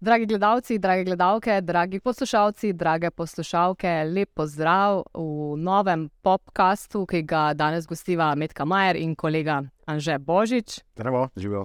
Dragi 0.00 0.26
gledalci, 0.26 0.78
drage 0.78 1.04
gledalke, 1.04 1.60
dragi 1.60 2.00
poslušalci, 2.00 2.72
drage 2.72 3.10
poslušalke, 3.10 4.04
lep 4.04 4.30
pozdrav 4.34 5.04
v 5.14 5.56
novem 5.56 6.08
podkastu, 6.22 7.06
ki 7.06 7.22
ga 7.22 7.54
danes 7.54 7.86
gostiva 7.86 8.34
Medka 8.34 8.64
Majer 8.64 8.96
in 8.96 9.14
kolega 9.14 9.62
Anže 9.86 10.18
Božič. 10.18 10.80
Zdravo, 10.96 11.28
živijo. 11.36 11.64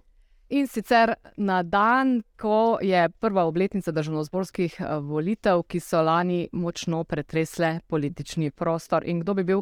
In 0.49 0.67
sicer 0.67 1.13
na 1.37 1.63
dan, 1.63 2.23
ko 2.37 2.77
je 2.81 3.09
prva 3.09 3.43
obletnica 3.45 3.91
državno-zborskih 3.91 4.79
eh, 4.79 4.95
volitev, 5.01 5.65
ki 5.67 5.79
so 5.79 6.01
lani 6.01 6.47
močno 6.53 7.03
pretresle 7.03 7.79
politični 7.87 8.51
prostor. 8.51 9.03
In 9.05 9.19
kdo 9.19 9.33
bi 9.33 9.43
bil 9.43 9.61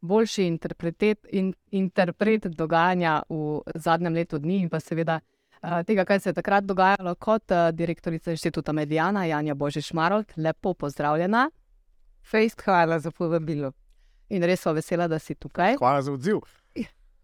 boljši 0.00 0.44
interpret, 0.46 1.02
in, 1.32 1.52
interpret 1.70 2.46
dogajanja 2.46 3.22
v 3.28 3.60
zadnjem 3.74 4.14
letu 4.14 4.38
dni 4.38 4.60
in 4.62 4.68
pa 4.70 4.80
seveda 4.80 5.18
uh, 5.20 5.82
tega, 5.86 6.04
kaj 6.04 6.20
se 6.20 6.30
je 6.30 6.38
takrat 6.38 6.64
dogajalo, 6.64 7.14
kot 7.14 7.50
uh, 7.50 7.70
direktorica 7.72 8.30
inštituta 8.30 8.72
Medijana 8.72 9.24
Janja 9.24 9.54
Božič 9.54 9.92
Marold. 9.92 10.32
Lepo 10.36 10.74
pozdravljena. 10.74 11.50
Fejst, 12.22 12.62
hvala 12.64 12.98
za 12.98 13.10
povabilo. 13.10 13.72
In 14.28 14.44
res 14.44 14.60
so 14.60 14.72
vesela, 14.76 15.08
da 15.08 15.18
si 15.18 15.34
tukaj. 15.34 15.78
Hvala 15.78 16.02
za 16.02 16.12
odziv. 16.12 16.42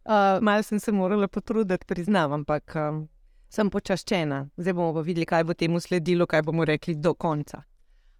Uh, 0.05 0.41
Malo 0.41 0.63
sem 0.63 0.81
se 0.81 0.93
morala 0.93 1.29
potruditi, 1.29 1.87
priznam, 1.87 2.33
ampak 2.33 2.75
um, 2.77 3.09
sem 3.49 3.71
počaščena. 3.71 4.49
Zdaj 4.57 4.75
bomo 4.77 4.93
pa 4.95 5.05
videli, 5.05 5.27
kaj 5.27 5.45
bo 5.45 5.55
temu 5.55 5.81
sledilo, 5.81 6.27
kaj 6.27 6.43
bomo 6.43 6.65
rekli 6.65 6.95
do 6.95 7.15
konca. 7.15 7.63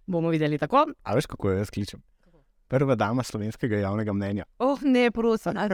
Bomo 0.05 0.29
videli 0.29 0.57
tako. 0.57 0.85
A 1.03 1.15
veš, 1.17 1.25
kako 1.29 1.51
jaz 1.51 1.69
kličem? 1.73 2.01
Prva 2.67 2.95
dama 2.95 3.23
slovenskega 3.23 3.77
javnega 3.77 4.13
mnenja. 4.13 4.45
Oh, 4.59 4.79
ne, 4.81 5.11
prosim, 5.11 5.53
ne, 5.53 5.69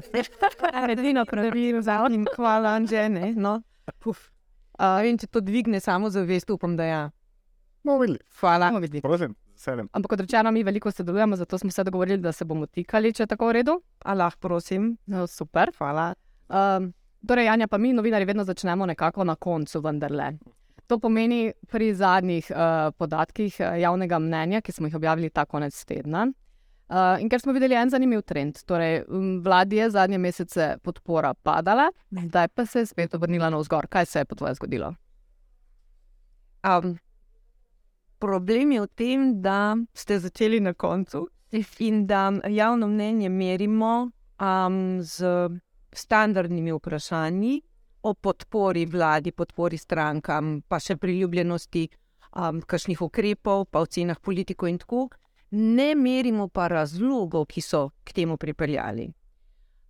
edino 0.92 1.24
pravilno, 1.26 1.82
zavnim, 1.82 2.26
hvala, 2.36 2.76
Anže. 2.76 3.06
Ne, 3.10 3.32
no. 3.32 3.62
uh, 4.06 5.00
in 5.08 5.18
če 5.18 5.30
to 5.32 5.40
dvigne 5.40 5.80
samo 5.80 6.10
zavest, 6.12 6.50
upam, 6.52 6.76
da 6.76 6.88
ja. 6.90 7.02
No, 7.88 7.98
videli. 7.98 8.20
Hvala. 8.42 8.70
Bomo 8.70 8.84
videli. 8.84 9.02
Prosim, 9.02 9.36
sedem. 9.56 9.88
Ampak 9.94 10.14
kot 10.14 10.26
rečeno, 10.26 10.52
mi 10.52 10.66
veliko 10.68 10.92
sodelujemo, 10.92 11.40
zato 11.40 11.58
smo 11.58 11.72
se 11.72 11.84
dogovorili, 11.84 12.20
da 12.22 12.32
se 12.32 12.46
bomo 12.46 12.68
tikali, 12.68 13.14
če 13.14 13.24
je 13.24 13.28
tako 13.28 13.48
v 13.50 13.56
redu. 13.62 13.78
Allah, 14.04 14.36
prosim. 14.40 14.98
No, 15.08 15.24
super. 15.28 15.72
Hvala. 15.78 16.12
Um, 16.52 16.92
torej, 17.28 17.48
Janja, 17.48 17.70
pa 17.72 17.80
mi, 17.80 17.94
novinari, 17.94 18.28
vedno 18.28 18.44
začnemo 18.44 18.86
nekako 18.86 19.24
na 19.24 19.36
koncu, 19.36 19.82
vendarle. 19.82 20.34
To 20.92 21.00
pomeni 21.00 21.54
pri 21.72 21.94
zadnjih 21.96 22.52
uh, 22.52 22.92
podatkih 23.00 23.56
uh, 23.64 23.80
javnega 23.80 24.20
mnenja, 24.20 24.62
ki 24.62 24.76
smo 24.76 24.92
jih 24.92 25.00
objavili 25.00 25.32
ta 25.32 25.48
konec 25.48 25.86
tedna. 25.88 26.28
Uh, 26.92 27.22
in 27.24 27.30
ker 27.32 27.40
smo 27.40 27.54
videli 27.56 27.78
en 27.80 27.90
zanimiv 27.90 28.26
trend, 28.28 28.58
torej 28.68 29.06
vladi 29.44 29.78
je 29.80 29.86
zadnje 29.94 30.18
mesece 30.20 30.66
podpora 30.84 31.34
padala, 31.34 31.86
zdaj 32.12 32.48
pa 32.52 32.66
se 32.66 32.80
je 32.80 32.86
spet 32.86 33.14
obrnila 33.16 33.50
na 33.50 33.62
vzgor. 33.62 33.88
Kaj 33.88 34.06
se 34.06 34.20
je 34.20 34.26
po 34.26 34.36
tvoje 34.36 34.58
zgodilo? 34.60 34.90
Um, 36.68 36.98
problem 38.20 38.72
je 38.72 38.82
v 38.82 38.88
tem, 38.88 39.24
da 39.42 39.78
ste 39.94 40.20
začeli 40.20 40.60
na 40.60 40.74
koncu 40.74 41.30
in 41.80 42.08
da 42.08 42.34
javno 42.50 42.88
mnenje 42.88 43.30
merimo 43.30 44.12
um, 44.42 45.00
z 45.02 45.48
standardnimi 45.94 46.72
vprašanji 46.72 47.62
o 48.04 48.14
podpori 48.14 48.86
vladi, 48.86 49.32
podpori 49.32 49.78
strankam, 49.78 50.62
pa 50.68 50.80
še 50.80 51.00
priljubljenosti 51.00 51.88
um, 52.36 52.62
kakšnih 52.62 53.02
ukrepov, 53.02 53.70
pa 53.72 53.80
ocenah 53.80 54.20
politikov 54.20 54.70
in 54.70 54.78
tako 54.78 55.08
naprej 55.08 55.22
ne 55.52 55.96
merimo 55.96 56.48
pa 56.48 56.68
razlogov, 56.68 57.46
ki 57.46 57.62
so 57.62 57.90
k 58.04 58.14
temu 58.14 58.38
pripeljali. 58.38 59.08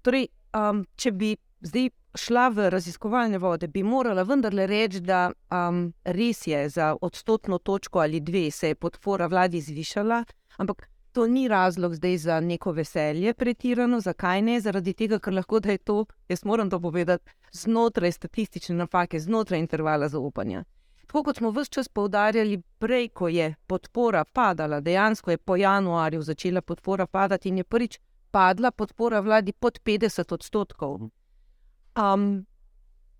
Torej, 0.01 0.27
um, 0.57 0.85
če 0.95 1.11
bi 1.11 1.35
zdaj 1.61 1.89
šla 2.17 2.47
v 2.49 2.69
raziskovalne 2.73 3.37
vode, 3.37 3.67
bi 3.67 3.83
morala 3.83 4.23
vendarle 4.27 4.65
reči, 4.67 4.99
da 4.99 5.29
um, 5.31 5.83
res 6.03 6.47
je 6.47 6.69
za 6.69 6.95
odstotno 7.01 7.57
točko 7.57 7.99
ali 7.99 8.19
dve 8.19 8.49
se 8.51 8.73
je 8.73 8.75
podpora 8.75 9.27
vladi 9.27 9.61
zvišala, 9.61 10.23
ampak 10.57 10.89
to 11.11 11.27
ni 11.27 11.47
razlog 11.47 11.95
zdaj 11.95 12.17
za 12.17 12.39
neko 12.39 12.71
veselje, 12.71 13.33
pretirano. 13.33 13.99
Zakaj 13.99 14.41
ne? 14.41 14.59
Zaradi 14.61 14.93
tega, 14.93 15.19
ker 15.19 15.33
lahko 15.33 15.59
da 15.59 15.71
je 15.71 15.77
to, 15.77 16.05
jaz 16.29 16.45
moram 16.45 16.69
to 16.69 16.79
povedati, 16.79 17.31
znotraj 17.51 18.11
statistične 18.11 18.75
napake, 18.75 19.19
znotraj 19.19 19.59
intervala 19.59 20.07
zaupanja. 20.07 20.63
Tako 21.11 21.23
kot 21.23 21.37
smo 21.37 21.49
vse 21.51 21.69
čas 21.69 21.87
poudarjali, 21.87 22.61
prej, 22.79 23.09
ko 23.09 23.27
je 23.27 23.55
podpora 23.67 24.23
padala, 24.23 24.79
dejansko 24.79 25.31
je 25.31 25.37
po 25.37 25.55
januarju 25.55 26.21
začela 26.21 26.61
podpora 26.61 27.07
padati 27.07 27.49
in 27.49 27.57
je 27.57 27.63
prvič 27.63 27.97
padla 28.31 28.71
podpora 28.71 29.19
vladi 29.19 29.51
pod 29.51 29.79
50 29.83 30.33
odstotkov. 30.33 31.09
Um, 31.99 32.45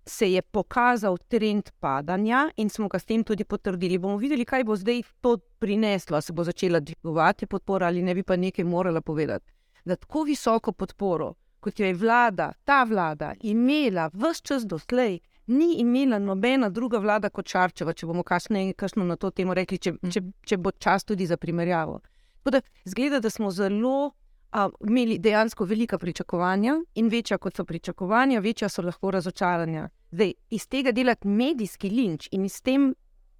se 0.06 0.32
je 0.32 0.42
pokazal 0.42 1.18
trend 1.28 1.70
padanja 1.80 2.50
in 2.56 2.70
smo 2.70 2.88
ga 2.88 2.98
s 2.98 3.04
tem 3.04 3.24
tudi 3.24 3.44
potrdili. 3.44 3.98
Bomo 3.98 4.16
videli, 4.16 4.44
kaj 4.44 4.64
bo 4.64 4.76
zdaj 4.76 5.02
to 5.20 5.36
prineslo, 5.58 6.20
se 6.20 6.32
bo 6.32 6.44
začela 6.44 6.80
dvigovati 6.80 7.46
podpora 7.46 7.86
ali 7.86 8.02
ne 8.02 8.14
bi 8.14 8.22
pa 8.22 8.36
nekaj 8.36 8.64
morala 8.64 9.00
povedati. 9.00 9.52
Da 9.84 9.96
tako 9.96 10.22
visoko 10.22 10.72
podporo, 10.72 11.34
kot 11.60 11.80
jo 11.80 11.86
je 11.86 11.94
vlada, 11.94 12.52
ta 12.64 12.84
vlada, 12.84 13.34
imela 13.40 14.08
vse 14.14 14.42
čas 14.42 14.66
doslej, 14.66 15.18
ni 15.46 15.74
imela 15.78 16.18
nobena 16.18 16.68
druga 16.68 16.98
vlada 16.98 17.30
kot 17.30 17.46
Čarčeva, 17.46 17.92
če 17.92 18.06
bomo 18.06 18.22
kasneje 18.22 18.74
na 18.96 19.16
to 19.16 19.30
temo 19.30 19.54
rekli, 19.54 19.78
če, 19.78 19.94
če, 20.10 20.22
če 20.46 20.56
bo 20.56 20.70
čas 20.70 21.04
tudi 21.04 21.26
za 21.26 21.36
primerjavo. 21.36 22.00
Da, 22.44 22.60
zgleda, 22.84 23.20
da 23.20 23.30
smo 23.30 23.50
zelo 23.50 24.12
a, 24.52 24.68
imeli 24.88 25.18
dejansko 25.18 25.64
velika 25.64 25.98
pričakovanja 25.98 26.76
in 26.94 27.08
večja 27.08 27.38
kot 27.38 27.56
so 27.56 27.64
pričakovanja, 27.64 28.40
večja 28.40 28.68
so 28.68 28.82
lahko 28.82 29.10
razočaranja. 29.10 29.88
Zdaj, 30.10 30.32
iz 30.50 30.66
tega 30.68 30.92
delati 30.92 31.28
medijski 31.28 31.90
linč 31.90 32.28
in 32.32 32.48
s 32.48 32.60
tem, 32.60 32.94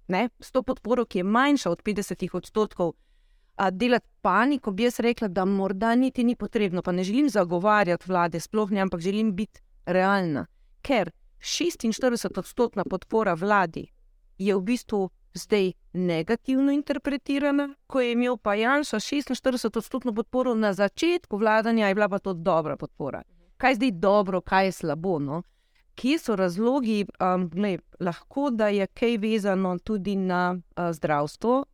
ne, 0.07 0.29
s 0.39 0.51
to 0.51 0.63
podporo, 0.63 1.05
ki 1.05 1.19
je 1.19 1.23
manjša 1.23 1.71
od 1.71 1.83
50 1.83 2.35
odstotkov. 2.35 2.93
A 3.55 3.69
delati 3.69 4.07
paniko, 4.21 4.71
bi 4.71 4.83
jaz 4.83 4.99
rekla, 4.99 5.27
da 5.27 5.45
morda 5.45 5.95
niti 5.95 6.23
ni 6.23 6.35
potrebno, 6.35 6.81
pa 6.81 6.91
ne 6.91 7.03
želim 7.03 7.29
zagovarjati 7.29 8.05
vlade, 8.07 8.39
sploh 8.39 8.71
ne, 8.71 8.81
ampak 8.81 9.01
želim 9.01 9.35
biti 9.35 9.61
realna. 9.85 10.45
Ker 10.81 11.11
46-odstotna 11.43 12.83
podpora 12.89 13.33
vladi 13.33 13.87
je 14.37 14.55
v 14.55 14.61
bistvu 14.61 15.09
zdaj 15.33 15.71
negativno 15.93 16.71
interpretirana, 16.71 17.75
ko 17.87 18.01
je 18.01 18.11
imel 18.11 18.37
pa 18.37 18.55
Janša 18.55 18.97
46-odstotno 18.99 20.13
podporo 20.13 20.55
na 20.55 20.73
začetku 20.73 21.37
vladanja, 21.37 21.87
je 21.87 21.95
bila 21.95 22.09
pa 22.09 22.19
to 22.19 22.33
dobra 22.33 22.77
podpora. 22.77 23.23
Kaj 23.57 23.71
je 23.71 23.75
zdaj 23.75 23.91
dobro, 23.91 24.41
kaj 24.41 24.65
je 24.65 24.71
slabo? 24.71 25.19
No? 25.19 25.43
Kje 25.95 26.19
so 26.19 26.35
razlogi, 26.35 27.05
um, 27.19 27.49
ne, 27.53 27.77
lahko 27.99 28.49
da 28.49 28.67
je 28.67 28.87
kaj 28.87 29.17
vezano 29.17 29.77
tudi 29.79 30.15
na 30.15 30.55
uh, 30.55 30.91
zdravstvo, 30.91 31.65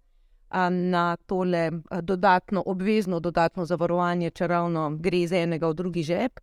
na 0.70 1.16
tole 1.26 1.72
uh, 1.72 2.02
dodatno, 2.02 2.64
obvezno 2.66 3.20
dodatno 3.20 3.66
zavarovanje, 3.66 4.30
če 4.30 4.48
ravno 4.48 4.90
gre 5.00 5.28
za 5.28 5.38
enega 5.38 5.68
v 5.68 5.74
drugi 5.74 6.04
žep. 6.04 6.40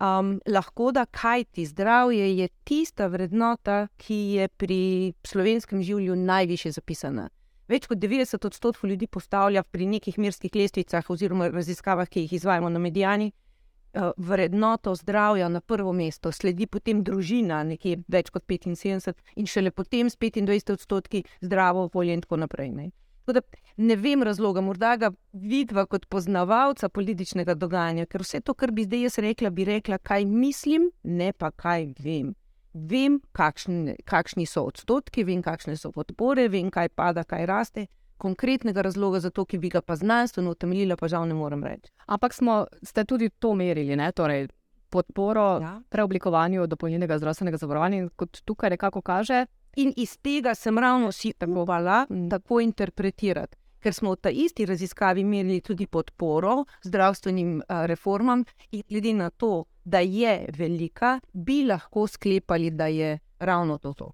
Um, 0.00 0.38
lahko 0.48 0.92
da 0.96 1.04
kaj 1.04 1.44
ti 1.44 1.66
zdravje 1.66 2.36
je 2.36 2.48
tista 2.64 3.06
vrednota, 3.06 3.88
ki 3.96 4.14
je 4.14 4.48
pri 4.48 5.12
slovenskem 5.26 5.82
življenju 5.82 6.16
najviše 6.16 6.72
zapisana. 6.72 7.28
Več 7.68 7.84
kot 7.86 8.00
90 8.00 8.46
odstotkov 8.48 8.88
ljudi 8.90 9.06
postavlja 9.06 9.62
pri 9.62 9.86
nekih 9.86 10.16
mirskih 10.18 10.56
lestvicah 10.56 11.10
oziroma 11.12 11.50
raziskavah, 11.52 12.08
ki 12.08 12.24
jih 12.24 12.32
izvajamo 12.40 12.70
na 12.72 12.80
medijani, 12.80 13.28
uh, 13.30 14.10
vrednoto 14.16 14.94
zdravja 14.94 15.48
na 15.48 15.60
prvo 15.60 15.92
mesto, 15.92 16.32
sledi 16.32 16.66
potem 16.66 17.04
družina, 17.04 17.60
nekje 17.62 18.00
več 18.08 18.32
kot 18.32 18.48
75, 18.48 19.14
in 19.36 19.46
šele 19.46 19.70
potem 19.70 20.10
s 20.10 20.16
25 20.16 20.72
odstotki 20.78 21.22
zdravo 21.44 21.84
okolje 21.90 22.16
in 22.16 22.24
tako 22.24 22.40
naprej. 22.40 22.72
Ne. 22.72 22.90
Da, 23.26 23.40
ne 23.76 23.96
vem 23.96 24.22
razloga, 24.22 24.60
morda 24.60 24.96
ga 24.96 25.10
vidva 25.32 25.86
kot 25.86 26.06
poznavalca 26.10 26.88
političnega 26.88 27.54
dogajanja, 27.54 28.06
ker 28.06 28.24
vse 28.24 28.40
to, 28.40 28.54
kar 28.54 28.72
bi 28.74 28.84
zdaj 28.84 29.06
jaz 29.06 29.18
rekla, 29.18 29.50
bi 29.50 29.64
rekla, 29.64 29.98
kaj 29.98 30.24
mislim, 30.24 30.90
ne 31.02 31.32
pa 31.32 31.50
kaj 31.50 31.92
vem. 31.98 32.34
Vem, 32.72 33.18
kakšni, 33.32 33.96
kakšni 34.06 34.46
so 34.46 34.64
odstotki, 34.70 35.24
vem, 35.26 35.42
kakšne 35.42 35.76
so 35.76 35.90
podpore, 35.94 36.48
vem, 36.48 36.70
kaj 36.70 36.92
pada, 36.94 37.24
kaj 37.24 37.46
raste. 37.46 37.86
Konkretnega 38.20 38.82
razloga 38.84 39.20
za 39.20 39.30
to, 39.30 39.46
ki 39.48 39.58
bi 39.58 39.70
ga 39.72 39.80
pa 39.80 39.96
znanstveno 39.96 40.52
utemeljila, 40.52 40.96
pa 41.00 41.08
žal 41.08 41.26
ne 41.28 41.34
morem 41.34 41.64
reči. 41.64 41.90
Ampak 42.06 42.34
smo, 42.36 42.64
ste 42.82 43.04
tudi 43.04 43.30
to 43.30 43.54
merili, 43.54 43.96
ne? 43.96 44.12
torej 44.12 44.48
podporo 44.90 45.46
ja. 45.62 45.80
preoblikovanju 45.88 46.66
dopolnjenega 46.66 47.18
zdravstvenega 47.18 47.56
zavarovanja, 47.56 48.08
kot 48.16 48.42
tukaj 48.44 48.70
nekako 48.74 49.02
kaže, 49.02 49.46
In 49.76 49.92
iz 49.96 50.16
tega 50.18 50.54
sem 50.54 50.78
ravno 50.78 51.12
si 51.12 51.32
temovala 51.32 52.06
tako 52.30 52.60
interpretirati. 52.60 53.56
Ker 53.80 53.94
smo 53.96 54.12
v 54.12 54.20
ta 54.20 54.30
isti 54.30 54.66
raziskavi 54.66 55.20
imeli 55.20 55.60
tudi 55.64 55.86
podporo 55.86 56.64
zdravstvenim 56.84 57.62
reformam, 57.88 58.44
in 58.70 58.82
glede 58.88 59.14
na 59.14 59.30
to, 59.30 59.64
da 59.84 60.00
je 60.00 60.50
velika, 60.58 61.20
bi 61.32 61.64
lahko 61.64 62.06
sklepali, 62.06 62.70
da 62.70 62.86
je 62.86 63.18
ravno 63.38 63.78
to. 63.78 63.92
to. 63.94 64.12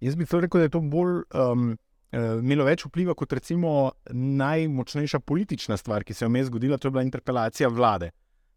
Jaz 0.00 0.16
bi 0.16 0.26
rekel, 0.30 0.60
da 0.60 0.62
je 0.62 0.68
to 0.68 0.80
bolj 0.80 1.22
um, 1.32 1.76
imelo 2.42 2.64
več 2.64 2.84
vpliva 2.84 3.14
kot 3.14 3.32
recimo 3.32 3.92
najmočnejša 4.12 5.20
politična 5.20 5.76
stvar, 5.76 6.04
ki 6.04 6.14
se 6.14 6.24
je 6.24 6.28
vmes 6.28 6.46
zgodila, 6.46 6.78
to 6.78 6.88
je 6.88 6.92
bila 6.92 7.02
interpelacija 7.02 7.68
vlade. 7.68 8.10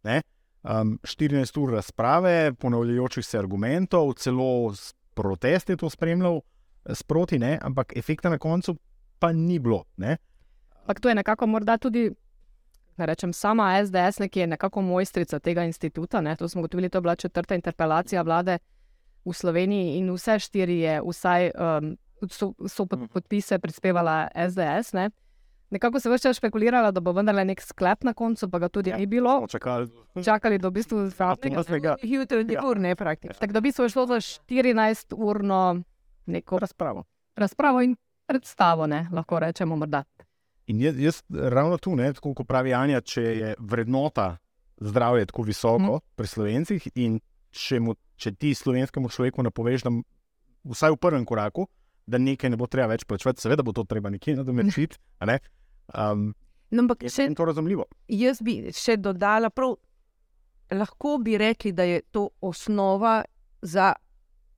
Ne? 0.03 0.21
um, 0.63 1.00
14 1.03 1.59
ur 1.59 1.71
razprave, 1.71 2.53
ponavljajočih 2.53 3.25
se 3.25 3.39
argumentov, 3.39 4.13
celo 4.13 4.74
s 4.74 4.94
protest 5.15 5.69
je 5.69 5.77
to 5.77 5.89
spremljal, 5.89 6.42
eh, 6.86 6.95
sproti, 6.95 7.39
ne? 7.39 7.60
ampak 7.62 7.98
efekta 7.98 8.30
na 8.30 8.38
koncu 8.38 8.77
pa 9.19 9.31
ni 9.31 9.60
bilo. 9.60 9.83
Ne? 9.98 10.18
Ampak 10.81 11.00
to 11.00 11.10
je 11.10 11.15
nekako 11.15 11.48
morda 11.48 11.77
tudi. 11.77 12.12
Rečem, 12.98 13.33
sama 13.33 13.71
SDS, 13.86 14.21
ki 14.30 14.39
je 14.39 14.48
nekako 14.48 14.81
mojstrica 14.81 15.39
tega 15.39 15.63
instituta. 15.65 16.21
Ne, 16.21 16.36
to 16.36 16.45
smo 16.50 16.62
gotovili, 16.62 16.89
to 16.89 16.98
je 16.98 17.01
bila 17.01 17.15
četrta 17.15 17.56
interpelacija 17.56 18.21
vlade 18.21 18.57
v 19.25 19.33
Sloveniji 19.33 19.98
in 19.98 20.12
vse 20.13 20.39
štiri 20.39 20.77
je, 20.80 21.00
vsaj 21.01 21.51
um, 21.56 21.98
so, 22.30 22.54
so 22.68 22.86
podpise 22.86 23.60
prispevala 23.60 24.27
SDS. 24.36 24.94
Ne. 24.94 25.10
Nekako 25.73 25.99
se 25.99 26.09
vse 26.09 26.33
špekuliralo, 26.37 26.91
da 26.93 27.01
bo 27.01 27.11
vendarle 27.17 27.45
nek 27.49 27.61
sklep 27.61 28.03
na 28.05 28.13
koncu, 28.13 28.49
pa 28.49 28.59
ga 28.61 28.69
tudi 28.69 28.91
ja, 28.91 28.97
ni 28.97 29.07
bilo. 29.09 29.39
Čakali, 29.49 29.89
Čakali 30.23 30.59
do 30.61 30.69
v 30.69 30.77
bistvu 30.77 31.05
zvratnega. 31.13 31.95
Jutri, 32.03 32.57
ur, 32.61 32.79
ne 32.79 32.95
praktično. 32.95 33.39
Tako 33.39 33.53
da 33.53 33.61
bi 33.61 33.71
se 33.71 33.89
šlo 33.89 34.05
za 34.05 34.19
14-urno 34.21 35.81
neko 36.25 36.59
razpravo. 36.59 37.03
razpravo 37.35 37.81
in 37.81 37.95
predstavo, 38.25 38.87
ne, 38.87 39.07
lahko 39.11 39.39
rečemo 39.39 39.75
morda. 39.75 40.03
In 40.67 40.81
jaz, 40.81 40.99
jaz 40.99 41.23
ravno 41.29 41.77
tu, 41.77 41.95
ne, 41.95 42.13
tako 42.13 42.33
kot 42.33 42.47
pravi 42.47 42.73
Anja, 42.73 43.01
če 43.01 43.21
je 43.21 43.55
vrednota 43.59 44.37
zdravja 44.77 45.25
tako 45.25 45.41
visoko 45.41 45.95
mm. 45.95 46.05
pri 46.15 46.27
slovencih, 46.27 46.87
in 46.95 47.17
če, 47.51 47.79
mu, 47.79 47.95
če 48.15 48.35
ti 48.37 48.53
slovenskemu 48.55 49.09
človeku 49.09 49.43
napoveš, 49.43 49.87
da 49.87 49.91
vsaj 50.69 50.93
v 50.95 51.01
prvem 51.01 51.25
koraku, 51.25 51.65
da 52.05 52.21
nekaj 52.21 52.53
ne 52.53 52.59
bo 52.59 52.67
treba 52.67 52.93
več 52.93 53.05
plačati, 53.07 53.41
seveda 53.41 53.63
bo 53.63 53.73
to 53.75 53.83
treba 53.89 54.11
nekje 54.13 54.37
nadomestiti. 54.39 54.99
Ne? 55.25 55.39
Um, 55.89 56.33
no, 56.71 56.80
ampak 56.80 57.03
še 57.06 57.30
to 57.31 57.45
razumljivo. 57.45 57.85
Jaz 58.09 58.41
bi 58.41 58.71
še 58.71 58.97
dodala, 58.97 59.50
prav, 59.50 59.75
lahko 60.71 61.18
bi 61.18 61.38
rekli, 61.38 61.71
da 61.71 61.83
je 61.83 62.01
to 62.03 62.30
osnova 62.41 63.24
za 63.62 63.94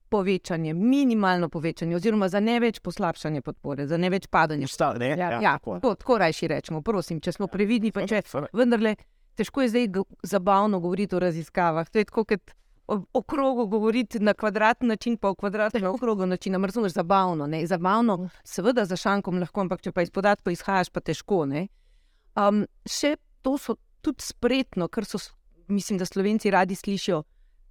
povečanje, 0.08 0.74
minimalno 0.74 1.50
povečanje, 1.50 1.96
oziroma 1.96 2.30
za 2.30 2.40
ne 2.40 2.60
več 2.60 2.80
poslabšanje 2.80 3.42
podpore, 3.42 3.88
za 3.88 3.98
ne 3.98 4.10
več 4.10 4.28
padanja. 4.28 4.68
Šta, 4.68 4.94
ne? 4.94 5.10
Ja, 5.10 5.16
Ja, 5.16 5.42
ja, 5.42 5.54
tako. 5.54 5.76
tako, 5.76 5.96
tako 5.96 6.18
rajši 6.18 6.48
rečemo, 6.48 6.82
prosim, 6.82 7.20
če 7.20 7.32
smo 7.32 7.48
previdni, 7.48 7.92
pa 7.92 8.06
če 8.06 8.22
vendarle. 8.54 8.96
Težko 9.36 9.62
je 9.62 9.70
zdaj 9.70 9.88
go- 9.90 10.06
zabavno 10.24 10.80
govoriti 10.80 11.16
o 11.16 11.20
raziskavah. 11.20 11.90
To 11.90 12.00
je 12.00 12.06
tako, 12.06 12.24
kot 12.26 12.54
o, 12.88 13.22
krogu 13.22 13.68
govoriti 13.68 14.20
na 14.20 14.34
kvadratni 14.34 14.88
način, 14.88 15.18
pa 15.18 15.30
o 15.30 15.36
kvadratnem 15.36 15.86
okrogu 15.86 16.26
način. 16.26 16.56
Ampak 16.56 16.68
razumeš, 16.68 16.92
zabavno. 16.92 17.48
Ne? 17.48 17.66
Zabavno, 17.68 18.30
seveda, 18.44 18.86
za 18.86 18.96
šankom 18.96 19.40
lahko, 19.40 19.62
ampak 19.62 19.82
če 19.82 19.92
pa 19.92 20.02
iz 20.02 20.12
podatkov 20.12 20.54
izhajaš, 20.54 20.90
pa 20.90 21.00
težko. 21.00 21.46
Ne? 21.46 21.68
Um, 22.36 22.66
še 22.86 23.16
to 23.42 23.58
so 23.58 23.78
tudi 24.02 24.22
spretno, 24.22 24.88
kar 24.88 25.06
so, 25.06 25.18
mislim, 25.68 26.00
da 26.00 26.06
slovenci 26.06 26.52
radi 26.52 26.76
slišijo. 26.76 27.24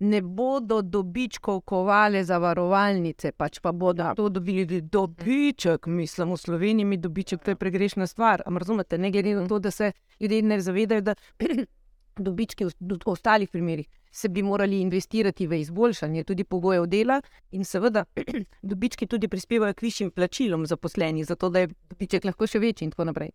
Ne 0.05 0.19
bodo 0.22 0.81
dobičkov 0.82 1.61
kovale 1.70 2.25
zavarovalnice, 2.26 3.31
pač 3.32 3.61
pa 3.62 3.72
bodo 3.72 4.11
to 4.19 4.28
dobili 4.28 4.81
dobiček. 4.82 5.87
Mislim, 5.87 6.32
v 6.34 6.38
Sloveniji 6.40 6.84
mi 6.84 6.99
dobiček, 6.99 7.44
to 7.44 7.55
je 7.55 7.56
pregrešna 7.56 8.06
stvar. 8.11 8.43
Ampak 8.46 8.66
razumete, 8.66 8.99
ne 8.99 9.11
glede 9.14 9.37
na 9.38 9.46
to, 9.49 9.58
da 9.58 9.70
se 9.70 9.93
ljudje 10.20 10.43
ne 10.43 10.61
zavedajo, 10.61 11.00
da 11.00 11.14
dobički 12.26 12.66
v 12.66 12.75
v 12.81 12.99
ostalih 13.06 13.50
primerih 13.50 13.87
se 14.14 14.28
bi 14.28 14.43
morali 14.43 14.81
investirati 14.81 15.46
v 15.46 15.58
izboljšanje 15.61 16.25
tudi 16.25 16.44
pogojev 16.44 16.87
dela, 16.87 17.20
in 17.50 17.64
seveda 17.64 18.05
dobički 18.62 19.06
tudi 19.06 19.28
prispevajo 19.28 19.75
k 19.75 19.82
višjim 19.82 20.11
plačilom 20.11 20.66
zaposlenih, 20.66 21.26
zato 21.26 21.49
da 21.49 21.64
je 21.64 21.72
dobiček 21.90 22.25
lahko 22.25 22.46
še 22.46 22.62
večji 22.62 22.87
in 22.87 22.94
tako 22.94 23.11
naprej. 23.11 23.32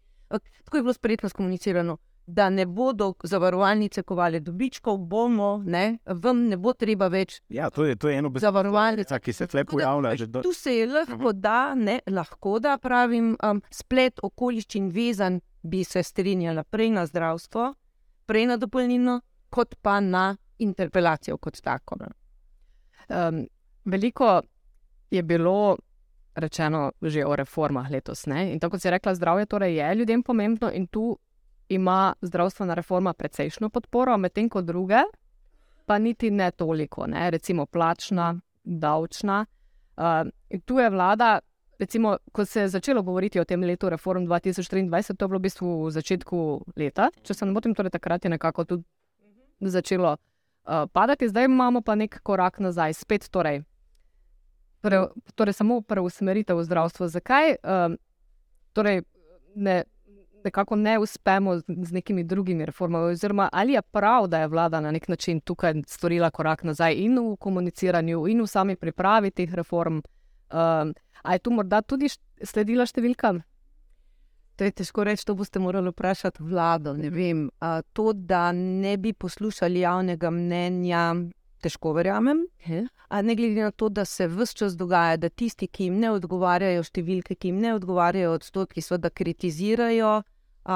Tako 0.64 0.78
je 0.78 0.84
bilo 0.84 0.94
spretno 0.94 1.30
skomunicirano, 1.30 1.98
da 2.28 2.50
ne 2.50 2.66
bodo 2.66 3.14
zavarovalnice 3.24 4.04
kovale 4.04 4.40
dobičkov, 4.40 4.98
bomo, 4.98 5.64
ne, 5.66 5.98
vam 6.06 6.46
ne 6.48 6.58
bo 6.58 6.74
treba 6.74 7.08
več 7.08 7.42
Ja, 7.50 7.70
to 7.70 7.86
je, 7.86 7.96
to 7.96 8.10
je 8.10 8.18
eno 8.18 8.30
besedo, 8.30 8.52
zavarovalnic. 8.52 9.12
ki 9.22 9.34
se 9.34 9.48
tle 9.48 9.66
pojavlja. 9.66 10.16
Že 10.16 10.28
do, 10.28 10.42
Tu 10.42 10.54
se 10.54 10.76
je 10.76 10.88
lahko 10.88 11.34
da, 11.34 11.76
ne, 11.76 12.00
lahko 12.08 12.60
da, 12.60 12.78
pravim, 12.78 13.36
um, 13.44 13.62
splet 13.72 14.20
okoliščin 14.24 14.90
vezan, 14.90 15.42
bi 15.64 15.84
se 15.84 16.04
strinjala 16.04 16.64
prej 16.64 16.90
na 16.90 17.06
zdravstvo, 17.06 17.74
prej 18.26 18.46
na 18.46 18.58
dopolnilno, 18.58 19.22
kot 19.50 19.76
pa 19.82 20.00
na 20.00 20.38
interpelacijo 20.60 21.38
kot 21.38 21.62
tako. 21.62 21.96
Ne. 22.00 22.08
Um, 23.10 23.48
veliko 23.86 24.42
je 25.12 25.24
bilo 25.24 25.78
rečeno 26.36 26.92
že 27.02 27.26
o 27.26 27.36
reformah 27.36 27.92
letos. 27.92 28.26
Ne? 28.26 28.52
In 28.54 28.60
tako 28.60 28.78
kot 28.78 28.82
si 28.82 28.90
rekla, 28.90 29.16
zdravje 29.16 29.46
torej 29.46 29.76
je 29.76 29.96
ljudem 29.96 30.24
pomembno 30.24 30.72
in 30.74 30.88
tu 30.88 31.18
ima 31.70 32.14
zdravstvena 32.22 32.74
reforma 32.74 33.14
precejšno 33.14 33.70
podporo, 33.70 34.18
medtem 34.18 34.50
ko 34.50 34.62
druge 34.62 35.04
pa 35.86 35.98
niti 35.98 36.32
ne 36.32 36.52
toliko, 36.52 37.08
ne? 37.08 37.32
recimo 37.32 37.66
plačna, 37.66 38.40
davčna. 38.64 39.46
Uh, 39.98 40.30
in 40.50 40.62
tu 40.62 40.80
je 40.80 40.90
vlada. 40.90 41.40
Recimo, 41.80 42.18
ko 42.32 42.46
se 42.46 42.62
je 42.62 42.68
začelo 42.68 43.02
govoriti 43.04 43.40
o 43.40 43.46
tem 43.46 43.62
letu 43.64 43.90
reform 43.90 44.26
2023, 44.28 45.16
to 45.16 45.26
je 45.26 45.28
bilo 45.30 45.40
v 45.40 45.42
bistvu 45.42 45.86
v 45.86 45.92
začetku 45.92 46.40
leta, 46.76 47.08
če 47.24 47.34
se 47.34 47.46
ne 47.46 47.56
motim, 47.56 47.72
torej 47.74 47.94
takrat 47.96 48.26
je 48.26 48.30
nekako 48.30 48.66
tudi 48.66 48.84
začelo 49.62 50.12
uh, 50.12 50.29
padati, 50.94 51.30
zdaj 51.30 51.46
imamo 51.46 51.82
pa 51.82 51.96
nek 51.96 52.20
korak 52.24 52.60
nazaj, 52.60 52.94
spet 52.94 53.30
torej. 53.30 53.64
Torej, 54.82 55.08
torej 55.36 55.54
samo 55.54 55.82
preusmeritev 55.82 56.58
v 56.58 56.64
zdravstvo. 56.64 57.08
Zakaj 57.08 57.56
um, 57.64 57.98
torej 58.74 59.02
ne, 59.56 59.84
nekako 60.44 60.76
ne 60.76 61.00
uspemo 61.00 61.58
z, 61.58 61.64
z 61.68 61.92
nekimi 61.92 62.24
drugimi 62.24 62.66
reformami? 62.66 63.12
Oziroma, 63.12 63.50
ali 63.52 63.74
je 63.74 63.82
prav, 63.82 64.28
da 64.28 64.40
je 64.40 64.48
vlada 64.48 64.80
na 64.80 64.92
nek 64.92 65.08
način 65.08 65.42
tukaj 65.42 65.74
storila 65.88 66.32
korak 66.32 66.64
nazaj 66.64 66.96
in 66.96 67.20
v 67.20 67.36
komuniciranju, 67.36 68.28
in 68.28 68.42
v 68.42 68.48
sami 68.48 68.76
pripravi 68.76 69.32
teh 69.32 69.54
reform? 69.54 70.02
Um, 70.52 70.94
a 71.24 71.34
je 71.34 71.40
tu 71.40 71.52
morda 71.52 71.82
tudi 71.82 72.08
št- 72.08 72.46
sledila 72.46 72.86
številkam? 72.86 73.44
To 74.60 74.68
je 74.68 74.74
težko 74.76 75.06
reči, 75.08 75.24
to 75.24 75.38
boste 75.40 75.60
morali 75.64 75.88
vprašati 75.94 76.44
vlado. 76.44 76.92
Ne 76.94 77.10
vem. 77.10 77.46
A, 77.64 77.80
to, 77.96 78.12
da 78.14 78.52
ne 78.52 78.98
bi 78.98 79.14
poslušali 79.14 79.80
javnega 79.80 80.30
mnenja, 80.36 81.04
težko 81.64 81.94
verjamem. 81.96 82.42
A 83.08 83.22
ne 83.22 83.36
glede 83.40 83.64
na 83.64 83.72
to, 83.72 83.88
da 83.90 84.04
se 84.06 84.28
vse 84.28 84.58
čas 84.60 84.76
dogaja, 84.78 85.18
da 85.18 85.30
tisti, 85.30 85.68
ki 85.68 85.88
jim 85.88 86.02
ne 86.04 86.12
odgovarjajo 86.12 86.84
številke, 86.84 87.40
ki 87.40 87.54
jim 87.54 87.62
ne 87.64 87.72
odgovarjajo 87.78 88.36
odstotki, 88.36 88.84
seveda 88.84 89.10
kritizirajo 89.10 90.12
a, 90.20 90.24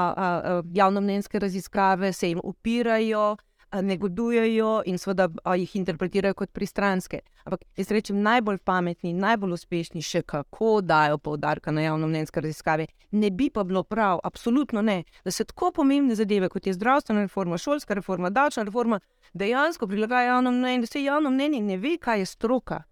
a, 0.00 0.62
javnomnenjske 0.74 1.44
raziskave, 1.44 2.12
se 2.12 2.32
jim 2.32 2.40
upirajo, 2.40 3.34
negodujejo 3.82 4.82
in 4.86 4.98
seveda 4.98 5.28
jih 5.56 5.76
interpretirajo 5.76 6.34
kot 6.34 6.52
pristranske. 6.52 7.20
Ampak 7.44 7.64
jaz 7.76 7.90
rečem, 7.90 8.22
najbolj 8.22 8.58
pametni, 8.64 9.12
najbolj 9.12 9.52
uspešni 9.52 10.02
še 10.02 10.22
kako 10.22 10.80
dajo 10.80 11.18
poudarka 11.18 11.72
na 11.72 11.82
javnomnenjske 11.84 12.40
raziskave. 12.40 12.86
Ne 13.10 13.30
bi 13.30 13.50
pa 13.50 13.64
bilo 13.64 13.82
prav, 13.82 14.20
absolutno 14.24 14.82
ne, 14.82 15.02
da 15.24 15.30
se 15.30 15.44
tako 15.44 15.72
pomembne 15.72 16.14
zadeve, 16.14 16.48
kot 16.48 16.66
je 16.66 16.74
zdravstvena 16.74 17.26
reforma, 17.26 17.58
šolska 17.58 17.94
reforma, 17.94 18.30
davčna 18.30 18.62
reforma, 18.62 19.00
dejansko 19.32 19.86
prilagaja 19.86 20.34
javno 20.34 20.52
mnenje, 20.52 20.80
da 20.80 20.86
se 20.86 21.02
javno 21.02 21.30
mnenje 21.30 21.60
ne 21.60 21.76
ve, 21.76 21.96
kaj 21.98 22.18
je 22.18 22.26
stroka. 22.26 22.82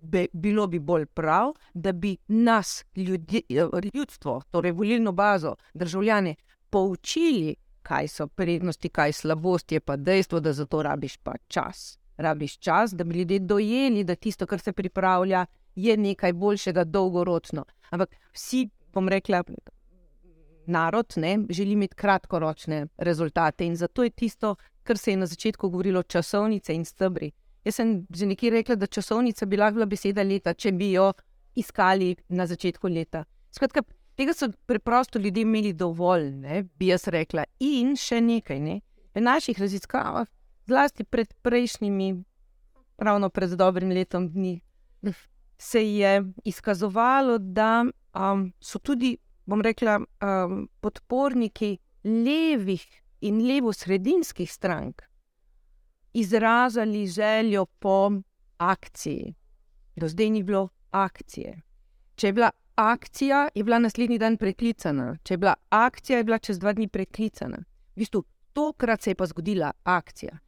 Be, 0.00 0.26
bilo 0.32 0.66
bi 0.66 0.78
bolj 0.78 1.06
prav, 1.06 1.54
da 1.74 1.92
bi 1.92 2.16
nas, 2.28 2.84
ljudje, 2.96 3.40
ljudstvo, 3.94 4.42
torej 4.50 4.72
volilno 4.72 5.12
bazo, 5.12 5.56
državljane, 5.74 6.34
poučili, 6.70 7.56
kaj 7.88 8.08
so 8.08 8.26
prednosti, 8.26 8.88
kaj 8.88 9.12
slabosti, 9.12 9.78
je 9.78 9.80
pa 9.80 9.96
dejstvo, 9.96 10.40
da 10.40 10.52
za 10.52 10.66
to 10.66 10.82
rabiš 10.82 11.16
pa 11.16 11.36
čas. 11.48 11.98
Rabiš 12.16 12.58
čas, 12.58 12.92
da 12.92 13.04
bi 13.04 13.18
ljudje 13.18 13.38
dojeli, 13.38 14.04
da 14.04 14.14
tisto, 14.14 14.46
kar 14.46 14.60
se 14.60 14.72
pripravlja, 14.72 15.46
je 15.74 15.96
nekaj 15.96 16.32
boljšega 16.32 16.84
dolgoročno. 16.84 17.64
Ampak 17.90 18.16
vsi, 18.34 18.68
bom 18.94 19.08
rekla, 19.08 19.42
narod 20.66 21.14
ne, 21.16 21.38
želi 21.50 21.72
imeti 21.72 21.94
kratkoročne 21.94 22.86
rezultate 22.96 23.66
in 23.66 23.76
zato 23.76 24.04
je 24.04 24.10
tisto, 24.10 24.54
kar 24.82 24.98
se 24.98 25.10
je 25.10 25.16
na 25.16 25.26
začetku 25.26 25.68
govorilo, 25.68 26.02
časovnice 26.02 26.74
in 26.74 26.84
stebri. 26.84 27.30
Jaz 27.64 27.74
sem 27.74 28.06
že 28.14 28.26
nekje 28.26 28.50
rekla, 28.50 28.74
da 28.74 28.86
časovnica 28.86 29.46
bi 29.46 29.56
lahko 29.56 29.74
bila 29.74 29.86
beseda 29.86 30.22
leta, 30.22 30.54
če 30.54 30.72
bi 30.72 30.92
jo 30.92 31.12
iskali 31.54 32.16
na 32.28 32.46
začetku 32.46 32.88
leta. 32.88 33.24
Skratka, 33.50 33.82
tega 34.18 34.34
so 34.34 34.50
preprosto 34.66 35.18
ljudje 35.18 35.42
imeli 35.42 35.72
dovolj, 35.72 36.30
ne, 36.34 36.62
bi 36.78 36.90
jaz 36.90 37.06
rekla. 37.06 37.44
In 37.62 37.94
še 37.96 38.20
nekaj, 38.20 38.58
ne, 38.60 38.80
v 39.14 39.22
naših 39.22 39.58
raziskavah, 39.62 40.26
zlasti 40.66 41.06
pred 41.06 41.30
prejšnjimi, 41.42 42.10
ravno 42.98 43.30
pred 43.30 43.54
dobrim 43.54 43.94
letom 43.94 44.28
dni, 44.32 44.58
se 45.58 45.82
je 45.82 46.22
izkazovalo, 46.44 47.38
da 47.38 47.84
um, 47.86 48.48
so 48.60 48.78
tudi, 48.78 49.14
bom 49.46 49.62
rekla, 49.62 49.98
um, 49.98 50.66
podporniki 50.82 51.76
levih 52.04 52.84
in 53.20 53.40
levo-sredinskih 53.46 54.50
strank 54.50 55.02
izrazili 56.12 57.06
željo 57.06 57.66
po 57.66 58.10
akciji. 58.58 59.34
Do 59.96 60.08
zdaj 60.08 60.30
ni 60.30 60.42
bilo 60.42 60.68
akcije. 60.90 61.60
Če 62.14 62.26
je 62.26 62.32
bila 62.32 62.50
akcija, 62.78 63.48
je 63.54 63.64
bila 63.64 63.78
naslednji 63.78 64.18
dan 64.18 64.36
preklicana. 64.36 65.16
Če 65.22 65.34
je 65.34 65.38
bila 65.38 65.54
akcija, 65.68 66.18
je 66.18 66.24
bila 66.24 66.38
čez 66.38 66.58
dva 66.62 66.72
dni 66.72 66.86
preklicana. 66.88 67.58
V 67.96 68.04
bistvu, 68.04 68.22
tokrat 68.54 69.02
se 69.02 69.10
je 69.10 69.18
pa 69.18 69.26
zgodila 69.26 69.72
akcija. 69.82 70.38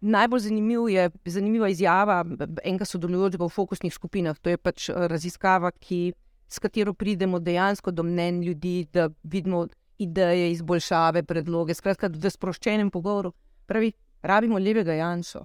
najbolj 0.00 0.40
zanimiv 0.40 0.88
je, 0.88 1.10
zanimiva 1.24 1.68
izjava 1.68 2.24
enega 2.64 2.84
sodelujočega 2.84 3.44
v 3.44 3.48
fokusnih 3.48 3.94
skupinah. 3.94 4.38
To 4.38 4.50
je 4.50 4.56
pač 4.56 4.88
raziskava, 4.88 5.70
ki, 5.70 6.12
s 6.48 6.58
katero 6.62 6.94
pridemo 6.94 7.40
dejansko 7.40 7.90
do 7.90 8.02
mnen 8.02 8.42
ljudi, 8.42 8.86
da 8.92 9.08
vidimo 9.22 9.66
ideje, 9.98 10.52
izboljšave, 10.52 11.22
predloge. 11.22 11.74
Skratka, 11.74 12.08
v 12.12 12.30
sproščenem 12.30 12.90
pogovoru. 12.90 13.32
Pravi, 13.66 13.92
rabimo 14.22 14.58
levega 14.58 14.94
Janša. 14.94 15.42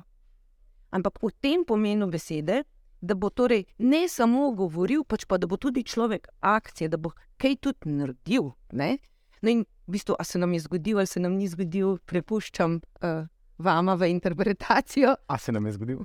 Ampak 0.92 1.24
v 1.24 1.32
tem 1.42 1.66
pomenu 1.66 2.08
besede, 2.12 2.64
da 3.02 3.16
bo 3.16 3.30
torej 3.30 3.66
ne 3.78 4.08
samo 4.08 4.52
govoril, 4.56 5.04
pač 5.04 5.26
pa 5.26 5.38
da 5.38 5.48
bo 5.48 5.58
tudi 5.58 5.84
človek 5.84 6.28
akcije, 6.40 6.90
da 6.90 6.98
bo 6.98 7.12
kaj 7.42 7.58
tudi 7.62 7.90
naredil. 7.98 8.54
Ne? 8.72 8.98
No, 9.42 9.50
in 9.50 9.66
v 9.88 9.98
bistvu, 9.98 10.16
a 10.20 10.24
se 10.24 10.40
nam 10.40 10.54
je 10.54 10.60
zgodil, 10.60 10.98
ali 11.02 11.08
se 11.08 11.20
nam 11.20 11.34
ni 11.34 11.48
zgodil, 11.50 11.98
prepuščam 12.06 12.78
uh, 12.78 13.26
vama 13.58 13.96
v 13.98 14.12
interpretacijo. 14.14 15.16
A 15.28 15.38
se 15.38 15.52
nam 15.52 15.66
je 15.66 15.78
zgodil? 15.80 16.04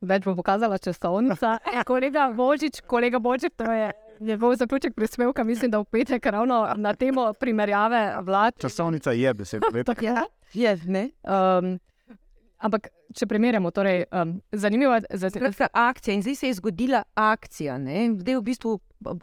Več 0.00 0.24
bo 0.24 0.32
pokazala 0.32 0.78
časovnica. 0.80 1.58
kolega 1.90 2.30
Božič, 2.32 2.80
kolega 2.88 3.20
Božič, 3.20 3.52
to 3.56 3.68
je 3.68 3.92
njegov 4.20 4.56
zaključek 4.56 4.94
prispevka, 4.96 5.44
mislim, 5.44 5.70
da 5.70 5.78
v 5.80 5.84
petek 5.84 6.26
ravno 6.26 6.64
na 6.76 6.94
temo 6.94 7.32
primerjave 7.32 8.16
vlad. 8.24 8.56
Časovnica 8.60 9.12
je 9.12 9.34
beseda. 9.34 9.68
Ja, 10.00 10.24
je, 10.52 10.78
ne. 10.86 11.10
Um, 11.22 11.78
ampak, 12.60 12.90
če 13.16 13.26
primerjamo, 13.26 13.70
torej, 13.74 14.04
um, 14.12 14.36
zanimivo 14.52 14.94
je, 14.94 15.04
da 15.10 15.30
Skratka, 15.30 15.68
akcija 15.72 16.14
in 16.14 16.22
zdaj 16.22 16.34
se 16.34 16.50
je 16.50 16.58
zgodila 16.60 17.02
akcija. 17.14 17.78
ne. 17.78 18.10
Zdaj 18.18 18.36
v 18.36 18.42
bistvu 18.42 18.78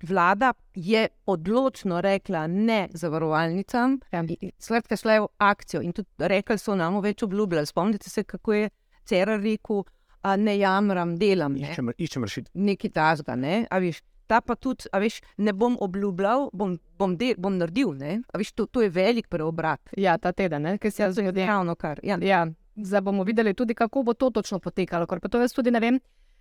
vlada 0.10 0.54
je 0.76 1.08
odločno 1.26 2.02
rekla 2.02 2.48
ne 2.48 2.88
zavarovalnicam. 2.94 4.00
Ja. 4.12 4.24
Skratka, 4.60 4.98
šla 4.98 5.14
je 5.14 5.22
v 5.22 5.28
akcijo 5.38 5.82
in 5.82 5.94
tudi 5.94 6.10
rekli 6.20 6.58
so 6.58 6.76
nam 6.76 7.02
več 7.02 7.24
obljubljali. 7.24 7.66
Spomnite 7.66 8.10
se, 8.10 8.24
kako 8.24 8.54
je 8.54 8.70
Cerar 9.08 9.40
rekel, 9.40 9.86
a 10.22 10.36
ne 10.36 10.58
jamram, 10.58 11.16
delam. 11.16 11.56
Ne? 11.56 11.72
Iščem, 11.72 11.94
iščem 11.98 12.26
rešitev. 12.28 12.52
Nekaj 12.60 12.92
tasga, 12.92 13.38
ne. 13.40 13.62
A 13.72 13.80
veš, 13.80 14.02
ta 14.28 14.42
pa 14.44 14.58
tudi, 14.60 14.90
a 14.92 15.00
veš, 15.00 15.22
ne 15.38 15.54
bom 15.56 15.78
obljubljal, 15.80 16.50
bom, 16.52 16.76
bom, 17.00 17.16
del, 17.16 17.38
bom 17.40 17.56
naredil. 17.56 17.94
Ne? 17.96 18.18
A 18.34 18.42
veš, 18.42 18.52
to, 18.58 18.68
to 18.68 18.84
je 18.84 18.92
velik 18.92 19.30
preobrat. 19.32 19.80
ja, 19.98 20.18
ta 20.18 20.34
teden, 20.36 20.68
ne, 20.68 20.78
ki 20.78 20.92
se 20.92 21.06
je 21.06 21.12
zgodil. 21.22 21.46
Ravno 21.48 21.76
kar. 21.80 22.02
Ja. 22.04 22.18
Ja, 22.22 22.46
zdaj 22.78 23.02
bomo 23.02 23.24
videli 23.24 23.54
tudi, 23.54 23.74
kako 23.74 24.04
bo 24.04 24.14
to 24.14 24.30
točno 24.30 24.60
potekalo. 24.60 25.08
Ker 25.08 25.20
pa 25.20 25.28
to 25.28 25.42
jaz 25.42 25.54
tudi 25.54 25.72
ne 25.72 25.80
vem, 25.80 26.00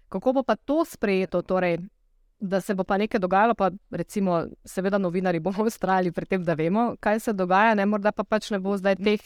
kako 0.09 0.33
bo 0.33 0.43
pa 0.43 0.57
to 0.57 0.85
sprejeto. 0.85 1.43
Torej, 1.43 1.78
da 2.40 2.61
se 2.61 2.75
bo 2.75 2.85
pa 2.85 2.99
nekaj 2.99 3.21
dogajalo, 3.21 3.55
pa 3.55 3.71
recimo, 3.90 4.45
seveda, 4.64 4.99
novinari 4.99 5.40
bomo 5.40 5.64
ustrajali 5.71 6.12
pri 6.12 6.26
tem, 6.26 6.45
da 6.45 6.55
vemo, 6.55 6.95
kaj 7.00 7.21
se 7.21 7.33
dogaja, 7.33 7.75
ne 7.75 7.87
morda 7.87 8.12
pa 8.12 8.25
pač 8.25 8.50
ne 8.50 8.59
bo 8.59 8.76
zdaj 8.76 8.97
teh 8.97 9.21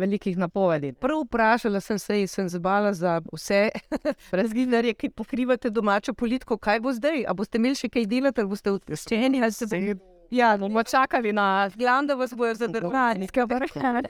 velikih 0.00 0.38
napovedi. 0.38 0.92
Prav 0.92 1.20
vprašala 1.26 1.80
sem 1.80 1.98
se 1.98 2.20
in 2.20 2.28
sem 2.28 2.48
zbala 2.48 2.92
za 2.92 3.20
vse 3.32 3.68
razgibnarje, 4.40 4.94
ki 4.94 5.10
pokrivate 5.10 5.70
domačo 5.70 6.14
politiko, 6.14 6.56
kaj 6.56 6.80
bo 6.80 6.92
zdaj. 6.92 7.24
A 7.28 7.34
boste 7.34 7.60
imeli 7.60 7.76
še 7.76 7.92
kaj 7.92 8.06
delati, 8.08 8.40
ali 8.40 8.48
boste 8.48 8.72
odpuščeni, 8.72 9.42
ali 9.42 9.52
se 9.52 9.68
boste. 9.68 10.19
Ja, 10.30 10.56
bomo 10.58 10.82
čakali 10.82 11.32
na 11.32 11.70
Glavno, 11.74 12.06
da 12.06 12.14
vas 12.14 12.34
bojo 12.34 12.54
zadržali. 12.54 12.92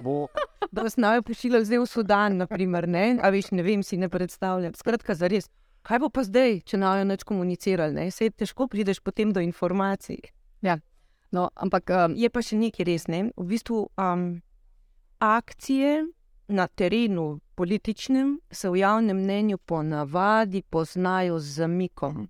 Bo, 0.00 0.27
Da 0.73 0.83
vas 0.83 0.97
naj 0.97 1.23
pošiljajo 1.23 1.65
zdaj 1.65 1.79
v 1.79 1.87
Sudan, 1.87 2.37
naprimer, 2.37 2.89
ne? 2.89 3.19
A 3.23 3.31
veš, 3.31 3.50
ne 3.50 3.62
vem, 3.62 3.83
si 3.83 3.97
ne 3.97 4.09
predstavljam. 4.09 4.75
Skratka, 4.75 5.15
za 5.15 5.27
res. 5.27 5.49
Kaj 5.83 5.99
bo 5.99 6.11
pa 6.12 6.23
zdaj, 6.23 6.61
če 6.69 6.77
naj 6.77 7.05
neč 7.09 7.25
komunicirali? 7.25 7.95
Ne? 7.97 8.11
Sej 8.12 8.31
težko 8.37 8.69
prideš 8.69 9.00
potem 9.00 9.33
do 9.33 9.41
informacij. 9.41 10.21
No, 11.33 11.49
ampak 11.55 11.91
um, 11.91 12.15
Je 12.19 12.29
pa 12.31 12.43
še 12.43 12.59
nekaj 12.61 12.87
res, 12.87 13.07
ne? 13.09 13.31
V 13.37 13.47
bistvu 13.55 13.87
um, 13.97 14.43
akcije 15.19 16.05
na 16.50 16.67
terenu 16.67 17.41
političnem 17.55 18.39
se 18.50 18.71
v 18.71 18.83
javnem 18.83 19.17
mnenju 19.17 19.59
ponavadi 19.59 20.62
poznajo 20.62 21.39
z 21.39 21.62
zamikom. 21.62 22.29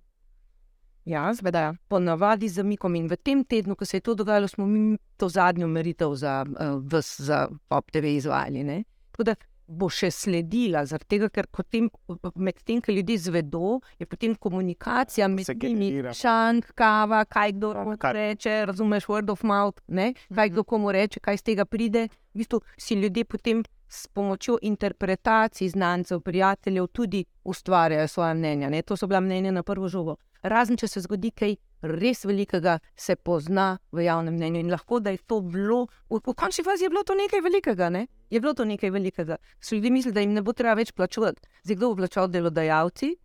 Ja, 1.05 1.31
seveda, 1.33 1.73
ponavadi 1.89 2.49
z 2.49 2.61
zamikom. 2.61 2.95
In 2.95 3.07
v 3.09 3.17
tem 3.17 3.43
tednu, 3.43 3.75
ko 3.75 3.85
se 3.85 3.97
je 3.97 4.05
to 4.05 4.13
dogajalo, 4.15 4.47
smo 4.47 4.67
mi 4.69 4.97
to 5.17 5.29
zadnjo 5.29 5.67
meritev 5.67 6.13
za, 6.15 6.41
uh, 6.45 6.77
vas, 6.91 7.15
za 7.21 7.47
Pop 7.67 7.91
TV 7.91 8.17
izvajali. 8.17 8.63
Ne? 8.63 8.83
Tako 9.11 9.23
da 9.31 9.35
bo 9.71 9.87
še 9.91 10.09
sledila, 10.11 10.83
tega, 11.07 11.29
ker 11.31 11.47
potem, 11.47 11.87
medtem, 12.35 12.81
ko 12.83 12.91
ljudje 12.91 13.17
zvedo, 13.29 13.79
je 14.01 14.07
potem 14.09 14.35
komunikacija 14.35 15.29
med 15.31 15.47
njimi, 15.63 16.11
šank, 16.17 16.73
kava, 16.75 17.23
kaj 17.25 17.55
kdo 17.55 17.73
Kar- 18.01 18.17
reče, 18.17 18.65
razumeš, 18.67 19.07
word 19.07 19.31
of 19.31 19.45
mouth, 19.47 19.79
ne? 19.87 20.11
kaj 20.27 20.51
kdo 20.51 20.65
komu 20.67 20.91
reče, 20.91 21.23
kaj 21.23 21.39
iz 21.39 21.45
tega 21.47 21.65
pride. 21.65 22.09
V 22.33 22.43
bistvu 22.43 22.61
si 22.77 22.99
ljudje 22.99 23.25
potem 23.25 23.63
s 23.91 24.07
pomočjo 24.07 24.57
interpretacij 24.61 25.69
znancev, 25.69 26.19
prijateljev 26.19 26.87
tudi 26.87 27.25
ustvarjajo 27.43 28.07
svoje 28.07 28.33
mnenja. 28.33 28.69
Ne? 28.69 28.81
To 28.81 28.97
so 28.97 29.07
bila 29.07 29.19
mnenja 29.19 29.51
na 29.51 29.63
prvo 29.63 29.87
žogo. 29.87 30.15
Razen 30.41 30.77
če 30.77 30.87
se 30.87 31.01
zgodi 31.01 31.31
kaj 31.31 31.55
res 31.81 32.23
velikega, 32.25 32.77
se 32.95 33.15
pozna 33.15 33.77
v 33.91 34.05
javnem 34.05 34.33
mnenju 34.37 34.59
in 34.59 34.71
lahko 34.71 34.99
da 34.99 35.11
je 35.11 35.17
to 35.27 35.41
bilo, 35.41 35.87
v, 36.09 36.21
v 36.23 36.35
končni 36.37 36.63
fazi 36.63 36.85
je 36.85 36.89
bilo 36.93 37.03
to 37.03 37.17
nekaj 37.17 37.41
velikega. 37.41 37.89
Ne? 37.89 38.07
Je 38.29 38.39
bilo 38.39 38.53
to 38.53 38.65
nekaj 38.65 38.89
velikega. 38.89 39.37
So 39.59 39.75
ljudje 39.75 39.91
mislili, 39.91 40.13
da 40.13 40.23
jim 40.23 40.33
ne 40.33 40.41
bo 40.41 40.53
treba 40.53 40.77
več 40.79 40.93
plačevati. 40.95 41.41
Zdaj 41.63 41.75
kdo 41.75 41.91
bo 41.91 42.01
plačal 42.03 42.31
delodajalci? 42.31 43.15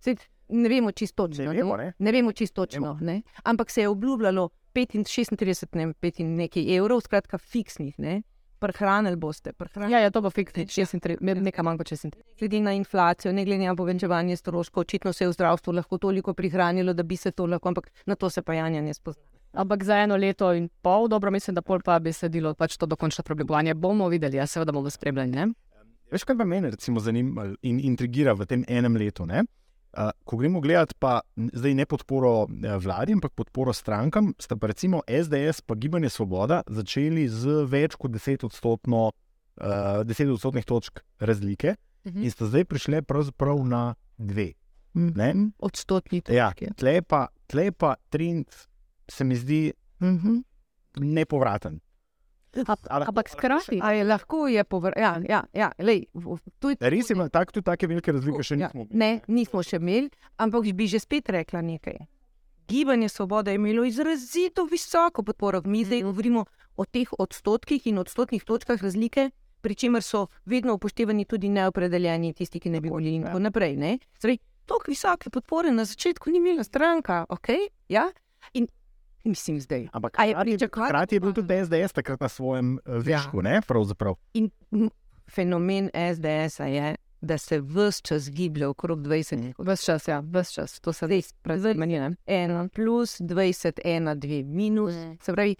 Saj 0.00 0.16
Ne 0.50 0.68
vemo 0.68 0.90
čisto 0.92 1.28
točno. 1.28 1.52
Ne 1.52 1.62
vemo, 1.62 1.76
ne. 1.76 1.92
ne 1.98 2.12
vemo 2.12 2.32
čisto 2.32 2.66
točno. 2.66 2.98
Ne? 3.00 3.22
Ampak 3.44 3.70
se 3.70 3.80
je 3.80 3.88
obljubljalo 3.88 4.48
35, 4.74 5.04
36 5.34 5.66
ne, 5.72 5.86
vem, 5.86 5.94
pet 5.94 6.20
in 6.20 6.34
nekaj 6.36 6.76
evrov, 6.76 7.00
skratka 7.00 7.38
fiksnih. 7.38 7.94
Ne? 7.98 8.22
Prehranili 8.60 9.16
boste. 9.16 9.52
Prehranili. 9.52 9.94
Ja, 9.94 10.04
ja, 10.04 10.10
to 10.12 10.20
bo 10.20 10.30
fiksni, 10.30 10.66
36, 10.68 11.18
nekaj 11.20 11.64
manj 11.64 11.80
kot 11.80 11.92
36. 11.92 12.20
Glede 12.38 12.60
na 12.60 12.74
inflacijo, 12.76 13.32
ne 13.32 13.44
glede 13.48 13.64
na 13.64 13.74
povečevanje 13.76 14.36
stroškov, 14.36 14.84
očitno 14.84 15.12
se 15.12 15.24
je 15.24 15.28
v 15.30 15.36
zdravstvu 15.38 15.72
lahko 15.72 15.98
toliko 15.98 16.34
prihranilo, 16.34 16.92
da 16.92 17.02
bi 17.02 17.16
se 17.16 17.32
to 17.32 17.46
lahko, 17.46 17.72
ampak 17.72 17.90
na 18.06 18.14
to 18.14 18.30
se 18.30 18.42
pa 18.42 18.54
Janja 18.54 18.82
ne 18.82 18.94
spozna. 18.94 19.24
Ampak 19.52 19.84
za 19.84 19.96
eno 19.98 20.16
leto 20.16 20.52
in 20.54 20.68
pol, 20.82 21.08
dobro, 21.08 21.30
mislim, 21.30 21.54
da 21.54 21.62
pol 21.62 21.80
pa 21.84 21.98
bi 21.98 22.12
sledilo 22.12 22.54
pač 22.54 22.76
to 22.76 22.86
dokončno 22.86 23.24
preoblikovanje. 23.26 23.74
Bomo 23.74 24.08
videli, 24.08 24.36
ja, 24.36 24.46
seveda 24.46 24.72
bomo 24.72 24.90
spremljali. 24.90 25.30
Ne? 25.30 25.48
Veš, 26.12 26.24
kaj 26.24 26.36
pa 26.38 26.44
mene 26.44 26.70
recimo 26.70 27.00
zanima 27.00 27.48
in 27.62 27.80
intrigira 27.80 28.34
v 28.34 28.46
tem 28.46 28.64
enem 28.68 28.96
letu? 28.96 29.26
Ne? 29.26 29.42
Uh, 29.92 30.10
ko 30.24 30.36
gremo 30.36 30.60
gledati, 30.60 30.94
pa 30.94 31.20
zdaj 31.36 31.74
ne 31.74 31.84
podporo 31.84 32.46
eh, 32.46 32.76
vladi, 32.76 33.12
ampak 33.12 33.32
podporo 33.32 33.72
strankam, 33.72 34.34
sta 34.38 34.54
pa 34.54 34.66
recimo 34.66 35.00
SDS 35.04 35.60
in 35.60 35.74
Gibanje 35.74 36.08
Svoboda 36.08 36.62
začeli 36.64 37.28
z 37.28 37.64
več 37.66 37.96
kot 37.96 38.10
10 38.12 38.44
odstotno, 38.44 39.10
uh, 39.56 39.64
10 40.04 40.30
odstotnih 40.30 40.64
točk 40.64 41.00
razlike 41.18 41.74
Mhm. 42.02 42.22
in 42.22 42.30
sta 42.30 42.46
zdaj 42.46 42.64
prišle 42.64 43.02
pravzaprav 43.02 43.58
na 43.60 43.82
dve. 44.16 44.52
Ne? 44.94 45.34
Odstotni 45.60 46.22
Ja, 46.26 46.50
točki. 46.50 46.70
tle 46.74 47.02
pa, 47.02 47.26
tle 47.46 47.72
pa 47.72 47.96
trend 48.08 48.46
se 49.06 49.24
mi 49.24 49.34
zdi 49.36 49.72
Mhm. 50.00 50.38
nepovraten. 50.96 51.80
Ali- 52.90 53.06
Ampak 53.06 53.28
skrati, 53.28 53.78
A 53.82 53.92
je 53.92 54.04
lahko 54.04 54.48
je 54.48 54.64
povr... 54.64 54.92
Ja, 54.98 55.20
ja, 55.28 55.44
ja 55.54 55.72
lej, 55.78 56.06
je 56.14 56.76
Res 56.80 57.10
ima 57.10 57.28
tak, 57.28 57.52
tudi 57.52 57.64
take 57.64 57.86
velike 57.86 58.12
razlike, 58.12 58.42
še 58.42 58.58
Ja, 58.58 58.66
nismo. 58.66 58.86
Ne, 58.90 59.20
nismo 59.28 59.62
še 59.62 59.76
imeli, 59.76 60.10
ampak 60.36 60.66
bi 60.74 60.86
že 60.86 60.98
spet 60.98 61.30
rekla 61.30 61.62
nekaj. 61.62 61.98
Gibanje 62.66 63.08
Svoboda 63.08 63.50
je 63.50 63.58
imelo 63.58 63.84
izrazito 63.84 64.64
visoko 64.64 65.22
podporo. 65.22 65.62
Mi 65.64 65.84
zdaj 65.84 66.02
govorimo 66.02 66.44
o 66.76 66.84
teh 66.84 67.08
odstotkih 67.18 67.86
in 67.86 67.98
odstotnih 67.98 68.44
točkah 68.44 68.82
razlike, 68.82 69.30
pri 69.60 69.74
čemer 69.74 70.02
so 70.02 70.26
vedno 70.46 70.74
upoštevani 70.74 71.24
tudi 71.24 71.48
neopredeljeni, 71.48 72.34
tisti, 72.34 72.60
ki 72.60 72.70
ne 72.70 72.80
bi 72.80 72.88
volili 72.88 73.14
in 73.14 73.26
tako 73.26 73.38
naprej. 73.38 73.76
ne. 73.76 73.98
Zdaj, 74.18 74.38
Tako 74.70 74.86
visoke 74.86 75.30
podpore 75.30 75.72
na 75.74 75.84
začetku 75.84 76.30
ni 76.30 76.38
imela 76.38 76.62
stranka, 76.64 77.24
ok? 77.28 77.48
Ja? 77.88 78.04
In 78.54 78.68
mislim 79.24 79.60
zdaj. 79.60 79.88
Ampak 79.92 80.18
je 80.18 80.32
hkrati 80.32 80.50
pričakovati? 80.50 80.90
hkrati 80.90 81.14
je 81.14 81.20
bil 81.20 81.32
tudi 81.32 81.64
SDS 81.64 81.92
takrat 81.92 82.20
na 82.20 82.28
svojem 82.28 82.78
uh, 82.86 82.94
višku, 82.94 83.42
ne? 83.42 83.60
Pravzaprav. 83.66 84.14
In 84.34 84.50
fenomen 85.30 85.90
SDS-a 85.94 86.66
je, 86.66 86.96
da 87.20 87.38
se 87.38 87.60
vse 87.60 88.02
čas 88.02 88.30
giblje 88.30 88.66
okrog 88.66 88.98
20 88.98 89.52
ves 89.58 89.84
čas, 89.84 90.08
ja, 90.08 90.22
ves 90.24 90.50
čas, 90.50 90.80
to 90.80 90.92
se 90.92 91.06
pravi 91.42 91.74
meni. 91.74 91.98
Ne? 92.00 92.10
1 92.26 92.68
plus 92.68 93.20
20, 93.20 93.80
1, 93.84 94.14
2 94.14 94.44
minus. 94.44 94.94
Mm. 94.94 95.18
Se 95.22 95.32
pravi, 95.32 95.56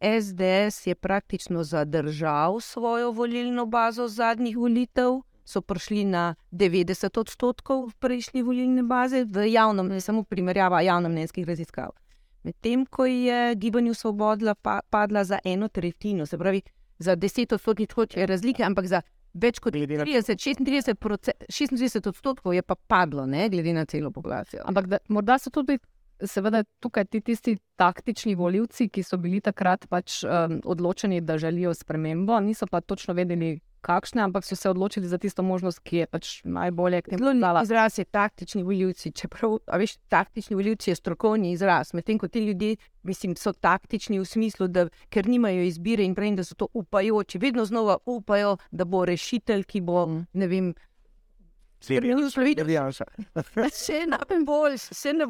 SDS 0.00 0.86
je 0.86 0.94
praktično 0.94 1.64
zadržal 1.64 2.60
svojo 2.60 3.10
volilno 3.10 3.66
bazo 3.66 4.08
zadnjih 4.08 4.56
volitev, 4.56 5.20
so 5.44 5.60
prišli 5.60 6.04
na 6.04 6.34
90 6.52 7.18
odstotkov 7.20 7.90
prejšnje 7.98 8.42
volilne 8.42 8.82
baze, 8.82 9.24
v 9.24 9.50
javnem, 9.50 9.88
ne 9.88 10.00
samo 10.00 10.22
primerjava 10.22 10.80
javnomnenjskih 10.80 11.46
raziskav. 11.46 11.90
Medtem 12.42 12.86
ko 12.86 13.06
je 13.06 13.54
gibanju 13.54 13.94
Svobodla 13.94 14.54
pa, 14.54 14.80
padla 14.90 15.24
za 15.24 15.38
eno 15.44 15.68
tretjino, 15.68 16.26
se 16.26 16.38
pravi, 16.38 16.62
za 16.98 17.16
10 17.16 17.54
odstotnih 17.54 17.88
točk 17.88 18.16
je 18.16 18.26
razlike, 18.26 18.62
ampak 18.64 18.86
za 18.86 19.02
več 19.34 19.58
kot 19.58 19.72
Glede 19.72 19.98
na- 19.98 20.04
30, 20.04 20.36
36, 20.38 20.94
proce- 20.94 21.32
36 21.48 22.06
odstotkov 22.08 22.54
je 22.54 22.62
pa 22.62 22.74
padlo, 22.74 23.26
ne, 23.26 23.48
glede 23.48 23.72
na 23.72 23.84
celo 23.84 24.10
populacijo. 24.10 24.62
Ampak 24.64 24.86
da, 24.86 24.98
morda 25.08 25.38
so 25.38 25.50
tudi, 25.50 25.78
seveda, 26.20 26.64
tukaj 26.80 27.04
ti 27.04 27.20
tisti 27.20 27.56
taktični 27.76 28.34
voljivci, 28.34 28.88
ki 28.88 29.02
so 29.02 29.16
bili 29.16 29.40
takrat 29.40 29.86
pač 29.88 30.24
um, 30.24 30.60
odločeni, 30.64 31.20
da 31.20 31.38
želijo 31.38 31.74
spremembo, 31.74 32.40
niso 32.40 32.66
pa 32.66 32.80
točno 32.80 33.14
vedeli, 33.14 33.60
kakšne, 33.80 34.22
ampak 34.22 34.44
so 34.44 34.56
se 34.56 34.70
odločili 34.70 35.08
za 35.08 35.18
tisto 35.18 35.42
možnost, 35.42 35.80
ki 35.80 35.96
je 35.96 36.06
pač 36.06 36.28
najbolje 36.44 37.02
k 37.02 37.10
temu 37.10 37.24
Zelo 37.24 37.34
dala. 37.40 37.60
lep 37.60 37.68
izraz 37.68 37.98
je 37.98 38.04
taktični 38.04 38.62
voljivci. 38.62 39.12
Čeprav, 39.12 39.58
a 39.66 39.80
veš, 39.80 39.96
taktični 40.08 40.56
voljivci 40.56 40.90
je 40.90 40.96
strokovni 40.96 41.52
izraz, 41.52 41.94
medtem 41.94 42.18
ko 42.18 42.28
ti 42.28 42.44
ljudje, 42.44 42.76
mislim, 43.02 43.36
so 43.36 43.52
taktični 43.52 44.20
v 44.20 44.24
smislu, 44.24 44.68
da 44.68 44.88
ker 45.08 45.28
nimajo 45.28 45.62
izbire 45.62 46.04
in 46.04 46.14
prej, 46.14 46.36
da 46.36 46.44
so 46.44 46.54
to 46.54 46.68
upajoči, 46.74 47.38
vedno 47.38 47.64
znova 47.64 47.98
upajo, 48.06 48.56
da 48.70 48.84
bo 48.84 49.04
rešitelj, 49.04 49.64
ki 49.64 49.80
bo, 49.80 50.06
ne 50.32 50.46
vem. 50.46 50.74
Vse 53.56 54.04
na 54.06 54.18
boljš, 54.44 54.90
vse 54.92 55.12
na 55.16 55.26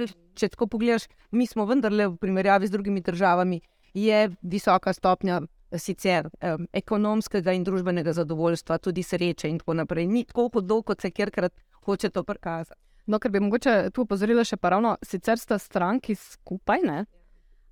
veš, 0.00 0.16
Če 0.40 0.48
tako 0.54 0.70
pogledaš, 0.72 1.04
mi 1.36 1.44
smo 1.46 1.66
vendarle 1.68 2.06
v 2.08 2.16
primerjavi 2.20 2.68
z 2.68 2.72
drugimi 2.72 3.02
državami, 3.04 3.60
je 3.94 4.30
visoka 4.40 4.92
stopnja 4.96 5.40
sicer 5.78 6.28
um, 6.42 6.66
ekonomskega 6.72 7.52
in 7.54 7.64
družbenega 7.64 8.12
zadovoljstva, 8.12 8.78
tudi 8.78 9.02
sreče 9.02 9.48
in 9.48 9.58
tako 9.58 9.76
naprej. 9.82 10.06
Ni 10.06 10.24
tako 10.24 10.48
hudo, 10.54 10.82
kot 10.82 11.00
se 11.00 11.10
kjerkrat 11.10 11.54
hoče 11.84 12.10
to 12.10 12.24
prikazati. 12.24 12.80
No, 13.06 13.18
ker 13.18 13.30
bi 13.30 13.40
mogoče 13.40 13.90
tu 13.94 14.04
opozorila 14.04 14.44
še 14.46 14.58
pa 14.60 14.74
ravno, 14.74 14.94
sicer 15.02 15.38
sta 15.38 15.58
stranki 15.58 16.14
skupaj, 16.14 16.84
ne? 16.86 17.04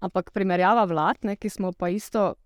ampak 0.01 0.31
primerjava 0.31 0.85
vlad, 0.87 1.25
ne, 1.27 1.35
ki 1.37 1.51
smo 1.51 1.73
pa 1.75 1.89
isto 1.91 2.37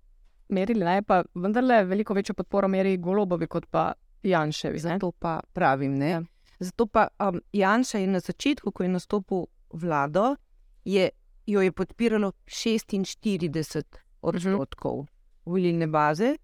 merili, 0.52 0.84
ne, 0.84 1.02
pa 1.04 1.20
vendarle 1.36 1.82
veliko 1.84 2.16
večjo 2.16 2.34
podporo 2.34 2.68
meri 2.68 2.96
Golobovi 2.96 3.48
kot 3.48 3.66
pa 3.70 3.90
Janševi. 4.24 4.80
Ne? 4.80 4.96
Zato 4.96 5.12
pa 5.12 5.38
pravim. 5.52 5.98
Ne? 6.00 6.10
Ja. 6.10 6.22
Zato 6.60 6.86
pa 6.86 7.08
um, 7.20 7.40
Janša 7.52 8.00
je 8.00 8.08
na 8.08 8.20
začetku, 8.24 8.72
ko 8.72 8.86
je 8.86 8.92
nastopil 8.92 9.44
vlado, 9.72 10.36
je, 10.84 11.10
jo 11.46 11.60
je 11.60 11.72
podpiralo 11.72 12.32
46 12.48 14.00
odstotkov 14.22 15.04
volilne 15.44 15.86
baze, 15.86 16.36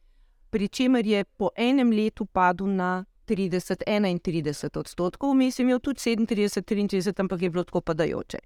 pri 0.51 0.69
čemer 0.69 1.07
je 1.07 1.25
po 1.25 1.51
enem 1.57 1.91
letu 1.93 2.27
padel 2.27 2.67
na 2.67 3.05
30-31 3.29 4.79
odstotkov, 4.79 5.35
vmes 5.35 5.59
je 5.59 5.63
imel 5.63 5.81
tudi 5.81 6.01
37-33, 6.01 7.21
ampak 7.21 7.43
je 7.43 7.51
bilo 7.51 7.65
tako 7.65 7.81
padajoče. 7.81 8.39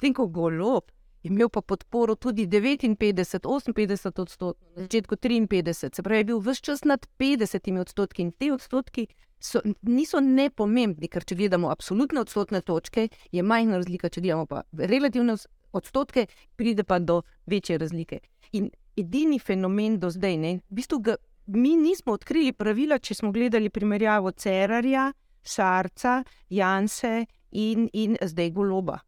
Tem, 0.00 0.14
ko 0.14 0.26
golob 0.26 0.92
je 1.22 1.32
imel 1.32 1.48
pa 1.48 1.60
podporo 1.60 2.14
tudi 2.14 2.46
59-58 2.46 4.20
odstotkov, 4.20 4.68
na 4.76 4.82
začetku 4.82 5.16
53, 5.16 5.94
se 5.94 6.02
pravi, 6.02 6.20
je 6.20 6.24
bil 6.24 6.38
vse 6.38 6.62
čas 6.62 6.84
nad 6.84 7.06
50 7.18 7.80
odstotki 7.80 8.22
in 8.22 8.30
te 8.32 8.52
odstotki 8.52 9.06
so, 9.40 9.60
niso 9.82 10.20
nepomembni, 10.20 11.08
ker 11.08 11.24
če 11.24 11.34
gledamo 11.34 11.70
absolutne 11.70 12.20
odstotne 12.20 12.60
točke, 12.60 13.08
je 13.32 13.42
majhna 13.42 13.80
razlika, 13.82 14.08
če 14.08 14.20
gledamo 14.20 14.46
pa 14.46 14.62
relativne 14.72 15.36
odstotke, 15.72 16.26
pride 16.56 16.84
pa 16.84 16.98
do 16.98 17.22
večje 17.46 17.78
razlike. 17.78 18.20
In 18.52 18.70
edini 18.96 19.38
fenomen 19.38 19.98
do 20.00 20.10
zdaj, 20.10 20.36
ne, 20.36 20.52
v 20.70 20.80
bistvu 20.80 20.98
ga, 21.04 21.16
mi 21.46 21.76
nismo 21.76 22.16
odkrili 22.16 22.52
pravila, 22.52 22.98
če 22.98 23.14
smo 23.14 23.32
gledali 23.32 23.70
primerjavo 23.70 24.32
Cerarja, 24.32 25.12
Šarca, 25.46 26.24
Janse 26.50 27.26
in, 27.50 27.88
in 27.92 28.16
zdaj 28.22 28.50
Goloba. 28.50 28.98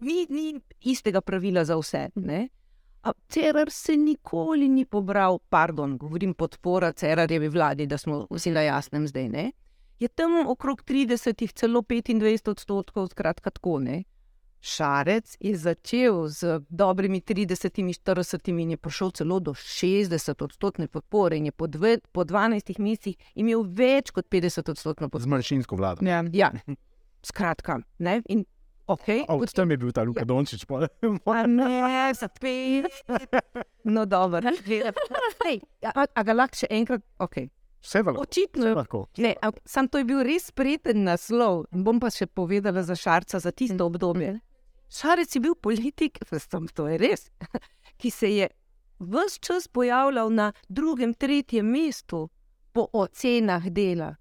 Ni, 0.00 0.26
ni 0.30 0.60
istega 0.80 1.20
pravila 1.20 1.64
za 1.64 1.76
vse. 1.76 2.08
Ne? 2.14 2.48
A 3.02 3.12
Cerar 3.28 3.70
se 3.70 3.96
nikoli 3.96 4.68
ni 4.68 4.84
pobral, 4.84 5.38
pardon, 5.48 5.96
govorim 5.98 6.34
podpora 6.34 6.92
Cerarjevi 6.92 7.48
vladi, 7.48 7.86
da 7.86 7.98
smo 7.98 8.26
vsi 8.30 8.50
na 8.50 8.60
jasnem 8.60 9.06
zdaj. 9.08 9.28
Ne? 9.28 9.50
Je 10.00 10.08
tam 10.08 10.46
okrog 10.48 10.82
30, 10.84 11.52
celo 11.52 11.80
25 11.82 12.50
odstotkov, 12.50 13.08
skratka 13.08 13.50
tako 13.50 13.78
ne. 13.78 14.04
Šarec 14.62 15.36
je 15.40 15.56
začel 15.56 16.28
z 16.28 16.60
dobrimi 16.68 17.20
30-40 17.20 18.48
in 18.52 18.70
je 18.70 18.76
prišel 18.76 19.10
celo 19.10 19.40
do 19.40 19.52
60 19.52 20.44
odstotne 20.44 20.84
podpore 20.86 21.36
in 21.36 21.46
je 21.46 21.52
po, 21.52 21.66
dve, 21.66 21.98
po 22.12 22.24
12 22.24 22.78
mesecih 22.78 23.16
imel 23.34 23.64
več 23.64 24.10
kot 24.10 24.28
50 24.28 24.70
odstotno 24.70 25.06
Z 25.06 25.10
podporo. 25.10 25.30
manjšinsko 25.30 25.76
vlado. 25.76 26.04
Ja. 26.04 26.20
Ja, 26.32 26.52
skratka, 27.22 27.78
ne. 27.98 28.22
In, 28.26 28.44
okay, 28.86 29.24
Oh, 29.28 29.40
tam 29.46 29.70
je 29.70 29.76
bil 29.76 29.92
ta 29.92 30.02
Luka 30.02 30.24
Dončić. 30.24 30.66
pol. 30.66 30.84
A 31.26 31.46
ne, 31.46 32.12
zapet. 32.14 32.84
No, 33.84 34.04
dobro. 34.04 34.40
Hej, 35.44 35.60
a, 35.84 36.04
a 36.06 36.22
ga 36.22 36.32
lahko 36.32 36.56
še 36.56 36.68
enkrat? 36.70 37.00
Okay. 37.18 37.48
Vse 37.80 37.98
je 37.98 38.04
lahko. 38.04 38.20
Očitno 38.20 38.66
je. 38.66 38.74
lahko. 38.74 39.06
Ne, 39.16 39.32
ampak 39.40 39.62
sam 39.64 39.88
to 39.88 39.96
je 39.96 40.04
bil 40.04 40.20
res 40.20 40.46
spreten 40.46 41.04
naslov. 41.04 41.64
Bom 41.72 41.96
pa 41.96 42.10
še 42.10 42.26
povedala 42.26 42.82
za 42.84 42.92
Šarca 42.92 43.40
za 43.40 43.52
tisto 43.52 43.86
obdobje. 43.86 44.36
Šarec 44.90 45.34
je 45.36 45.40
bil 45.40 45.54
politik, 45.54 46.18
sem, 46.38 46.66
to 46.68 46.88
je 46.88 46.98
res, 46.98 47.30
ki 48.00 48.10
se 48.10 48.30
je 48.34 48.48
vse 49.00 49.38
čas 49.40 49.68
pojavljal 49.68 50.32
na 50.32 50.52
drugem, 50.68 51.14
tretjem 51.14 51.66
mestu 51.66 52.28
po 52.72 52.88
ocenah 52.92 53.68
dela. 53.70 54.16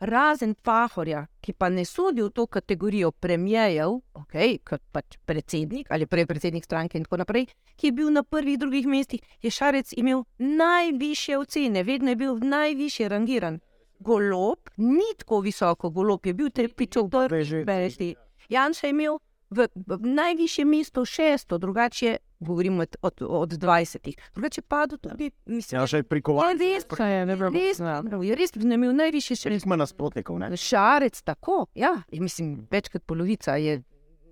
Razen 0.00 0.54
Pahorja, 0.54 1.26
ki 1.40 1.52
pa 1.52 1.68
ne 1.68 1.84
sodi 1.84 2.22
v 2.22 2.30
to 2.30 2.46
kategorijo 2.46 3.10
premijev, 3.10 3.96
okay, 4.14 4.58
kot 4.62 4.82
pač 4.92 5.16
predsednik 5.26 5.90
ali 5.90 6.06
prej 6.06 6.26
predsednik 6.26 6.64
stranke 6.64 6.98
in 6.98 7.04
tako 7.04 7.16
naprej, 7.16 7.48
ki 7.76 7.86
je 7.86 7.92
bil 7.92 8.10
na 8.14 8.22
prvih, 8.22 8.58
drugih 8.58 8.86
mestih, 8.86 9.20
je 9.42 9.50
Šarec 9.50 9.90
imel 9.96 10.22
najvišje 10.38 11.38
ocene, 11.38 11.82
vedno 11.82 12.14
je 12.14 12.16
bil 12.16 12.38
najvišje 12.38 13.08
rangiran. 13.08 13.58
Golob 13.98 14.70
ni 14.76 15.14
tako 15.18 15.40
visoko, 15.40 15.90
golob 15.90 16.26
je 16.26 16.34
bil 16.34 16.50
trepičov, 16.50 17.10
to 17.10 17.28
To 17.28 17.34
je 17.34 17.44
že- 17.44 17.56
je 17.56 17.64
bereti. 17.64 18.14
Janša 18.48 18.86
je 18.86 18.90
imel 18.90 19.18
v, 19.50 19.66
v 19.76 19.98
najvišje 20.04 20.64
mesto 20.64 21.04
šesto, 21.04 21.58
drugače 21.58 22.16
govorimo 22.40 22.82
od, 22.82 22.96
od, 23.02 23.22
od 23.22 23.50
20. 23.50 23.98
Drugače 24.34 24.62
padel 24.62 24.98
tudi, 24.98 25.30
mislim, 25.46 25.80
Ja, 25.80 25.86
še 25.86 26.02
prikovan. 26.02 26.54
je 26.54 26.74
res, 26.74 26.84
Kaj 26.84 27.12
je, 27.12 27.26
ne 27.26 27.34
vem. 27.34 27.52
res, 27.52 27.78
Ja. 27.78 28.02
je 28.22 28.34
res, 28.34 28.50
je 28.52 28.74
imel 28.74 28.92
najvišje 28.92 29.36
še 29.36 29.50
Nismo 29.50 29.76
nasprotnikov. 29.76 30.38
Ne? 30.38 30.50
Šarec 30.52 31.22
tako, 31.22 31.66
ja, 31.74 32.02
je, 32.10 32.20
mislim, 32.20 32.68
več 32.70 32.88
kot 32.88 33.02
polovica 33.02 33.56
je, 33.56 33.82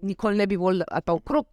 nikoli 0.02 0.37
ne 0.37 0.46
bi 0.46 0.57
volil, 0.57 0.85
ali 0.87 1.02
pa 1.02 1.12
okrog 1.12 1.46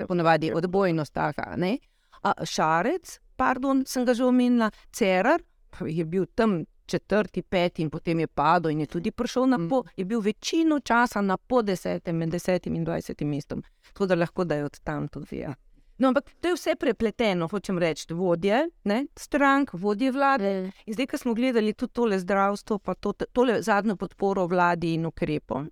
se 0.00 0.06
ponavadi 0.06 0.52
odbojnost 0.52 1.12
taka. 1.12 1.54
Ne? 1.56 1.78
A 2.22 2.34
Šarec, 2.44 3.20
pardon, 3.36 3.84
sem 3.86 4.04
ga 4.04 4.14
že 4.14 4.24
omenila, 4.24 4.70
Cerar 4.90 5.40
je 5.80 6.04
bil 6.04 6.26
tam 6.26 6.64
četrti, 6.90 7.42
peti 7.42 7.82
in 7.82 7.90
potem 7.90 8.20
je 8.20 8.26
padel 8.26 8.74
in 8.74 8.84
je 8.84 8.90
tudi 8.90 9.10
prišel 9.10 9.46
na 9.46 9.58
po, 9.70 9.82
je 9.96 10.04
bil 10.04 10.20
večino 10.20 10.80
časa 10.80 11.22
na 11.22 11.36
po 11.36 11.62
desetem, 11.62 12.16
med 12.16 12.34
desetim 12.34 12.76
in 12.76 12.84
dvajsetim 12.84 13.28
mestom. 13.28 13.62
Tako 13.92 14.06
da 14.06 14.18
lahko 14.18 14.44
da 14.44 14.58
je 14.60 14.64
od 14.64 14.80
tam 14.84 15.08
tudi. 15.08 15.42
Ja. 15.44 15.54
No, 16.00 16.08
ampak 16.08 16.30
to 16.40 16.48
je 16.48 16.56
vse 16.56 16.76
prepleteno, 16.80 17.48
hočem 17.48 17.78
reči, 17.78 18.06
vodje 18.16 18.62
ne, 18.88 19.02
strank, 19.16 19.74
vodje 19.76 20.12
vlade. 20.12 20.70
In 20.86 20.94
zdaj, 20.96 21.06
ko 21.06 21.18
smo 21.20 21.34
gledali 21.36 21.74
tudi 21.76 21.92
tole 21.92 22.18
zdravstvo, 22.18 22.78
pa 22.78 22.94
to, 22.94 23.12
tole 23.12 23.58
zadnjo 23.62 23.98
podporo 24.00 24.46
vladi 24.48 24.94
in 24.96 25.04
ukrepom, 25.06 25.68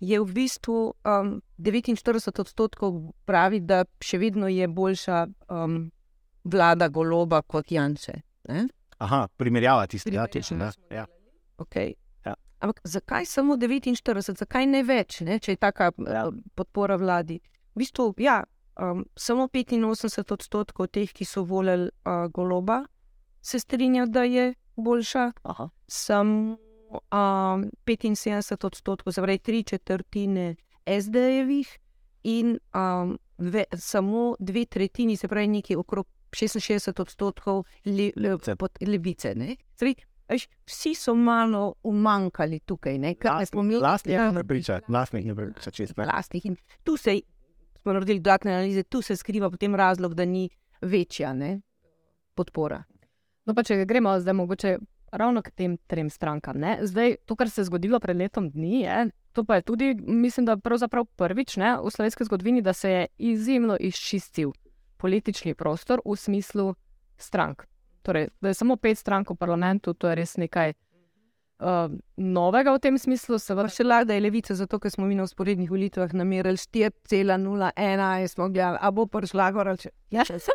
je 0.00 0.20
v 0.20 0.32
bistvu 0.32 0.76
um, 1.04 1.32
49 1.58 2.40
odstotkov 2.40 3.00
pravi, 3.26 3.60
da 3.60 3.82
še 4.00 4.20
vedno 4.22 4.48
je 4.48 4.68
boljša 4.68 5.24
um, 5.26 5.80
vlada 6.44 6.88
goloba 6.88 7.42
kot 7.42 7.72
Janče. 7.74 8.20
Ne? 8.48 8.68
Aha, 9.00 9.28
primerjava 9.36 9.82
ja, 9.82 9.86
Primerjava 9.86 10.26
tisti, 10.26 10.56
da. 10.56 10.72
smo 10.90 10.96
Ja. 10.96 11.06
Ja. 12.26 12.34
Ampak 12.60 12.80
zakaj 12.84 13.24
samo 13.24 13.56
49, 13.56 14.38
zakaj 14.38 14.66
ne 14.66 14.82
več, 14.84 15.20
ne, 15.24 15.38
če 15.40 15.54
je 15.54 15.60
taka 15.60 15.90
uh, 15.96 16.32
podpora 16.54 16.98
vladi? 17.00 17.40
V 17.74 17.80
bistvu, 17.80 18.12
ja, 18.20 18.42
um, 18.76 19.04
samo 19.16 19.48
85 19.48 20.32
odstotkov 20.36 20.90
teh, 20.92 21.12
ki 21.12 21.24
so 21.24 21.44
volili 21.48 21.88
uh, 21.88 22.28
goloba, 22.28 22.82
se 23.40 23.58
strinja, 23.58 24.04
da 24.06 24.26
je 24.28 24.52
boljša. 24.76 25.30
Aha. 25.42 25.70
Samo 25.88 26.58
um, 26.90 27.70
75 27.88 28.66
odstotkov, 28.66 29.16
pravi 29.24 29.38
tri 29.38 29.62
četrtine 29.64 30.56
SD-jevih, 30.84 31.78
in 32.22 32.58
um, 32.74 33.18
ve, 33.38 33.64
samo 33.76 34.36
dve 34.38 34.64
tretjini, 34.64 35.16
se 35.16 35.28
pravi 35.28 35.48
nekaj 35.48 35.76
okrog 35.76 36.06
66 36.32 37.00
odstotkov 37.00 37.64
le, 37.84 38.10
le, 38.16 38.36
pod, 38.56 38.78
levice. 38.80 39.34
pravi, 39.78 39.94
veš, 40.28 40.48
Vsi 40.66 40.94
so 40.94 41.14
malo 41.14 41.74
umankali 41.82 42.60
tukaj, 42.60 42.98
ne? 42.98 43.14
kaj 43.14 43.46
smo 43.46 43.62
mi 43.62 43.76
Lastnih 43.76 44.14
Ja. 44.14 44.28
ne 44.30 44.34
prepriča, 44.34 44.80
lastnih 44.88 45.26
ne 45.26 45.34
prepriča, 45.34 45.70
čist 45.70 45.96
ne. 45.96 46.06
lastnih. 46.06 46.46
In 46.46 46.56
tu 46.84 46.96
se 46.96 47.20
smo 47.82 47.92
naredili 47.92 48.20
dodatne 48.20 48.52
analize, 48.52 48.82
tu 48.82 49.02
se 49.02 49.16
skriva 49.16 49.50
potem 49.50 49.74
razlog, 49.74 50.14
da 50.14 50.24
ni 50.24 50.48
večja 50.80 51.32
ne? 51.32 51.60
podpora. 52.34 52.82
No, 53.44 53.54
pa 53.54 53.62
če 53.62 53.84
gremo 53.84 54.14
zdaj 54.20 54.34
mogoče 54.34 54.78
ravno 55.12 55.42
k 55.42 55.50
tem 55.50 55.76
trem 55.90 56.10
strankam. 56.10 56.58
Ne? 56.58 56.78
Zdaj, 56.82 57.16
to, 57.26 57.36
kar 57.36 57.50
se 57.50 57.60
je 57.60 57.64
zgodilo 57.64 58.00
pred 58.00 58.16
letom 58.16 58.50
dni, 58.50 58.80
je, 58.80 59.10
to 59.32 59.44
pa 59.44 59.58
je 59.58 59.62
tudi, 59.62 59.94
mislim, 59.94 60.46
da 60.46 60.56
pravzaprav 60.56 61.04
prvič 61.16 61.56
ne, 61.56 61.76
v 61.82 61.90
slovenski 61.90 62.24
zgodovini, 62.24 62.62
da 62.62 62.72
se 62.72 62.90
je 62.90 63.06
izjemno 63.18 63.76
izčistil 63.80 64.52
politični 65.00 65.54
prostor 65.54 66.04
v 66.04 66.16
smislu 66.16 66.74
strank. 67.16 67.64
Torej, 68.02 68.28
da 68.40 68.48
je 68.48 68.54
samo 68.54 68.76
pet 68.76 68.98
strank 68.98 69.30
v 69.30 69.36
parlamentu, 69.36 69.94
to 69.94 70.08
je 70.08 70.14
res 70.14 70.36
nekaj 70.36 70.72
uh, 71.60 71.92
novega 72.16 72.74
v 72.74 72.80
tem 72.82 72.98
smislu. 72.98 73.38
Seveda, 73.40 73.70
Še 73.70 73.84
lahko 73.86 74.08
da 74.08 74.16
je 74.16 74.24
levica, 74.24 74.56
zato 74.56 74.80
ker 74.80 74.92
smo 74.92 75.06
mi 75.08 75.16
na 75.18 75.24
usporednih 75.28 75.70
volitvah 75.70 76.12
namerili 76.16 76.60
4,01 76.60 78.20
in 78.20 78.28
smo 78.28 78.48
gledali, 78.48 78.80
a 78.80 78.90
bo 78.90 79.06
prišla 79.06 79.50
gor 79.54 79.70
ali 79.72 79.80
če. 79.84 79.92
Ja, 80.10 80.24
še 80.26 80.40
se. 80.42 80.52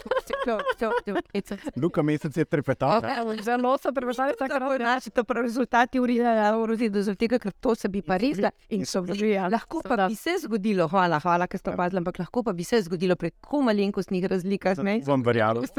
Luka 1.80 2.04
mesec 2.04 2.36
je 2.38 2.46
trepetal. 2.46 3.06
zelo 3.42 3.78
so 3.80 3.94
prevežali 3.96 4.36
Tako 4.38 4.76
naši 4.82 5.14
to 5.16 5.24
prav 5.24 5.46
rezultati 5.48 6.00
urijajo 6.00 6.62
v 6.62 6.70
rozidu, 6.74 7.02
zaradi 7.06 7.26
tega, 7.26 7.40
ker 7.40 7.54
to 7.64 7.76
se 7.76 7.90
bi 7.90 8.04
pa 8.06 8.20
res 8.22 8.42
da. 8.44 8.52
In 8.76 8.86
so 8.86 9.02
bili, 9.06 9.32
ja, 9.34 9.48
lahko 9.52 9.82
pa 9.86 10.10
bi 10.10 10.18
se 10.20 10.38
zgodilo, 10.44 10.90
hvala, 10.92 11.22
hvala, 11.24 11.48
ker 11.48 11.62
ste 11.62 11.72
opazili, 11.72 12.04
ampak 12.04 12.20
lahko 12.26 12.44
pa 12.44 12.54
bi 12.54 12.68
se 12.68 12.82
zgodilo 12.86 13.16
pri 13.16 13.32
tako 13.32 13.64
malenkostnih 13.70 14.28
razlikah. 14.36 14.84
Ne? 14.84 15.00
Vam 15.08 15.24
verjamem. 15.26 15.70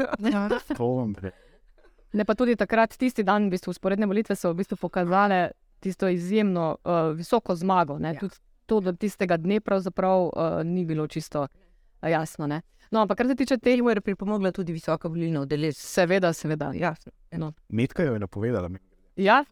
To 0.77 0.93
vam 0.95 1.13
verjamem. 1.13 1.43
Ne, 2.13 2.25
pa 2.25 2.35
tudi 2.35 2.55
takrat, 2.55 2.95
tisti 2.97 3.23
dan, 3.23 3.47
v 3.47 3.57
bistvu, 3.57 3.73
usporedne 3.75 4.07
volitve 4.07 4.35
so 4.35 4.53
v 4.53 4.61
bistvu 4.61 4.77
pokazale 4.81 5.51
tisto 5.83 6.07
izjemno 6.09 6.77
uh, 6.77 7.11
visoko 7.17 7.55
zmago. 7.55 7.99
Ja. 8.01 8.13
Ja. 8.13 8.19
Tudi 8.19 8.39
to 8.65 8.79
do 8.79 8.93
tistega 8.93 9.37
dne 9.37 9.59
pravzaprav 9.59 10.23
uh, 10.27 10.63
ni 10.63 10.85
bilo 10.85 11.07
čisto 11.07 11.47
uh, 11.47 12.09
jasno. 12.09 12.47
Ne. 12.47 12.61
No, 12.91 13.01
ampak 13.01 13.17
kar 13.17 13.27
se 13.27 13.35
tiče 13.35 13.57
te, 13.57 13.75
Temu 13.75 13.89
je 13.89 14.01
pripomogla 14.01 14.51
tudi 14.51 14.73
visoka 14.73 15.07
volilna 15.07 15.41
udeležba. 15.41 15.81
seveda, 15.81 16.33
seveda. 16.33 16.71
Ja, 16.73 16.95
Jasno. 17.31 17.53
Metka 17.69 18.03
jo 18.03 18.13
je 18.13 18.19
napovedala. 18.19 18.69
ja 19.15 19.43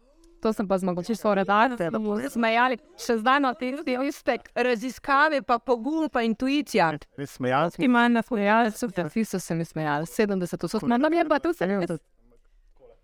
to 0.46 0.52
sem 0.52 0.68
pa 0.68 0.78
zmagal, 0.78 1.04
čisto 1.04 1.34
redakcije, 1.34 1.90
da 1.90 1.98
bomo 1.98 2.20
smejali. 2.30 2.78
Še 3.00 3.18
zdaj 3.18 3.40
na 3.42 3.52
tem 3.58 3.78
istek. 4.06 4.50
Raziskave, 4.54 5.42
pa 5.42 5.58
pogum, 5.58 6.08
pa 6.12 6.22
intuicija. 6.22 6.92
Res 7.18 7.36
smejalski. 7.38 7.84
Ima 7.84 8.06
na 8.08 8.22
smejali, 8.22 8.70
super, 8.76 9.10
vsi 9.10 9.24
so 9.24 9.40
se 9.42 9.54
mi 9.54 9.64
smejali, 9.64 10.06
70 10.06 10.68
odstotkov. 10.68 10.92
Nam 10.92 11.12
je 11.12 11.24
pa 11.28 11.40
tudi 11.42 11.58
se 11.58 11.98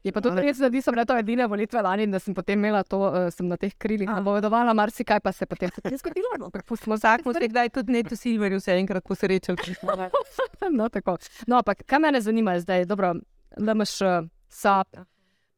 Je 0.02 0.12
pa 0.12 0.20
tudi 0.20 0.42
res, 0.42 0.58
da 0.58 0.68
nisem 0.68 0.94
bila 0.96 1.04
to 1.06 1.16
edina 1.18 1.46
volitva 1.46 1.82
lani 1.86 2.08
da 2.10 2.18
sem 2.18 2.34
potem 2.34 2.58
imela 2.58 2.82
to, 2.82 2.98
uh, 3.06 3.28
sem 3.30 3.46
na 3.46 3.56
teh 3.56 3.74
krilih 3.78 4.08
napovedovala 4.10 4.74
marsikaj, 4.74 5.20
pa 5.22 5.32
se 5.32 5.46
potem 5.46 5.70
tudi 5.76 5.96
zgodilo. 5.96 6.34
No, 6.40 6.50
prepustimo 6.50 6.96
Vsak 6.96 7.22
smo 7.22 7.32
se 7.32 7.48
kdaj 7.48 7.70
tudi 7.70 7.92
neto 7.92 8.16
Silverju 8.16 8.58
vse 8.58 8.74
enkrat 8.78 9.04
posrečali. 9.06 9.76
no, 10.78 10.88
tako. 10.88 11.16
no, 11.46 11.62
ampak 11.62 11.86
kaj 11.86 12.02
mene 12.02 12.20
zanima 12.20 12.58
je 12.58 12.60
zdaj, 12.66 12.84
dobro, 12.84 13.14
LMŠ, 13.58 14.26
SAP, 14.48 14.98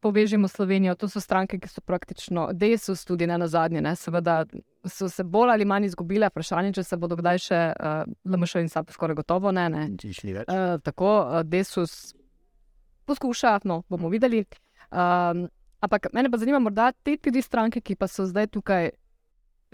povežimo 0.04 0.48
Slovenijo, 0.48 0.94
to 0.94 1.09
so 1.09 1.20
stranke, 1.20 1.59
ki 1.59 1.68
so 1.68 1.80
praktično, 1.80 2.50
desus 2.52 3.04
tudi 3.09 3.26
ne 3.26 3.38
na 3.40 3.48
zadnje, 3.48 3.80
ne, 3.80 3.94
seveda 3.96 4.42
so 4.85 5.09
se 5.09 5.24
bolj 5.24 5.54
ali 5.54 5.64
manj 5.64 5.88
izgubile, 5.88 6.28
vprašanje, 6.28 6.74
če 6.76 6.85
se 6.85 6.98
bodo 7.00 7.16
kdaj 7.16 7.40
še 7.46 7.61
uh, 7.72 8.02
LMŠ 8.28 8.61
in 8.61 8.68
SAP 8.68 8.92
skoraj 8.92 9.16
gotovo 9.22 9.52
ne, 9.57 9.64
ne. 9.72 9.87
Če. 9.96 10.44
Uh, 10.44 10.76
tako, 10.85 11.14
uh, 11.22 11.40
desus 11.48 12.12
poskuša, 13.07 13.59
no, 13.64 13.83
bomo 13.88 14.11
videli. 14.12 14.45
Um, 14.90 15.47
ampak 15.81 16.11
mene 16.12 16.31
pa 16.31 16.40
zanima, 16.40 16.59
morda 16.59 16.93
te 16.93 17.17
tudi 17.17 17.43
stranke, 17.43 17.81
ki 17.81 17.97
pa 17.97 18.09
so 18.09 18.27
zdaj 18.29 18.53
tukaj. 18.57 18.93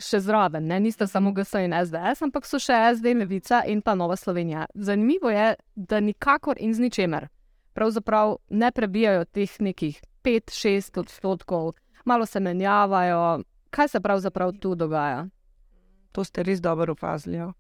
Še 0.01 0.17
zraven, 0.25 0.65
ne? 0.65 0.79
nista 0.81 1.05
samo 1.05 1.29
GS 1.37 1.59
in 1.61 1.75
SDS, 1.77 2.23
ampak 2.25 2.47
so 2.49 2.57
še 2.57 2.73
SD, 2.95 3.13
Levica 3.21 3.59
in 3.69 3.83
pa 3.85 3.93
Nova 3.93 4.17
Slovenija. 4.17 4.63
Zanimivo 4.73 5.29
je, 5.29 5.51
da 5.77 6.01
nikakor 6.01 6.57
in 6.57 6.73
z 6.73 6.87
ničemer 6.87 7.27
pravzaprav 7.73 8.37
ne 8.49 8.73
prebijajo 8.73 9.25
teh 9.25 9.61
nekih 9.61 10.01
5-6 10.25 11.01
odstotkov, 11.01 11.73
malo 12.05 12.27
se 12.27 12.41
menjavajo. 12.41 13.43
Kaj 13.71 13.89
se 13.89 14.01
pravzaprav 14.01 14.53
tu 14.53 14.75
dogaja? 14.75 15.29
To 16.13 16.25
ste 16.25 16.43
res 16.43 16.61
dobro 16.61 16.93
opazili. 16.93 17.37
Ja. 17.37 17.53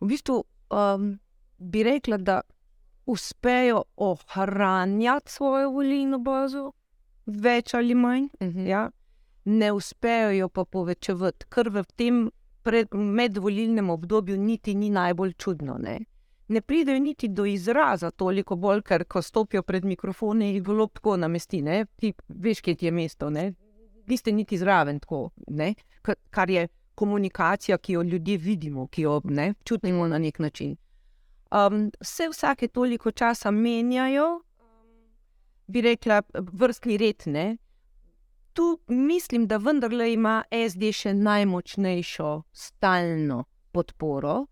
V 0.00 0.06
bistvu 0.08 0.44
um, 0.70 1.18
bi 1.58 1.82
rekla, 1.82 2.16
da 2.16 2.40
uspejo 3.10 3.82
ohranjati 3.96 5.32
svojo 5.32 5.70
volilno 5.70 6.18
bazo, 6.18 6.72
več 7.26 7.74
ali 7.74 7.94
manj. 7.94 8.28
Ja. 8.66 8.90
Ne 9.44 9.72
uspejo 9.72 10.30
jo 10.30 10.48
pa 10.48 10.64
povečevati, 10.64 11.46
kar 11.48 11.70
v 11.72 11.82
tem 11.96 12.30
pred, 12.62 12.94
medvolilnem 12.94 13.90
obdobju 13.90 14.36
niti 14.36 14.74
ni 14.74 14.90
najbolj 14.90 15.32
čudno. 15.32 15.78
Ne, 15.78 15.98
ne 16.48 16.60
pridejo 16.60 16.98
niti 16.98 17.28
do 17.28 17.46
izraza, 17.46 18.10
toliko 18.10 18.56
bolj, 18.56 18.82
ker 18.82 19.04
ko 19.04 19.22
stopijo 19.22 19.62
pred 19.62 19.84
mikrofone, 19.84 20.52
jih 20.52 20.62
golo 20.62 20.86
tako 20.86 21.16
namesti. 21.16 21.62
Ne? 21.62 21.84
Ti 21.96 22.12
veš, 22.28 22.60
kje 22.60 22.74
ti 22.74 22.86
je 22.86 22.92
mesto. 22.92 23.30
Ne? 23.30 23.52
Niste 24.06 24.32
niti 24.32 24.58
zraven 24.58 25.00
tako, 25.00 25.30
ne? 25.48 25.74
Kar- 26.02 26.20
kar 26.30 26.50
je 26.50 26.68
komunikacija, 26.94 27.78
ki 27.78 27.92
jo 27.92 28.02
ljudje 28.02 28.36
vidimo, 28.36 28.86
ki 28.86 29.02
jo 29.02 29.20
ne, 29.24 29.54
čutimo 29.64 30.08
na 30.08 30.18
nek 30.18 30.38
način. 30.38 30.76
Um, 31.50 31.90
se 32.02 32.28
vsake 32.28 32.68
toliko 32.68 33.10
časa 33.10 33.50
menjajo, 33.50 34.42
bi 35.66 35.80
rekla, 35.80 36.22
vrstni 36.34 36.96
red. 36.96 37.22
Ne? 37.26 37.56
Tu 38.52 38.78
mislim, 38.86 39.46
da 39.46 39.56
vendarle 39.56 40.12
ima 40.12 40.42
SD 40.50 40.92
še 40.92 41.14
najmočnejšo 41.14 42.30
stalno 42.52 43.44
podporo, 43.72 44.46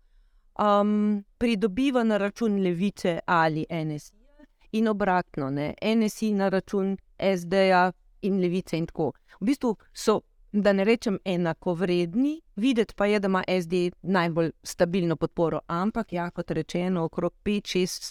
um, 0.59 1.23
pridobiva 1.37 2.03
na 2.03 2.17
račun 2.17 2.61
levice 2.63 3.19
ali 3.25 3.65
NSI, 3.69 4.13
in 4.71 4.87
obratno, 4.87 5.49
ne? 5.49 5.73
NSI 5.81 6.33
na 6.33 6.49
račun 6.49 6.97
SD-ja 7.19 7.91
in 8.21 8.41
levice 8.41 8.77
in 8.77 8.85
tako. 8.85 9.11
V 9.39 9.45
bistvu 9.45 9.75
so, 9.93 10.19
da 10.51 10.73
ne 10.73 10.83
rečem, 10.83 11.19
enakovredni, 11.25 12.41
videti 12.55 12.93
pa 12.95 13.05
je, 13.05 13.19
da 13.19 13.27
ima 13.27 13.43
SD 13.61 13.73
najbolj 14.01 14.51
stabilno 14.63 15.15
podporo, 15.15 15.59
ampak, 15.67 16.13
ja, 16.13 16.29
kot 16.29 16.51
rečeno, 16.51 17.03
okrog 17.03 17.33
5, 17.43 17.51
6, 17.77 18.03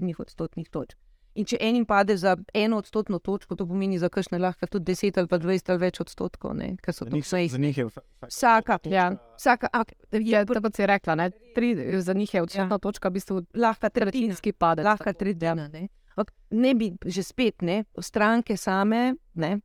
7 0.00 0.14
odstotnih 0.18 0.68
točk. 0.68 0.96
In 1.34 1.44
če 1.44 1.56
enim 1.60 1.86
pade 1.86 2.16
za 2.16 2.36
eno 2.54 2.76
odstotno 2.76 3.18
točko, 3.18 3.54
to 3.56 3.66
pomeni 3.66 3.98
za 3.98 4.08
kakšne 4.08 4.38
lahko 4.38 4.66
tudi 4.66 4.92
10 4.92 5.18
ali 5.18 5.28
pa 5.28 5.38
20 5.38 5.70
ali 5.70 5.78
več 5.78 6.00
odstotkov, 6.00 6.54
ne? 6.54 6.76
ker 6.76 6.94
so 6.94 7.04
Za 7.04 7.10
to 7.10 7.16
njih, 7.16 7.24
vse 7.24 7.48
za 7.48 7.58
njih 7.58 7.78
je 7.78 7.84
vsa- 7.86 8.02
Vsaka, 8.22 8.78
Ja. 8.84 9.16
vsaka 9.36 9.68
ak, 9.72 9.92
je 10.12 10.20
Je, 10.22 10.44
tako 10.44 10.70
si 10.74 10.86
rekla, 10.86 11.14
ne? 11.14 11.30
Tri, 11.54 11.70
za 12.00 12.12
njih 12.12 12.34
je 12.34 12.42
odstotna 12.42 12.74
Ja. 12.74 12.78
točka, 12.78 13.08
v 13.08 13.12
bistvu 13.12 13.42
lahko 13.54 13.88
tretjinski 13.88 14.52
padec. 14.52 14.84
Lahko 14.84 15.12
tretjina. 15.12 15.68
Ne? 15.68 15.88
Ne 16.50 16.74
bi 16.74 16.92
že 17.06 17.22
spet, 17.22 17.62
ne, 17.62 17.84
stranke 17.98 18.56
same, 18.56 19.14
ne, 19.34 19.60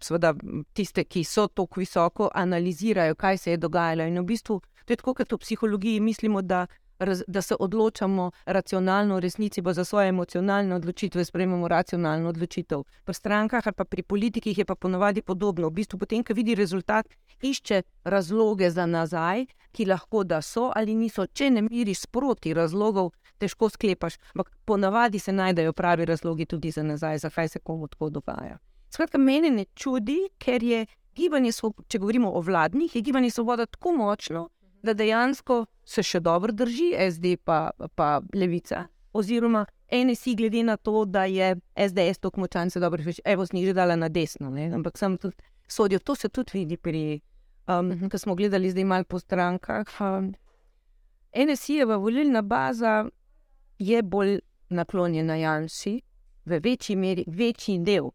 seveda 0.00 0.34
tiste, 0.72 1.04
ki 1.04 1.24
so 1.24 1.46
tako 1.48 1.80
visoko, 1.80 2.30
analizirajo, 2.34 3.14
kaj 3.14 3.38
se 3.38 3.50
je 3.50 3.56
dogajalo. 3.56 4.06
In 4.06 4.18
v 4.20 4.24
bistvu 4.24 4.60
to 4.86 4.92
je 4.92 4.96
tako, 4.96 5.14
kot 5.14 5.32
v 5.32 5.38
psihologiji 5.38 6.00
mislimo, 6.00 6.42
da, 6.42 6.66
raz, 6.98 7.22
da 7.26 7.42
se 7.42 7.56
odločamo 7.58 8.30
racionalno, 8.46 9.16
v 9.16 9.20
resnici 9.20 9.62
pa 9.62 9.72
za 9.72 9.84
svoje 9.84 10.08
emocionalne 10.08 10.74
odločitve 10.74 11.24
sprejmemo 11.24 11.68
racionalno 11.68 12.28
odločitev. 12.28 12.84
Pri 13.04 13.14
strankah 13.14 13.66
ali 13.66 13.74
pa 13.74 13.84
pri 13.84 14.02
politikih 14.02 14.58
je 14.58 14.64
pa 14.64 14.74
ponovadi 14.74 15.22
podobno. 15.22 15.68
V 15.68 15.72
bistvu 15.72 15.98
potem, 15.98 16.24
ko 16.24 16.34
vidi 16.34 16.54
rezultat, 16.54 17.06
išče 17.42 17.82
razloge 18.04 18.70
za 18.70 18.86
nazaj, 18.86 19.46
ki 19.72 19.84
lahko 19.84 20.24
da 20.24 20.42
so 20.42 20.70
ali 20.74 20.94
niso. 20.94 21.26
Če 21.26 21.50
ne 21.50 21.62
miriš 21.62 22.06
sproti 22.06 22.54
razlogov, 22.54 23.10
težko 23.38 23.68
sklepaš. 23.68 24.16
Ampak 24.34 24.50
ponavadi 24.64 25.18
se 25.18 25.32
najdejo 25.32 25.72
pravi 25.72 26.04
razlogi 26.04 26.46
tudi 26.46 26.70
za 26.70 26.82
nazaj, 26.82 27.18
zakaj 27.18 27.48
se 27.48 27.58
komu 27.58 27.88
tako 27.88 28.10
dogaja. 28.10 28.58
Skratka, 28.90 29.18
mene 29.18 29.50
ne 29.50 29.64
čudi, 29.74 30.18
ker 30.38 30.62
je 30.62 30.86
gibanje, 31.16 31.52
če 31.88 31.98
govorimo 31.98 32.30
o 32.32 32.40
vladnih, 32.40 32.94
je 32.96 33.02
gibanje 33.02 33.30
svoboda 33.30 33.66
tako 33.66 33.92
močno, 33.92 34.48
da 34.82 34.94
dejansko 34.94 35.64
se 35.84 36.02
še 36.02 36.20
dobro 36.20 36.52
drži 36.52 36.92
SD 37.10 37.36
pa, 37.44 37.70
pa 37.94 38.20
levica. 38.34 38.86
Oziroma, 39.16 39.64
NSI, 39.92 40.34
glede 40.36 40.62
na 40.62 40.76
to, 40.76 41.04
da 41.04 41.24
je 41.24 41.54
SDS 41.88 42.20
tako 42.20 42.40
močan, 42.40 42.70
se 42.70 42.80
dobro 42.80 43.02
veš, 43.02 43.22
evo, 43.24 43.46
že 43.46 43.72
dala 43.72 43.96
na 43.96 44.08
desno, 44.08 44.50
ne? 44.50 44.68
ampak 44.74 44.98
sem 44.98 45.16
tudi 45.18 45.36
sodijo. 45.68 45.98
To 45.98 46.14
se 46.14 46.28
tudi 46.28 46.58
vidi 46.58 46.76
pri, 46.76 47.20
um, 47.68 47.90
uh 47.90 47.96
-huh. 47.96 48.10
ko 48.10 48.18
smo 48.18 48.34
gledali 48.34 48.70
zdaj 48.70 48.84
malo 48.84 49.04
po 49.04 49.18
strankah. 49.18 49.86
Um, 50.00 50.34
NSI-jeva 51.34 51.96
volilna 51.96 52.42
baza 52.42 53.08
je 53.78 54.02
bolj 54.02 54.38
naklonjena 54.68 55.36
Janši, 55.36 56.00
v 56.44 56.60
večji 56.64 56.96
meri, 56.96 57.24
večji 57.26 57.78
del, 57.78 58.10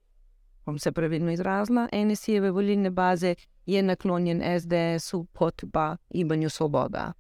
bom 0.66 0.80
se 0.80 0.92
pravilno 0.92 1.32
izrazila, 1.32 1.88
NSI-jeve 1.92 2.52
volilne 2.52 2.90
baze 2.90 3.36
je 3.66 3.84
naklonjen 3.84 4.42
SDS-u 4.60 5.26
kot 5.34 5.64
pa 5.72 5.98
Gibanju 6.14 6.50
Svoboda. 6.50 7.14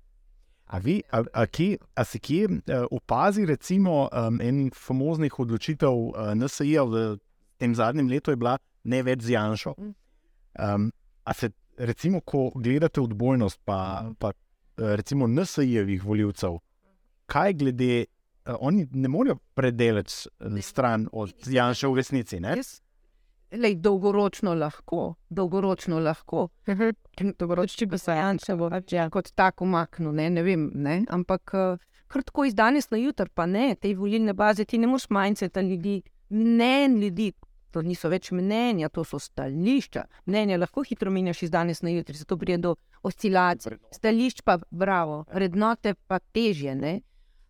A, 0.65 0.77
vi, 0.77 1.01
a, 1.11 1.23
a, 1.33 1.45
kje, 1.45 1.77
a 1.95 2.03
se 2.03 2.19
kje 2.19 2.45
uh, 2.47 2.85
opazi, 2.91 3.45
recimo, 3.45 4.09
um, 4.27 4.39
en 4.41 4.69
famoznih 4.75 5.39
odločitev 5.39 5.91
uh, 5.91 6.31
NSA-ja 6.35 6.85
v 6.87 7.17
tem 7.59 7.75
zadnjem 7.75 8.07
letu 8.07 8.31
je 8.31 8.39
bila 8.39 8.55
ne 8.83 9.01
več 9.03 9.25
z 9.27 9.33
Janšo. 9.35 9.73
Um, 9.75 10.91
a 11.23 11.33
se, 11.33 11.51
recimo, 11.77 12.21
ko 12.21 12.49
gledate 12.55 13.01
odbojnost, 13.01 13.59
pa, 13.65 14.13
pa 14.19 14.31
uh, 14.31 14.93
recimo 14.95 15.27
NSA-jevih 15.27 16.05
voljivcev, 16.07 16.55
kaj 17.27 17.53
glede, 17.59 18.05
uh, 18.47 18.55
oni 18.59 18.87
ne 18.91 19.11
morejo 19.11 19.41
predelati 19.53 20.63
stran 20.63 21.09
od 21.11 21.51
Janša 21.51 21.91
v 21.91 21.99
resnici, 21.99 22.39
ne? 22.39 22.55
Jaz, 22.61 22.77
lej, 23.51 23.75
dolgoročno 23.75 24.53
lahko, 24.55 25.15
dolgoročno 25.29 25.99
lahko. 25.99 26.47
Dolgoročni 27.39 27.87
bi 27.87 27.97
se 27.97 28.15
več. 28.15 28.93
Ja. 28.93 29.09
kot 29.09 29.31
tako 29.35 29.65
umaknil, 29.65 30.11
ne, 30.15 30.29
ne 30.29 30.43
vem. 30.43 30.69
Ne? 30.75 31.01
Ampak 31.09 31.53
eh, 31.53 31.85
kar 32.07 32.23
tako 32.23 32.45
iz 32.47 32.55
danes 32.55 32.89
na 32.91 32.99
jutr, 33.01 33.29
pa 33.33 33.45
ne, 33.45 33.75
te 33.75 33.93
volilne 33.95 34.33
baze, 34.33 34.65
ti 34.65 34.77
ne 34.77 34.87
moreš 34.87 35.09
manjcati 35.09 35.65
ljudi, 35.67 36.01
ne 36.29 36.87
ljudi, 36.87 37.31
to 37.71 37.81
niso 37.81 38.09
več 38.11 38.31
mnenja, 38.35 38.89
to 38.89 39.03
so 39.07 39.19
stališča. 39.19 40.05
Mnenja 40.27 40.59
lahko 40.59 40.83
hitro 40.87 41.11
menjaš 41.11 41.45
iz 41.47 41.51
danes 41.51 41.81
na 41.81 41.93
jutri, 41.93 42.17
zato 42.19 42.37
pride 42.37 42.59
do 42.65 42.75
oscilacij. 43.07 43.77
Stališč 43.95 44.43
pa, 44.45 44.57
bravo, 44.71 45.23
vrednote 45.33 45.95
pa 46.07 46.19
težje. 46.19 46.75
Ne? 46.75 46.99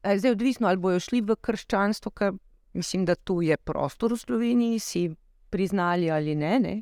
Zdaj, 0.06 0.38
odvisno 0.38 0.70
ali 0.70 0.82
bojo 0.82 1.02
šli 1.02 1.22
v 1.26 1.38
krščanstvo, 1.42 2.12
ker 2.12 2.38
mislim, 2.74 3.06
da 3.06 3.16
tu 3.16 3.42
je 3.42 3.58
prostor 3.58 4.14
v 4.14 4.22
Sloveniji, 4.22 4.80
si 4.80 5.04
priznali 5.52 6.12
ali 6.12 6.36
ne. 6.36 6.60
ne? 6.60 6.76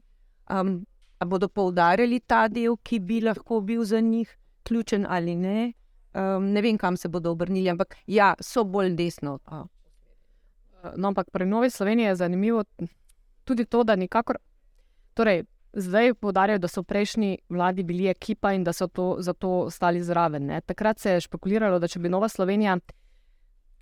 Um, 0.50 0.86
a 1.20 1.26
bodo 1.26 1.50
poudarjali 1.50 2.20
ta 2.20 2.48
del, 2.48 2.78
ki 2.84 3.00
bi 3.00 3.20
lahko 3.22 3.60
bil 3.62 3.84
za 3.84 4.00
njih 4.00 4.38
ključen 4.64 5.06
ali 5.10 5.36
ne. 5.36 5.74
Um, 6.14 6.52
ne 6.54 6.62
vem, 6.62 6.78
kam 6.78 6.98
se 6.98 7.10
bodo 7.10 7.32
obrnili, 7.32 7.70
ampak 7.70 7.96
ja, 8.08 8.34
so 8.42 8.64
bolj 8.64 8.96
desno. 8.96 9.40
A. 9.46 9.64
No, 10.96 11.08
ampak 11.08 11.30
pri 11.32 11.46
Novi 11.46 11.70
Sloveniji 11.70 12.06
je 12.06 12.16
zanimivo 12.16 12.64
tudi 13.44 13.66
to, 13.66 13.84
da 13.84 13.96
nikakor. 13.96 14.38
Torej, 15.14 15.44
zdaj 15.74 16.14
poudarjajo, 16.14 16.60
da 16.60 16.68
so 16.68 16.84
prejšnji 16.84 17.38
vladi 17.50 17.84
bili 17.84 18.08
ekipa 18.08 18.54
in 18.54 18.64
da 18.64 18.74
so 18.74 18.88
to, 18.88 19.16
zato 19.20 19.70
stali 19.70 20.04
zraven. 20.04 20.46
Ne. 20.46 20.62
Takrat 20.62 21.00
se 21.00 21.12
je 21.12 21.22
špekuliralo, 21.22 21.80
da 21.80 21.88
če 21.88 22.00
bi 22.00 22.10
Nova 22.10 22.30
Slovenija 22.30 22.78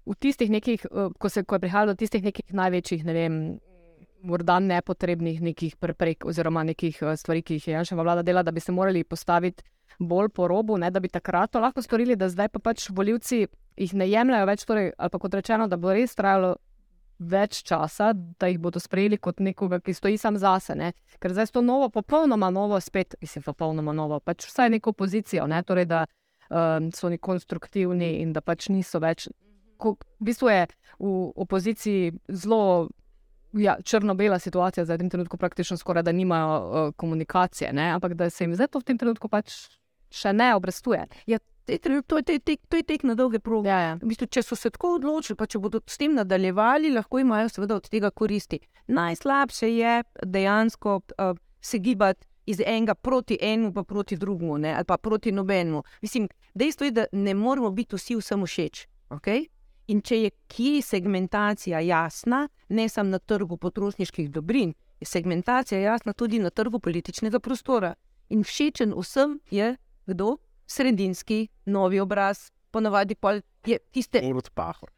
v 0.06 0.16
tistih 0.16 0.50
nekih, 0.50 0.86
eh, 0.86 1.10
ko, 1.20 1.30
se, 1.30 1.44
ko 1.44 1.56
je 1.56 1.60
prihajalo 1.60 1.94
do 1.94 2.00
tistih 2.00 2.24
nekih 2.24 2.54
največjih, 2.54 3.06
ne 3.06 3.14
vem, 3.14 3.60
morda 4.28 4.60
nepotrebnih 4.60 5.42
nekih 5.42 5.78
preprek 5.80 6.26
oziroma 6.28 6.64
nekih 6.68 7.00
eh, 7.02 7.16
stvari, 7.18 7.42
ki 7.42 7.58
jih 7.58 7.68
je 7.68 7.74
Janša 7.74 7.98
vlada 7.98 8.26
dela, 8.28 8.44
da 8.44 8.52
bi 8.52 8.64
se 8.64 8.72
morali 8.72 9.04
postaviti 9.04 9.64
bolj 10.00 10.30
po 10.30 10.48
robu, 10.48 10.78
ne, 10.78 10.92
da 10.92 11.00
bi 11.00 11.10
takrat 11.10 11.52
to 11.52 11.60
lahko 11.60 11.82
storili, 11.82 12.16
da 12.16 12.30
zdaj 12.30 12.50
pa 12.54 12.60
pač 12.60 12.90
volivci 12.90 13.48
jih 13.78 13.94
ne 13.94 14.08
jemljajo 14.10 14.46
več, 14.50 14.66
torej, 14.66 14.92
ali 14.98 15.14
pa 15.14 15.20
kot 15.22 15.38
rečeno, 15.38 15.68
da 15.68 15.78
bo 15.78 15.94
res 15.94 16.16
trajalo 16.18 16.56
več 17.18 17.64
časa, 17.66 18.12
da 18.14 18.50
jih 18.50 18.60
bodo 18.62 18.82
sprejeli 18.82 19.18
kot 19.18 19.42
nekoga, 19.42 19.80
ki 19.82 19.96
stoji 19.98 20.20
sam 20.22 20.38
zase. 20.38 20.76
Ne? 20.78 20.92
Ker 21.22 21.34
zdaj 21.34 21.50
s 21.50 21.56
to 21.56 21.64
novo, 21.66 21.90
popolnoma 21.94 22.52
novo, 22.54 22.78
spet, 22.82 23.16
mislim, 23.22 23.46
popolnoma 23.46 23.94
novo, 23.98 24.20
pač 24.22 24.46
vsaj 24.50 24.70
neko 24.76 24.94
pozicijo, 24.94 25.48
ne? 25.50 25.64
torej, 25.66 25.88
da 25.90 26.06
um, 26.06 26.92
so 26.94 27.08
oni 27.10 27.18
konstruktivni 27.18 28.18
in 28.22 28.34
da 28.34 28.42
pač 28.46 28.70
niso 28.74 29.02
več. 29.02 29.30
Ko, 29.82 29.96
v 30.22 30.30
bistvu 30.30 30.50
je 30.54 30.62
v 30.98 31.16
opoziciji 31.38 32.14
zelo 32.34 32.90
ja, 33.54 33.78
črno-bela 33.84 34.40
situacija, 34.40 34.86
zdaj 34.86 34.98
v 34.98 35.00
tem 35.00 35.10
trenutku 35.10 35.38
praktično 35.38 35.78
skoraj 35.78 36.04
da 36.04 36.12
nimajo 36.12 36.56
uh, 36.58 36.94
komunikacije, 36.96 37.74
ne? 37.74 37.90
ampak 37.92 38.14
da 38.14 38.30
se 38.30 38.44
jim 38.44 38.56
zdaj 38.56 38.68
to 38.68 38.80
v 38.80 38.84
tem 38.84 38.98
trenutku 38.98 39.30
pač 39.30 39.54
še 40.12 40.34
ne 40.34 40.54
obrestuje. 40.56 41.06
Ja, 41.28 41.40
to, 41.68 42.18
je 42.18 42.24
te, 42.24 42.40
tek, 42.40 42.62
to 42.70 42.80
je 42.80 42.84
tek 42.84 43.04
na 43.04 43.16
dolge 43.16 43.40
proge. 43.40 43.70
Ja, 43.70 43.80
ja. 43.80 43.96
V 44.00 44.08
bistvu, 44.08 44.30
če 44.32 44.44
so 44.44 44.56
se 44.56 44.72
tako 44.72 44.96
odločili, 44.98 45.36
pa 45.36 45.48
če 45.50 45.60
bodo 45.60 45.82
s 45.84 46.00
tem 46.00 46.16
nadaljevali, 46.16 46.94
lahko 46.96 47.20
imajo 47.20 47.50
seveda 47.52 47.76
od 47.76 47.90
tega 47.92 48.12
koristi. 48.12 48.62
Najslabše 48.88 49.72
je 49.76 50.00
dejansko 50.24 51.02
uh, 51.02 51.36
se 51.62 51.80
gibati 51.84 52.28
iz 52.48 52.62
enega 52.64 52.96
proti 52.96 53.38
enemu, 53.42 53.74
pa 53.74 53.84
proti 53.84 54.16
drugemu, 54.16 54.58
ne? 54.58 54.74
ali 54.74 54.88
pa 54.88 54.98
proti 54.98 55.32
nobenemu. 55.32 55.84
Mislim, 56.02 56.30
dejstvo 56.56 56.86
je, 56.86 56.92
da 56.92 57.06
ne 57.12 57.34
moramo 57.34 57.72
biti 57.72 57.96
vsi 57.96 58.16
vsem 58.16 58.46
všeč. 58.46 58.88
Okay? 59.10 59.48
In 59.88 60.02
če 60.02 60.18
je 60.22 60.32
kje 60.52 60.82
segmentacija 60.84 61.80
jasna, 61.80 62.48
ne 62.70 62.90
samo 62.90 63.10
na 63.10 63.20
trgu 63.20 63.58
potrošniških 63.58 64.32
dobrin, 64.32 64.74
je 65.00 65.08
segmentacija 65.08 65.80
jasna 65.80 66.14
tudi 66.14 66.40
na 66.40 66.50
trgu 66.50 66.80
političnega 66.80 67.40
prostora. 67.40 67.94
In 68.30 68.44
všečen 68.44 68.94
vsem 68.98 69.40
je 69.52 69.76
kdo? 70.06 70.38
Sredinski, 70.68 71.48
novi 71.66 72.00
obraz, 72.00 72.50
ponavadi 72.72 73.16
pol 73.16 73.40
je 73.66 73.80
tiste. 73.92 74.20
Urod 74.20 74.50
Pahor. 74.54 74.92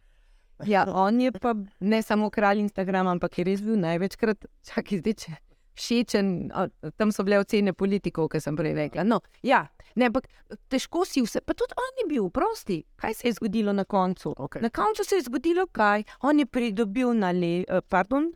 Ja, 0.65 0.85
on 0.87 1.21
je 1.21 1.31
pa 1.31 1.53
ne 1.79 2.01
samo 2.01 2.29
kralj 2.29 2.59
Instagrama, 2.59 3.11
ampak 3.11 3.37
je 3.37 3.45
res 3.45 3.61
bil 3.61 3.77
največkrat, 3.79 4.49
čakaj, 4.65 5.03
zdaj 5.03 5.13
če. 5.13 5.35
Všečen, 5.79 6.51
tam 6.99 7.11
so 7.15 7.23
bile 7.23 7.39
ocene 7.39 7.71
politikov, 7.73 8.27
ki 8.33 8.41
sem 8.43 8.57
prej 8.59 8.73
rekla. 8.75 9.05
No, 9.07 9.21
ja, 9.47 9.61
ne, 9.95 10.09
ampak 10.09 10.27
težko 10.67 11.05
si 11.07 11.23
vse, 11.23 11.39
pa 11.45 11.55
tudi 11.55 11.77
on 11.79 12.01
je 12.01 12.07
bil, 12.09 12.27
prosti. 12.35 12.81
Kaj 12.99 13.15
se 13.15 13.29
je 13.29 13.37
zgodilo 13.37 13.71
na 13.73 13.85
koncu? 13.87 14.33
Okay. 14.35 14.61
Na 14.65 14.73
koncu 14.73 15.07
se 15.07 15.21
je 15.21 15.27
zgodilo 15.29 15.69
kaj? 15.71 16.03
On 16.27 16.39
je 16.39 16.45
pridobil 16.45 17.13
na 17.15 17.31
le, 17.31 17.63
eh, 17.63 17.81
pardon, 17.87 18.27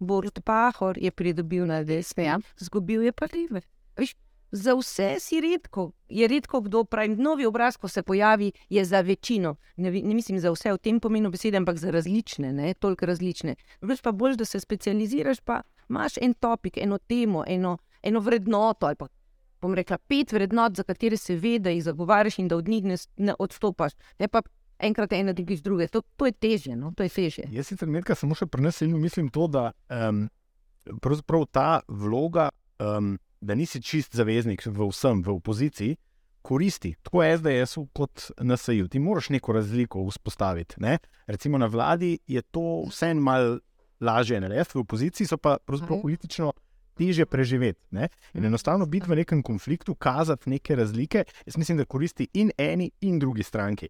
Borut 0.00 0.40
Pahor 0.44 0.96
je 0.98 1.10
pridobil 1.10 1.66
na 1.68 1.82
desne, 1.84 2.24
ja. 2.24 2.38
zgubil 2.56 3.04
je 3.04 3.12
pa 3.12 3.28
leve. 3.28 3.60
Viš, 4.00 4.14
za 4.52 4.74
vse 4.74 5.16
si 5.20 5.40
redko, 5.40 5.92
je 6.08 6.28
redko 6.28 6.60
kdo 6.60 6.84
pravi. 6.84 7.16
Novi 7.16 7.46
obraz, 7.46 7.76
ko 7.76 7.88
se 7.88 8.02
pojavi, 8.02 8.52
je 8.68 8.84
za 8.84 9.00
večino. 9.00 9.56
Ne, 9.76 9.90
ne 9.90 10.14
mislim 10.14 10.40
za 10.40 10.50
vse 10.50 10.72
v 10.72 10.78
tem 10.78 11.00
pomenu 11.00 11.30
besede, 11.30 11.56
ampak 11.56 11.76
za 11.76 11.90
različne, 11.90 12.52
ne 12.52 12.74
toliko 12.74 13.06
različne. 13.06 13.54
Veš 13.80 14.00
pa 14.00 14.12
bolj, 14.12 14.36
da 14.36 14.44
se 14.44 14.60
specializiraš, 14.60 15.40
pa 15.40 15.62
imaš 15.90 16.18
en 16.22 16.34
topik, 16.34 16.78
eno 16.78 16.98
temo, 16.98 17.44
eno, 17.46 17.78
eno 18.02 18.20
vrednoto. 18.20 18.86
ali 18.86 18.96
Pa, 18.96 19.08
bom 19.60 19.74
rekla, 19.74 19.98
pet 19.98 20.32
vrednot, 20.32 20.76
za 20.76 20.82
katere 20.82 21.16
se 21.16 21.36
ve, 21.36 21.58
da 21.58 21.70
jih 21.70 21.84
zagovarjaš 21.84 22.38
in 22.38 22.48
da 22.48 22.56
od 22.56 22.68
njih 22.68 22.84
ne, 22.84 22.96
ne 23.16 23.34
odstopaš. 23.38 23.92
Ne 24.18 24.28
pa 24.28 24.42
enkrat 24.78 25.12
ena, 25.12 25.32
drugič 25.32 25.60
druge. 25.60 25.88
To, 25.88 26.02
to 26.16 26.26
je 26.26 26.32
težje. 26.32 26.76
No? 26.76 26.92
To 26.96 27.02
je 27.02 27.08
težje. 27.08 27.48
Jaz 27.52 27.68
sicer 27.68 27.88
nekaj 27.88 28.16
samo 28.16 28.34
še 28.34 28.48
prenesem, 28.50 28.94
mislim 29.00 29.28
to, 29.28 29.46
da 29.46 29.70
um, 29.92 30.28
pravzaprav 31.02 31.46
ta 31.52 31.68
vloga, 31.88 32.48
um, 32.80 33.18
da 33.40 33.56
nisi 33.56 33.82
čist 33.82 34.16
zaveznik 34.16 34.64
v 34.66 34.88
vsem, 34.90 35.22
v 35.24 35.36
opoziciji, 35.36 35.96
koristi 36.42 36.94
tako 37.04 37.22
SDS-u 37.24 37.86
kot 37.92 38.30
NSA-ju. 38.40 38.88
Ti 38.88 38.98
moraš 38.98 39.28
neko 39.30 39.52
razliko 39.52 40.06
vzpostaviti. 40.08 40.80
Ne? 40.80 40.98
Recimo 41.26 41.58
na 41.58 41.68
vladi 41.68 42.18
je 42.26 42.42
to 42.42 42.84
vseeno 42.88 43.20
malo 43.20 43.58
lažje 44.00 44.40
narediti, 44.40 44.72
v 44.74 44.80
opoziciji 44.80 45.26
so 45.26 45.36
pa 45.36 45.58
Mhm. 45.68 46.00
politično. 46.00 46.52
Teže 46.92 47.24
preživeti. 47.24 47.80
Ne? 47.90 48.08
In 48.34 48.44
enostavno 48.44 48.86
biti 48.86 49.06
v 49.08 49.16
nekem 49.16 49.42
konfliktu, 49.42 49.94
kazati 49.94 50.50
neke 50.50 50.76
razlike, 50.76 51.24
jaz 51.46 51.56
mislim, 51.56 51.78
da 51.78 51.84
koristi 51.84 52.28
in 52.34 52.50
eni, 52.58 52.90
in 53.00 53.18
drugi 53.18 53.42
stranki. 53.42 53.88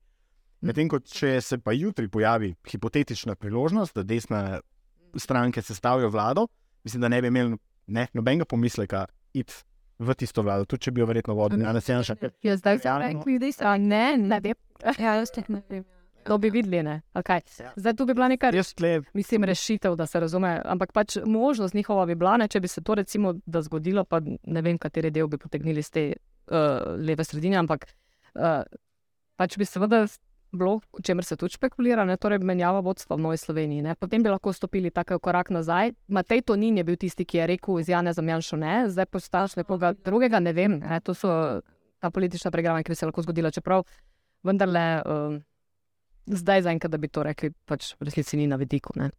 Medtem 0.60 0.88
ko 0.88 1.00
če 1.00 1.40
se 1.40 1.58
pa 1.58 1.72
jutri 1.72 2.08
pojavi 2.08 2.54
hipotetična 2.64 3.34
priložnost, 3.34 3.94
da 3.94 4.02
desne 4.04 4.60
stranke 5.16 5.62
sestavijo 5.62 6.08
vlado, 6.08 6.46
mislim, 6.84 7.00
da 7.00 7.08
ne 7.08 7.20
bi 7.22 7.28
imeli 7.28 7.56
ne, 7.86 8.06
nobenega 8.14 8.44
pomisleka 8.44 9.06
iti 9.34 9.54
v 9.98 10.14
tisto 10.14 10.42
vlado, 10.42 10.64
tudi 10.64 10.82
če 10.82 10.90
bi 10.90 11.00
jo 11.00 11.06
verjetno 11.06 11.34
vodil 11.34 11.60
Janez 11.60 11.88
Janša. 11.88 12.14
ker 12.14 12.30
Ja, 12.42 12.56
zdaj 12.56 12.78
se 12.78 12.88
Realno- 12.88 13.24
rekli, 13.24 13.38
da 13.58 13.76
ne, 13.76 14.16
ne 14.18 14.40
vem. 14.40 14.54
Ja, 14.98 15.14
jaz 15.14 15.30
te 15.30 15.42
ne 15.48 15.62
vem. 15.68 15.84
To 16.24 16.38
bi 16.38 16.50
videli. 16.50 16.82
ne. 16.82 17.00
Okay. 17.14 17.40
Zdaj 17.76 17.94
tu 17.96 18.06
bi 18.06 18.14
bila 18.14 18.28
neka 18.28 18.50
mislim, 19.14 19.44
rešitev, 19.44 19.96
da 19.96 20.06
se 20.06 20.20
razume. 20.20 20.62
Ampak 20.64 20.92
pač 20.92 21.16
možnost 21.26 21.74
njihova 21.74 22.06
bi 22.06 22.14
bila, 22.14 22.36
ne, 22.36 22.48
če 22.48 22.60
bi 22.60 22.68
se 22.68 22.82
to 22.82 22.94
recimo 22.94 23.34
zgodilo, 23.60 24.04
pa 24.04 24.20
ne 24.46 24.62
vem, 24.62 24.78
kateri 24.78 25.10
del 25.10 25.28
bi 25.28 25.38
potegnili 25.38 25.82
z 25.82 25.90
te 25.90 26.04
uh, 26.12 26.96
leve 26.98 27.24
sredine, 27.24 27.56
ampak 27.56 27.86
uh, 28.34 28.62
pač 29.36 29.56
bi 29.58 29.64
seveda 29.64 30.06
bilo, 30.52 30.80
o 30.92 31.00
čemer 31.02 31.24
se 31.24 31.36
tudi 31.36 31.54
špekulira, 31.54 32.04
ne, 32.04 32.16
torej 32.16 32.40
menjava 32.44 32.80
vodstva 32.80 33.16
v 33.16 33.24
Novi 33.24 33.36
Sloveniji. 33.38 33.82
Ne. 33.82 33.94
Potem 33.94 34.22
bi 34.22 34.30
lahko 34.30 34.52
stopili 34.52 34.90
tako 34.90 35.18
korak 35.18 35.50
nazaj. 35.50 35.92
Matej 36.08 36.42
Tonin 36.42 36.78
je 36.78 36.84
bil 36.84 36.96
tisti, 36.96 37.24
ki 37.24 37.38
je 37.38 37.46
rekel, 37.54 37.80
iz 37.80 37.88
Jana 37.88 38.12
Zamjanša 38.12 38.56
ne, 38.56 38.74
zdaj 38.90 39.06
postaš 39.06 39.56
nekoga 39.56 39.92
drugega, 39.94 40.40
ne 40.40 40.52
vem. 40.52 40.80
Ne, 40.82 41.00
to 41.00 41.14
so 41.14 41.60
ta 42.00 42.10
politična 42.10 42.50
pregrama, 42.50 42.82
ki 42.82 42.92
bi 42.92 42.98
se 42.98 43.06
lahko 43.06 43.22
zgodila, 43.22 43.52
čeprav 43.54 43.86
vendarle. 44.42 44.84
Uh, 45.06 45.38
Zdaj, 46.26 46.62
zaenkrat, 46.62 46.92
da 46.92 46.98
bi 46.98 47.08
to 47.08 47.22
rekli, 47.22 47.50
pač 47.66 47.94
v 48.00 48.04
resnici 48.04 48.36
ni 48.36 48.46
na 48.46 48.56
vidiku. 48.56 48.92
Ne? 48.96 49.10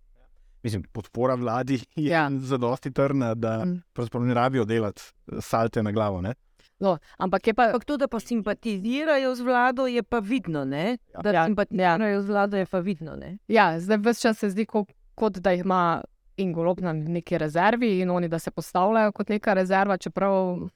mislim, 0.64 0.84
podpora 0.94 1.36
vladi 1.36 1.74
je 1.96 2.10
Ja. 2.12 2.22
ja. 2.24 2.30
zadosti 2.40 2.92
trdna, 2.92 3.36
da 3.36 3.66
Mm. 3.66 4.28
ne 4.28 4.34
rabijo 4.34 4.66
delati 4.66 5.02
salte 5.40 5.84
na 5.84 5.92
glavo. 5.92 6.22
Ne? 6.22 6.34
No, 6.80 6.98
ampak 7.18 7.48
je 7.48 7.54
pa. 7.54 7.64
Ampak 7.66 7.86
to, 7.86 7.98
da 7.98 8.08
pa 8.08 8.20
simpatizirajo 8.20 9.36
z 9.36 9.42
vlado, 9.42 9.88
je 9.88 10.04
pa 10.04 10.20
vidno. 10.20 10.66
Ne? 10.66 10.98
Da 11.24 11.32
Ja, 11.32 11.46
simpatizirajo 11.46 12.22
z 12.22 12.28
vlado, 12.28 12.58
je 12.58 12.66
pa 12.66 12.80
vidno. 12.80 13.16
Ne? 13.16 13.38
Ja, 13.48 13.80
zdaj 13.80 13.98
vse 13.98 14.22
čas 14.22 14.38
se 14.38 14.50
zdi, 14.50 14.66
kot, 14.66 14.88
kot 15.16 15.34
da 15.34 15.52
jih 15.52 15.66
ima 15.66 16.02
in 16.38 16.54
golob 16.54 16.80
na 16.82 16.94
neki 16.94 17.38
rezervi, 17.38 18.00
in 18.00 18.10
oni, 18.10 18.28
da 18.28 18.40
se 18.40 18.52
postavljajo 18.52 19.12
kot 19.12 19.30
neka 19.30 19.54
rezerva, 19.54 19.98
čeprav 19.98 20.70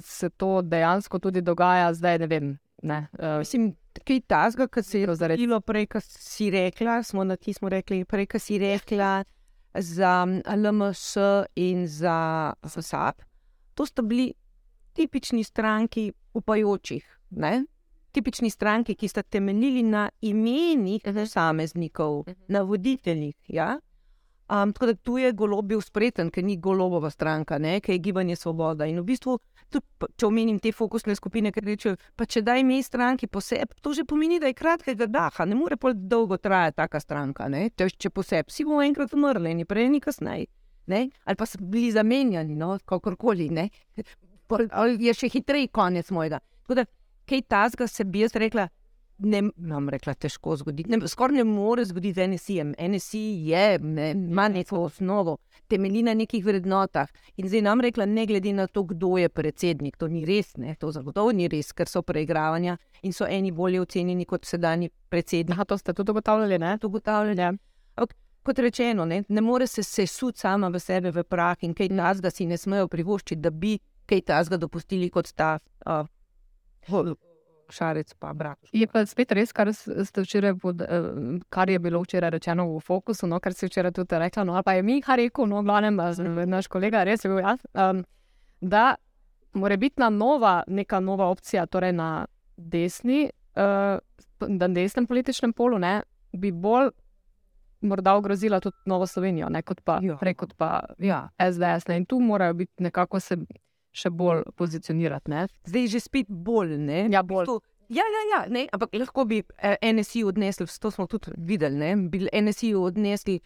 se 0.00 0.30
to 0.30 0.62
dejansko 0.62 1.18
tudi 1.18 1.40
dogaja, 1.40 1.94
zdaj 1.94 2.18
ne 2.18 2.26
vem. 2.26 2.58
Ne, 2.84 3.06
uh, 3.18 3.38
Mislim, 3.38 3.70
kaj 4.04 4.20
tasga, 4.28 4.66
kar 4.68 4.84
se 4.84 5.00
je 5.00 5.14
zgodilo 5.16 5.60
prej, 5.60 5.86
ko 5.86 6.00
si 6.04 6.50
rekla, 6.50 7.02
smo 7.02 7.24
na 7.24 7.36
ti 7.36 7.52
smo 7.52 7.68
rekli, 7.72 8.04
prej, 8.04 8.26
ko 8.26 8.38
si 8.38 8.58
rekla 8.58 9.24
za 9.74 10.24
mm, 10.26 10.42
LMS 10.46 11.16
in 11.56 11.86
za 11.88 12.52
SAP. 12.68 13.22
To 13.74 13.86
sta 13.86 14.02
bili 14.02 14.32
tipični 14.92 15.44
stranki 15.44 16.12
upajočih. 16.34 17.06
Ne? 17.30 17.64
Tipični 18.12 18.50
stranki, 18.50 18.94
ki 18.94 19.08
sta 19.08 19.22
temeljili 19.22 19.82
na 19.82 20.10
imenih 20.20 21.02
posameznikov, 21.04 22.24
na 22.48 22.62
voditeljih. 22.62 23.34
Ja? 23.48 23.78
Um, 24.44 24.72
tako 24.72 24.86
da 24.86 24.94
tu 24.94 25.14
je 25.18 25.30
golob 25.32 25.64
bil 25.70 25.80
spreten, 25.80 26.28
ker 26.30 26.44
ni 26.44 26.58
golobova 26.60 27.08
stranka, 27.10 27.56
ne? 27.58 27.78
ker 27.80 27.94
je 27.94 27.98
gibanje 27.98 28.36
svoboda. 28.36 28.84
In 28.86 28.98
v 29.00 29.04
bistvu, 29.08 29.38
tudi, 29.72 29.86
če 30.20 30.26
omenim 30.26 30.58
te 30.60 30.68
fokusne 30.72 31.14
skupine, 31.16 31.48
ki 31.52 31.62
rečejo, 31.64 31.96
pa 32.16 32.26
če 32.28 32.42
daj 32.44 32.60
ime 32.60 32.76
stranki 32.84 33.26
posebej, 33.26 33.80
to 33.80 33.94
že 33.96 34.04
pomeni, 34.04 34.36
da 34.40 34.46
je 34.46 34.54
kratkega 34.58 35.06
daha, 35.08 35.46
ne 35.48 35.56
more 35.56 35.76
pol 35.80 35.94
dolgo 35.96 36.36
trajati 36.36 36.76
taka 36.76 37.00
stranka. 37.00 37.48
ne. 37.48 37.70
Če, 37.70 37.88
če 37.96 38.10
posebej, 38.10 38.52
si 38.52 38.64
bomo 38.68 38.82
enkrat 38.84 39.16
umrli, 39.16 39.54
ni 39.54 39.64
prej, 39.64 39.88
ni 39.88 40.00
kasneje. 40.00 40.46
ne? 40.86 41.08
ali 41.24 41.36
pa 41.36 41.46
so 41.46 41.56
bili 41.58 41.88
zamenjani, 41.92 42.54
no, 42.54 42.78
kakorkoli. 42.84 43.48
ne. 43.48 43.70
Pol- 44.46 44.68
Je 45.00 45.14
še 45.14 45.28
hitreje 45.32 45.68
konec 45.72 46.10
mojega. 46.12 46.40
Tako 46.62 46.74
da, 46.74 46.84
kaj 47.24 47.40
tasga 47.48 47.86
se 47.88 48.04
bi 48.04 48.20
jaz 48.20 48.36
rekla, 48.36 48.68
ne 49.18 49.42
nam 49.56 49.88
rekla, 49.88 50.14
težko 50.14 50.56
zgoditi. 50.56 50.90
Ne, 50.90 51.08
skoraj 51.08 51.36
ne 51.36 51.44
more 51.44 51.84
zgoditi 51.84 52.14
z 52.20 52.26
NSI-jem. 52.28 52.74
NSI 52.78 53.22
je, 53.48 53.78
ne, 53.78 54.10
ima 54.10 54.48
neko 54.48 54.82
osnovo, 54.84 55.36
temelji 55.68 56.02
na 56.02 56.14
nekih 56.14 56.44
vrednotah. 56.44 57.08
In 57.36 57.48
zdaj 57.48 57.62
nam 57.62 57.80
rekla, 57.80 58.06
ne 58.06 58.26
glede 58.26 58.52
na 58.52 58.66
to, 58.66 58.82
kdo 58.82 59.16
je 59.18 59.28
predsednik, 59.28 59.96
to 59.96 60.08
ni 60.08 60.24
res, 60.24 60.56
ne, 60.56 60.74
to 60.80 60.90
zagotovo 60.92 61.32
ni 61.32 61.48
res, 61.48 61.72
ker 61.72 61.88
so 61.88 62.02
preigravanja 62.02 62.76
in 63.02 63.12
so 63.12 63.26
eni 63.28 63.52
bolje 63.52 63.80
ocenjeni 63.80 64.24
kot 64.24 64.44
sedajni 64.44 64.90
predsednik. 65.08 65.54
Aha, 65.54 65.64
to 65.64 65.78
ste 65.78 65.94
tudi 65.94 66.10
ugotavljali, 66.10 66.58
ne? 66.58 66.76
To 66.78 66.90
ugotavljanje. 66.90 67.52
Ampak, 67.94 68.16
Kot 68.44 68.58
rečeno, 68.58 69.06
ne, 69.08 69.22
ne 69.28 69.40
more 69.40 69.66
se 69.66 69.82
sesuti 69.82 70.40
sama 70.40 70.68
v 70.68 70.80
sebe 70.80 71.08
v 71.10 71.22
prah 71.24 71.56
in 71.64 71.72
kaj 71.72 71.88
nas, 71.88 72.20
da 72.20 72.28
si 72.30 72.44
ne 72.44 72.58
smejo 72.60 72.90
privoščiti, 72.92 73.40
da 73.40 73.48
bi 73.50 73.78
kaj 74.04 74.20
tasga 74.28 74.58
dopustili 74.60 75.08
kot 75.10 75.32
ta 75.32 75.54
uh, 75.86 76.04
šarec, 77.70 78.14
pa 78.18 78.32
brat. 78.32 78.58
Je 78.72 78.86
pa 78.86 79.06
spet 79.06 79.32
res, 79.32 79.52
kar 79.52 79.68
včeraj, 80.16 80.54
pod, 80.60 80.80
eh, 80.80 80.88
kar 81.48 81.70
je 81.70 81.78
bilo 81.78 82.00
včeraj 82.02 82.30
rečeno 82.30 82.66
v 82.76 82.80
fokusu, 82.80 83.26
no, 83.26 83.40
kar 83.40 83.52
si 83.54 83.66
včeraj 83.66 83.92
tudi 83.92 84.18
rekla, 84.18 84.44
no, 84.44 84.54
ali 84.54 84.62
pa 84.62 84.72
je 84.72 84.82
Miha 84.82 85.16
rekel, 85.16 85.46
no, 85.46 85.62
glavnem, 85.62 85.96
naš 86.46 86.66
kolega, 86.66 87.04
res 87.04 87.24
je 87.24 87.30
bil 87.30 87.40
jaz, 87.40 87.58
um, 87.74 88.04
da 88.60 88.94
mora 89.54 89.76
biti 89.76 90.00
na 90.00 90.08
nova, 90.10 90.62
neka 90.66 91.00
nova 91.00 91.26
opcija, 91.30 91.66
torej 91.66 91.92
na 91.92 92.26
desni, 92.56 93.30
uh, 93.56 93.98
na 94.48 94.68
desnem 94.68 95.06
političnem 95.06 95.52
polu, 95.52 95.78
ne, 95.78 96.02
bi 96.32 96.50
bolj 96.52 96.90
morda 97.84 98.14
ogrozila 98.16 98.60
tudi 98.60 98.76
Novo 98.86 99.06
Slovenijo, 99.06 99.48
ne, 99.48 99.62
kot 99.62 99.80
pa, 99.84 99.98
Ja. 100.02 100.16
prej 100.16 100.34
kot 100.34 100.54
pa 100.56 100.84
Ja. 100.98 101.28
SDS. 101.38 101.88
Ne, 101.88 101.96
in 101.96 102.06
tu 102.06 102.20
morajo 102.20 102.54
biti 102.54 102.82
nekako 102.82 103.20
se 103.20 103.36
še 103.94 104.10
bolj 104.10 104.42
pozicionirati. 104.58 105.30
Ne. 105.30 105.46
Zdaj 105.70 105.86
že 105.94 106.00
spet 106.02 106.28
bolj. 106.28 106.76
Ne? 106.82 107.06
Ja, 107.12 107.22
bolj. 107.22 107.50
Ja, 107.92 108.04
ja, 108.08 108.22
ja 108.32 108.40
ne? 108.50 108.66
ampak 108.72 108.94
lahko 108.96 109.26
bi 109.28 109.42
eh, 109.58 109.76
NSI 109.92 110.24
odnesli, 110.24 110.66
to 110.80 110.90
smo 110.90 111.06
tudi 111.06 111.34
videli, 111.36 111.76
ne? 111.78 111.92
bi 112.10 112.24
NSI 112.26 112.74
odnesli 112.80 113.38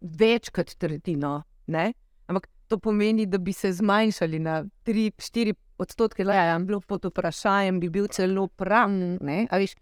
več 0.00 0.50
kot 0.50 0.74
tretjino. 0.80 1.38
Ne? 1.72 1.92
Ampak 2.26 2.48
to 2.68 2.80
pomeni, 2.82 3.26
da 3.30 3.38
bi 3.38 3.52
se 3.54 3.70
zmanjšali 3.72 4.40
na 4.42 4.62
3-4 4.88 5.54
odstotke, 5.78 6.24
Ja, 6.24 6.32
ja. 6.34 6.44
lahko 6.56 6.64
bi 6.64 6.72
bilo 6.72 6.80
pod 6.80 7.04
vprašanjem, 7.04 7.80
bi 7.80 7.90
bil 7.92 8.08
celo 8.08 8.48
prav. 8.48 8.90
ne, 8.90 9.46
a 9.50 9.58
veš, 9.60 9.76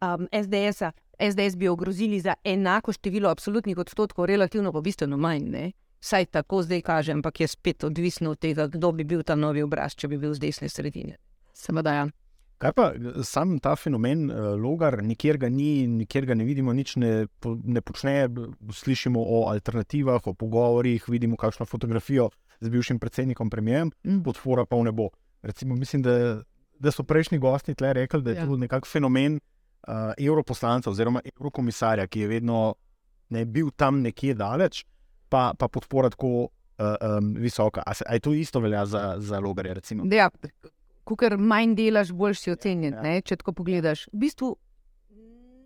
Um, 0.00 0.28
SDS-a, 0.32 0.92
SDS 1.20 1.56
bi 1.56 1.68
ogrozili 1.68 2.20
za 2.20 2.34
enako 2.44 2.92
število 2.92 3.28
absolutnih 3.28 3.78
odstotkov, 3.78 4.24
relativno 4.24 4.72
pa 4.72 4.80
bistveno 4.80 5.16
manj. 5.16 5.42
Ne? 5.44 5.72
Vsaj 6.00 6.26
tako 6.26 6.62
zdaj 6.62 6.80
kaže, 6.82 7.12
ampak 7.12 7.40
je 7.40 7.46
spet 7.48 7.84
odvisno 7.84 8.30
od 8.30 8.38
tega, 8.38 8.66
kdo 8.66 8.92
bi 8.92 9.04
bil 9.04 9.22
ta 9.22 9.34
novi 9.34 9.62
obraz, 9.62 9.94
če 9.94 10.08
bi 10.08 10.18
bil 10.18 10.32
z 10.34 10.38
desne 10.40 10.68
sredine. 10.68 11.16
Seveda, 11.52 11.92
ja. 11.92 12.06
Kaj 12.60 12.72
pa 12.76 12.86
eh, 12.92 13.22
sam 13.24 13.58
ta 13.58 13.74
fenomen 13.76 14.30
uh, 14.30 14.54
logar, 14.60 15.02
nikjer 15.02 15.38
ga 15.38 15.48
ni, 15.48 15.86
nikjer 15.86 16.26
ga 16.26 16.34
ne 16.34 16.44
vidimo, 16.44 16.72
nič 16.72 16.96
ne, 16.96 17.26
ne 17.64 17.80
počne. 17.80 18.28
Slišimo 18.72 19.20
o 19.20 19.46
alternativah, 19.48 20.26
o 20.26 20.34
pogovorih, 20.34 21.04
vidimo 21.08 21.36
kakšno 21.36 21.66
fotografijo 21.66 22.30
z 22.60 22.68
bivšim 22.68 22.98
predsednikom, 22.98 23.50
premijem, 23.50 23.90
Mm. 24.04 24.22
podpora 24.22 24.64
pa 24.66 24.76
v 24.76 24.84
nebo. 24.84 25.08
Recimo, 25.42 25.76
mislim, 25.76 26.02
da, 26.02 26.42
da 26.78 26.90
so 26.92 27.02
prejšnji 27.02 27.38
gosti 27.38 27.74
tle 27.74 27.92
rekli, 27.92 28.22
da 28.22 28.30
je 28.30 28.36
Ja. 28.36 28.46
to 28.46 28.56
nekakšen 28.56 28.92
fenomen 28.92 29.40
uh, 29.88 30.12
evroposlanca 30.18 30.90
oziroma 30.90 31.20
evropomisarja, 31.24 32.06
ki 32.06 32.20
je 32.20 32.28
vedno 32.28 32.74
ne, 33.30 33.44
bil 33.44 33.70
tam 33.76 34.00
nekje 34.02 34.34
daleč, 34.34 34.84
pa, 35.30 35.52
pa 35.58 35.68
podpora 35.68 36.10
tako 36.10 36.50
uh, 36.80 36.94
um, 37.00 37.34
visoka. 37.38 37.82
A, 37.86 37.94
se, 37.94 38.04
a 38.08 38.18
je 38.18 38.20
to 38.20 38.34
isto 38.34 38.60
velja 38.60 38.84
za, 38.86 39.14
za 39.18 39.40
logarje? 39.40 39.74
Recimo? 39.74 40.04
Ja, 40.10 40.30
Ker 41.10 41.34
manj 41.38 41.74
delaš, 41.74 42.12
bolj 42.14 42.36
si 42.38 42.52
ocenjen. 42.52 42.94
Ja. 42.94 43.16
Ja. 43.16 43.22
Če 43.26 43.40
tako 43.40 43.56
pogledaš, 43.62 44.04
v 44.12 44.26
bistvu 44.26 44.52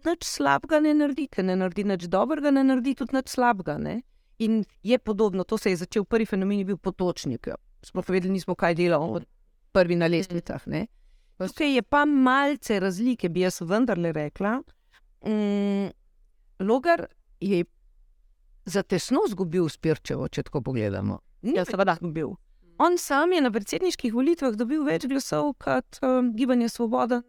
nič 0.04 0.24
slabega 0.28 0.80
ne 0.84 0.94
naredi, 0.96 1.26
ker 1.32 1.44
ne 1.44 1.56
naredi 1.60 1.84
nič 1.88 2.08
dobrega, 2.12 2.52
ne 2.52 2.64
naredi 2.64 2.94
tudi 3.00 3.16
nič 3.16 3.32
slabega. 3.32 3.76
Ne? 3.80 3.98
In 4.44 4.62
je 4.82 4.98
podobno, 4.98 5.44
to 5.44 5.58
se 5.60 5.74
je 5.74 5.82
začel 5.84 6.04
prvi 6.08 6.26
fenomen, 6.28 6.62
je 6.62 6.68
bil 6.72 6.80
potočnik. 6.80 7.52
ja. 7.52 7.56
Sploh 7.84 8.08
vedeli 8.08 8.32
nismo, 8.38 8.56
kaj 8.56 8.76
delamo, 8.80 9.20
prvi 9.72 9.96
na 10.00 10.08
lestvicah. 10.08 10.66
ne. 10.66 10.86
Tukaj 11.38 11.74
je 11.76 11.82
pa 11.82 12.04
malce 12.04 12.80
razlike, 12.80 13.28
bi 13.28 13.40
jaz 13.40 13.60
vendarle 13.60 14.12
rekla. 14.12 14.60
Mm, 15.26 15.90
Logar 16.60 17.06
je 17.40 17.64
za 18.64 18.82
tesno 18.82 19.20
zgubil 19.28 19.68
Spirčevo, 19.68 20.28
če 20.28 20.42
tako 20.42 20.60
pogledamo. 20.60 21.18
Ni 21.42 21.56
Ja, 21.56 21.64
seveda. 21.64 21.96
Zgubil. 22.00 22.34
On 22.78 22.98
sam 22.98 23.32
je 23.32 23.40
na 23.40 23.50
predsedniških 23.50 24.14
volitvah 24.14 24.56
dobil 24.56 24.82
več 24.84 25.06
glasov 25.06 25.52
kot 25.62 26.00
um, 26.02 26.32
Gibanje 26.34 26.68
Svoboda. 26.68 27.22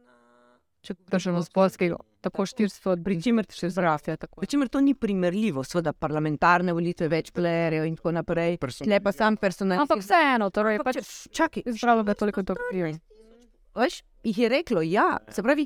Državno 1.10 1.42
zborskega, 1.42 1.96
tako 2.22 2.46
400 2.46 2.90
od 2.92 3.04
Pri 3.04 3.18
čemer 3.22 3.48
še 3.50 3.72
zrastja. 3.74 4.18
Pričemer 4.38 4.70
to 4.70 4.82
ni 4.82 4.94
primerljivo, 4.94 5.64
seveda 5.66 5.94
parlamentarne 5.94 6.74
volitve, 6.74 7.08
več 7.10 7.32
playerjev 7.34 7.88
in 7.90 7.96
tako 7.98 8.14
naprej. 8.14 8.60
Le 8.86 9.00
pa 9.02 9.12
sam 9.12 9.38
personal. 9.38 9.82
Ampak 9.82 10.04
vseeno, 10.04 10.52
torej 10.54 10.78
pač 10.86 11.00
če- 11.00 11.32
čakaj, 11.32 11.66
zdravo, 11.74 12.04
da 12.04 12.14
toliko 12.14 12.44
to 12.44 12.54
krivi. 12.70 12.94
Veš, 13.76 14.04
jih 14.24 14.38
je 14.38 14.50
reklo, 14.50 14.82
ja, 14.82 15.18
se 15.30 15.44
pravi, 15.44 15.66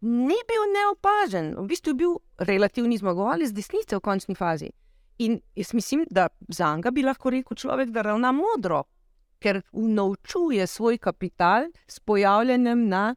ni 0.00 0.38
bil 0.48 0.62
neopažen, 0.72 1.54
v 1.58 1.66
bistvu 1.66 1.90
je 1.90 1.94
bil 1.94 2.14
relativni 2.38 2.96
zmagovalec 2.96 3.50
desnice 3.52 3.98
v 3.98 4.00
končni 4.00 4.34
fazi. 4.34 4.70
In 5.20 5.40
jaz 5.56 5.74
mislim, 5.74 6.06
da 6.10 6.28
za 6.48 6.76
njega 6.76 6.90
bi 6.90 7.02
lahko 7.02 7.30
rekel 7.30 7.56
človek, 7.56 7.90
da 7.92 8.02
ravna 8.02 8.32
modro, 8.32 8.84
ker 9.40 9.60
unovčuje 9.72 10.66
svoj 10.66 10.98
kapital 10.98 11.68
s 11.86 12.00
pojavljanjem 12.00 12.86
na 12.88 13.14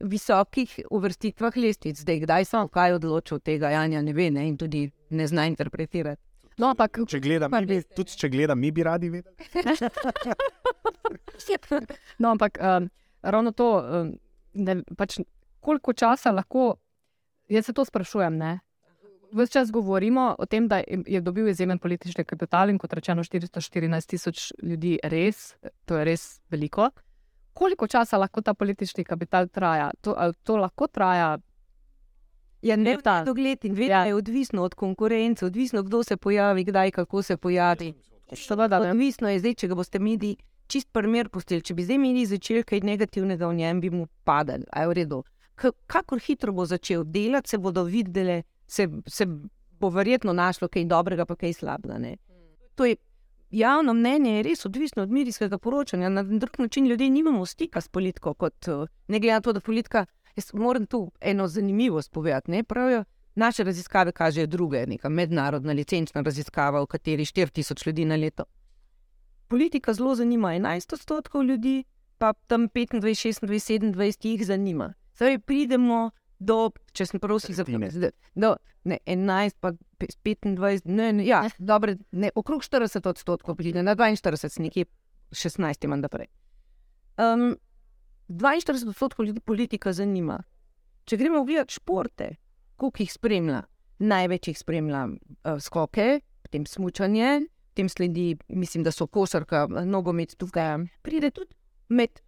visokih 0.00 0.78
uvrstitvah 0.90 1.56
lestvic. 1.56 2.00
Zdaj, 2.00 2.20
kdaj 2.24 2.44
sem 2.44 2.68
kaj 2.68 2.96
odločil 2.96 3.36
od 3.36 3.44
tega, 3.44 3.70
Janja 3.70 4.02
ne 4.02 4.12
ve 4.16 4.30
ne, 4.30 4.46
in 4.48 4.56
tudi 4.56 4.86
ne 5.10 5.26
zna 5.26 5.44
interpretirati. 5.46 6.22
No, 6.60 6.70
ampak 6.72 6.98
Če 7.08 7.20
gledam, 7.20 7.52
mi, 7.52 7.66
res. 7.68 7.86
tudi 7.96 8.16
če 8.20 8.28
gledam, 8.28 8.58
mi 8.60 8.70
bi 8.72 8.84
radi 8.84 9.12
vedeli. 9.12 9.36
No, 12.18 12.30
ampak 12.30 12.58
um, 12.60 12.88
ravno 13.22 13.52
to, 13.56 13.68
um, 13.80 14.10
ne, 14.54 14.74
pač, 14.96 15.18
koliko 15.64 15.92
časa 15.96 16.32
lahko, 16.32 16.74
jaz 17.48 17.66
se 17.66 17.72
to 17.72 17.84
sprašujem. 17.84 18.36
Ne? 18.36 18.58
Ves 19.32 19.50
čas 19.50 19.70
govorimo 19.70 20.34
o 20.38 20.46
tem, 20.46 20.68
da 20.68 20.82
je 21.06 21.20
dobil 21.20 21.48
izjemen 21.48 21.78
politični 21.78 22.24
kapital 22.24 22.70
in 22.70 22.78
kot 22.78 22.92
rečeno, 22.92 23.22
414 23.22 24.06
tisoč 24.06 24.52
ljudi, 24.62 24.98
res, 25.02 25.54
to 25.84 25.96
je 25.98 26.04
res 26.04 26.40
veliko. 26.50 26.90
Koliko 27.52 27.86
časa 27.86 28.18
lahko 28.18 28.42
ta 28.42 28.54
politični 28.54 29.04
kapital 29.04 29.48
traja? 29.48 29.90
To, 30.00 30.16
to 30.42 30.56
lahko 30.56 30.86
traja 30.86 31.38
Ja, 32.62 32.76
ne 32.76 32.96
Leta. 32.96 33.24
dogled 33.24 33.64
in 33.64 33.74
vedno 33.74 33.94
Ja. 33.94 34.04
je 34.04 34.14
odvisno 34.14 34.62
od 34.62 34.74
konkurence, 34.74 35.46
odvisno 35.46 35.82
kdo 35.82 36.02
se 36.02 36.16
pojavi, 36.16 36.64
kdaj, 36.64 36.90
kako 36.90 37.22
se 37.22 37.36
pojavi. 37.36 37.94
Seveda. 38.34 38.80
Odvisno 38.80 39.28
je 39.28 39.38
zdaj, 39.38 39.54
če 39.54 39.68
ga 39.68 39.74
boste 39.74 39.98
mediji 39.98 40.36
čist 40.66 40.92
primer 40.92 41.28
postili. 41.28 41.62
Če 41.62 41.74
bi 41.74 41.84
zdaj 41.84 41.98
mediji 41.98 42.26
začeli 42.26 42.62
kaj 42.62 42.80
negativnega 42.86 43.48
v 43.48 43.54
njem, 43.54 43.80
bi 43.80 43.90
mu 43.90 44.06
padali, 44.24 44.64
a 44.70 44.82
je 44.84 44.88
v 44.88 44.92
redu. 44.92 45.22
Kakor 45.86 46.20
hitro 46.24 46.52
bo 46.52 46.64
začel 46.66 47.04
delati, 47.04 47.48
se 47.48 47.58
bodo 47.58 47.84
videli, 47.84 48.42
se, 48.70 48.88
se 49.06 49.26
bo 49.80 49.88
verjetno 49.88 50.32
našlo 50.32 50.68
kaj 50.68 50.84
dobrega, 50.84 51.26
pa 51.26 51.36
kaj 51.36 51.52
slabega. 51.52 51.98
To 52.74 52.84
je 52.84 52.96
javno 53.50 53.94
mnenje, 53.94 54.36
je 54.36 54.42
res 54.42 54.64
odvisno 54.66 55.02
od 55.02 55.10
medijskega 55.10 55.58
poročanja. 55.58 56.08
Na 56.08 56.22
drug 56.22 56.58
način 56.58 56.86
ljudje 56.86 57.10
nimamo 57.10 57.46
stika 57.46 57.80
s 57.80 57.88
politiko, 57.88 58.34
kot 58.34 58.66
ne 59.08 59.18
glede 59.18 59.32
na 59.32 59.40
to, 59.40 59.52
da 59.52 59.60
politika. 59.60 60.06
Jaz 60.36 60.52
moram 60.54 60.86
tu 60.86 61.10
eno 61.20 61.48
zanimivost 61.48 62.12
povedati. 62.12 62.50
ne, 62.50 62.62
Pravijo, 62.62 63.04
naše 63.34 63.64
raziskave 63.64 64.12
kažejo 64.12 64.46
druge, 64.46 64.86
neka 64.86 65.08
mednarodna 65.08 65.72
licenčna 65.72 66.20
raziskava, 66.20 66.80
v 66.80 66.86
kateri 66.86 67.24
4000 67.24 67.86
ljudi 67.86 68.04
na 68.04 68.16
leto. 68.16 68.44
Politika 69.48 69.94
zelo 69.94 70.14
zanima 70.14 70.48
11 70.48 70.94
odstotkov 70.94 71.44
ljudi, 71.44 71.84
pa 72.18 72.32
tam 72.32 72.68
25, 72.68 73.00
26, 73.00 73.46
27 73.46 74.28
jih 74.28 74.46
zanima. 74.46 74.94
Zdaj 75.16 75.38
pridemo 75.38 76.10
do, 76.40 76.70
če 76.96 77.06
sem 77.06 77.20
prosil 77.20 77.54
za 77.54 77.64
Tretjine. 77.68 78.10
do 78.34 78.56
ne, 78.88 78.98
11, 79.06 79.60
pa 79.60 79.72
pe- 80.00 80.08
25, 80.24 80.88
ne, 80.88 81.12
ne, 81.12 81.24
ja, 81.28 81.44
dobre, 81.58 81.98
ne, 82.12 82.30
okrog 82.34 82.64
40 82.64 83.06
odstotkov 83.06 83.58
pride, 83.60 83.82
na 83.84 83.94
42, 83.94 84.48
sem 84.48 84.64
nekje 84.64 84.86
16 85.36 85.84
imam 85.84 86.00
naprej. 86.00 86.30
Um, 87.20 87.56
42 88.28 88.88
odstotkov 88.88 89.26
ljudi 89.26 89.40
politika 89.40 89.92
zanima. 89.92 90.40
Če 91.04 91.18
gremo 91.20 91.44
gledati 91.44 91.76
športe, 91.76 92.30
koliko 92.76 93.02
jih 93.02 93.12
spremlja, 93.12 93.62
največ 93.98 94.48
jih 94.48 94.58
spremlja 94.58 95.04
uh, 95.10 95.58
skoke, 95.60 96.20
potem 96.42 96.64
smučanje, 96.66 97.40
potem 97.70 97.88
sledi, 97.88 98.38
mislim, 98.48 98.84
da 98.86 98.92
so 98.94 99.06
košarka, 99.06 99.66
nogomet 99.84 100.36
tukaj. 100.40 100.86
Pride 101.02 101.30
tudi 101.36 101.54
med 101.88 102.22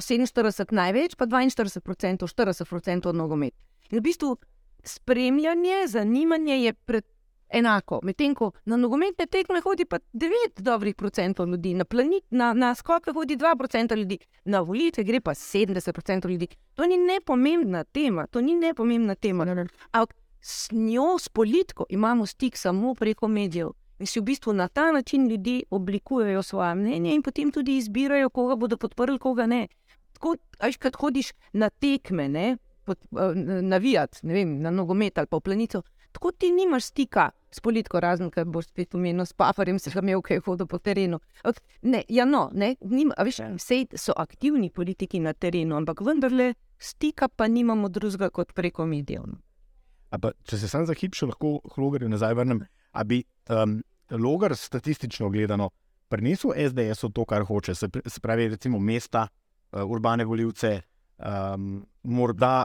47 0.00 0.72
največ, 0.72 1.14
pa 1.14 1.26
42 1.26 1.80
procent, 1.80 2.22
40 2.22 2.68
procent 2.68 3.06
od 3.06 3.16
nogomet. 3.16 3.54
In 3.90 3.98
v 3.98 4.02
bistvu 4.02 4.36
spremljanje, 4.84 5.86
zanimanje 5.88 6.56
je 6.64 6.72
pred, 6.72 7.04
enako. 7.50 8.00
Medtem 8.02 8.34
ko 8.34 8.52
na 8.64 8.76
nogometne 8.76 9.26
tekme 9.26 9.60
hodi 9.60 9.84
pa 9.84 9.98
9 10.12 10.62
dobrih 10.62 10.94
procentov 10.94 11.48
ljudi, 11.48 11.74
na, 11.74 11.84
planit, 11.84 12.24
na, 12.30 12.52
na 12.52 12.74
skoke 12.74 13.12
hodi 13.12 13.36
2 13.36 13.56
procenta 13.58 13.94
ljudi, 13.94 14.18
na 14.44 14.60
volitve 14.60 15.04
gre 15.04 15.20
pa 15.20 15.34
70 15.34 15.92
procentov 15.92 16.30
ljudi. 16.30 16.48
To 16.74 16.86
ni 16.86 16.96
nepomembna 16.96 17.84
tema, 17.84 18.26
to 18.26 18.40
ni 18.40 18.54
nepomembna 18.54 19.14
tema. 19.14 19.44
Ampak 19.90 20.14
s 20.40 20.70
njo, 20.72 21.18
s 21.18 21.28
politiko, 21.28 21.84
imamo 21.88 22.26
stik 22.26 22.56
samo 22.56 22.94
preko 22.94 23.28
medijev. 23.28 23.70
In 23.98 24.06
si 24.06 24.20
v 24.20 24.24
bistvu 24.24 24.52
na 24.52 24.68
ta 24.68 24.92
način 24.92 25.28
ljudi 25.28 25.64
oblikujejo 25.70 26.42
svoje 26.42 26.74
mnenje 26.74 27.14
in 27.14 27.22
potem 27.22 27.50
tudi 27.52 27.76
izbirajo, 27.76 28.30
koga 28.30 28.56
bodo 28.56 28.76
podprli, 28.76 29.18
koga 29.18 29.46
ne. 29.46 29.68
Tako, 30.20 30.34
ajš, 30.58 30.76
kad 30.76 30.96
hodiš 31.00 31.32
na 31.56 31.70
tekme, 31.70 32.28
ne, 32.28 32.56
pod, 32.84 32.98
uh, 33.10 33.32
navijati, 33.64 34.20
ne 34.28 34.34
vem, 34.34 34.58
na 34.60 34.70
nogomet 34.70 35.18
ali 35.18 35.30
pa 35.30 35.38
v 35.40 35.46
planico, 35.46 35.80
tako 36.12 36.32
ti 36.36 36.50
nimaš 36.52 36.90
stika 36.92 37.30
s 37.50 37.60
politiko, 37.64 38.00
razen 38.04 38.28
ker 38.30 38.44
boš 38.44 38.68
spet 38.68 38.90
pomenil 38.92 39.24
s 39.24 39.32
pafarjem, 39.32 39.78
se 39.80 39.90
ga 39.94 40.02
imel, 40.04 40.20
kaj 40.20 40.42
hodil 40.44 40.68
po 40.68 40.78
terenu. 40.78 41.22
Ne, 41.82 42.02
ja, 42.12 42.28
no, 42.28 42.50
ne, 42.52 42.74
nima, 42.84 43.16
a 43.16 43.24
veš, 43.24 43.40
vse 43.56 43.80
so 43.96 44.12
aktivni 44.12 44.68
politiki 44.70 45.22
na 45.24 45.32
terenu, 45.32 45.78
ampak 45.80 46.04
vendarle 46.04 46.52
stika 46.78 47.28
pa 47.28 47.48
nimamo 47.48 47.88
drugega 47.88 48.28
kot 48.30 48.52
preko 48.52 48.86
medijev. 48.86 49.24
no. 49.26 49.40
Pa, 50.20 50.34
če 50.44 50.58
se 50.58 50.68
sam 50.68 50.84
za 50.84 50.94
hip 50.94 51.16
še 51.16 51.30
lahko 51.30 51.60
Logarju 51.78 52.12
nazaj 52.12 52.36
vrnem, 52.36 52.66
a 52.92 53.04
bi 53.08 53.22
um, 53.48 53.80
Logar 54.10 54.52
statistično 54.56 55.30
gledano 55.30 55.70
prinesel 56.10 56.52
SDS-u 56.58 57.08
to, 57.14 57.24
kar 57.24 57.46
hoče, 57.46 57.74
se, 57.74 57.88
se 57.88 58.20
pravi, 58.20 58.48
recimo 58.50 58.78
mesta, 58.78 59.28
urbane 59.72 60.24
voljivce, 60.24 60.80
um, 61.18 61.86
morda 62.02 62.64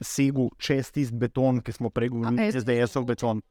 segu 0.00 0.50
čez 0.58 0.90
tisti 0.92 1.16
beton, 1.16 1.60
ki 1.62 1.72
smo 1.72 1.90
prej 1.90 2.08
govorili, 2.08 2.50
SDS-ov 2.52 3.06
beton. 3.06 3.42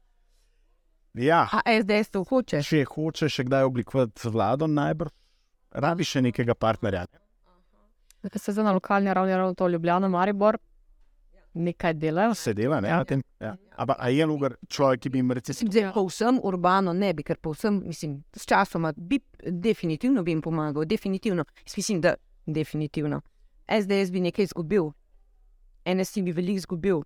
Ja, 1.14 1.48
A 1.52 1.60
SDS 1.82 2.10
to 2.10 2.24
hoče? 2.24 2.62
če 2.64 2.84
hoče 2.88 3.28
še 3.28 3.44
kdaj 3.44 3.66
oblikovati 3.68 4.28
vlado, 4.32 4.66
najbrž 4.66 5.12
rabi 5.72 6.04
še 6.04 6.22
nekega 6.22 6.54
partnerja. 6.54 7.06
Se 8.36 8.52
zdaj 8.52 8.64
na 8.64 8.72
lokalni 8.72 9.12
ravni, 9.14 9.34
ravno 9.34 9.54
to 9.58 9.68
Ljubljana, 9.68 10.08
Maribor, 10.08 10.58
nekaj 11.54 11.94
delajo. 11.94 12.34
Se 12.34 12.54
dela, 12.54 12.80
ne? 12.80 12.88
Ja. 12.88 13.04
tem? 13.04 13.22
Ja. 13.40 13.56
Ampak 13.76 13.98
je 14.08 14.26
Logar 14.26 14.54
človek, 14.68 15.00
ki 15.02 15.10
bi 15.10 15.18
jim 15.18 15.32
recimo 15.32 15.70
Zdaj, 15.72 15.88
povsem 15.94 16.38
urbano 16.44 16.92
ne 16.92 17.12
bi, 17.16 17.24
ker 17.26 17.40
povsem, 17.42 17.80
mislim, 17.86 18.20
s 18.36 18.46
časoma 18.46 18.92
bi 18.96 19.18
definitivno 19.42 20.22
bi 20.22 20.36
jim 20.36 20.42
pomagal, 20.44 20.84
definitivno. 20.86 21.44
Jaz 21.66 21.76
mislim, 21.76 22.00
da 22.00 22.14
definitivno. 22.46 23.20
SDS 23.68 24.10
bi 24.12 24.20
nekaj 24.20 24.44
izgubil, 24.44 24.90
NSC 25.86 26.22
bi 26.22 26.32
veliko 26.32 26.56
izgubil, 26.56 27.02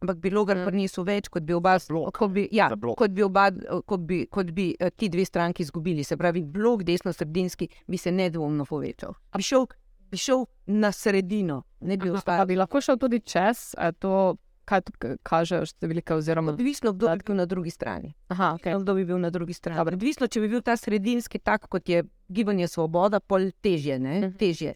ampak 0.00 0.16
bi 0.16 0.30
Logar 0.30 0.56
Mm. 0.56 0.66
prinesel 0.66 1.04
več, 1.04 1.28
kot 1.28 1.42
bi 1.42 1.52
oba, 1.52 1.78
kot 2.12 2.30
bi, 2.30 2.48
ja, 2.52 2.70
kot 2.96 3.10
bi, 3.10 3.22
oba, 3.22 3.50
kot 3.86 4.00
bi, 4.00 4.26
kot 4.30 4.50
bi 4.52 4.74
eh, 4.80 4.90
ti 4.90 5.08
dve 5.08 5.24
stranki 5.24 5.62
izgubili. 5.62 6.04
Se 6.04 6.16
pravi, 6.16 6.42
blok 6.44 6.82
desno-sredinski 6.82 7.68
bi 7.86 7.96
se 7.96 8.12
nedvomno 8.12 8.64
povečal. 8.64 9.14
Bi 9.36 9.42
šel, 9.42 9.66
bi 10.10 10.16
šel 10.16 10.44
na 10.66 10.92
sredino, 10.92 11.62
ne 11.80 11.96
bi 11.96 12.10
ostal. 12.10 12.46
bi 12.46 12.56
lahko 12.56 12.80
šel 12.80 12.98
tudi 12.98 13.20
čez, 13.20 13.74
to, 13.98 14.36
kaj 14.66 14.80
t- 14.82 15.14
kažejo 15.22 15.66
številke. 15.70 16.16
Oziroma, 16.16 16.52
Odvisno, 16.52 16.92
kdo 16.92 17.08
bi 17.08 17.22
bil 17.24 17.36
na 17.38 17.46
drugi 17.46 17.70
strani. 17.70 18.14
aha, 18.28 18.56
okay. 18.58 18.74
Kdo 18.82 18.94
bi 18.94 19.04
bil 19.04 19.18
na 19.18 19.30
drugi 19.30 19.54
strani? 19.54 19.78
Dobro. 19.78 19.96
Odvisno, 19.96 20.26
če 20.26 20.40
bi 20.40 20.48
bil 20.48 20.62
ta 20.62 20.76
sredinski, 20.76 21.38
tak 21.38 21.68
kot 21.68 21.88
je 21.88 22.02
gibanje 22.28 22.68
Svoboda, 22.68 23.20
pol 23.20 23.50
težje. 23.62 23.98
Ne? 23.98 24.20
Mhm. 24.20 24.36
težje. 24.36 24.74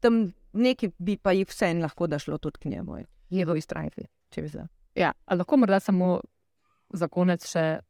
Tam 0.00 0.32
nekaj 0.52 0.90
bi 0.98 1.16
pa 1.16 1.32
jih 1.32 1.46
vseeno 1.46 1.86
lahko 1.86 2.06
da 2.06 2.18
šlo 2.18 2.38
tudi 2.38 2.58
k 2.58 2.68
njemu, 2.68 3.04
njegovi 3.30 3.60
stranki. 3.60 4.08
Ja, 4.94 5.12
lahko 5.30 5.56
morda 5.56 5.80
samo 5.80 6.20
za 6.92 7.08
konec 7.08 7.46
še. 7.46 7.80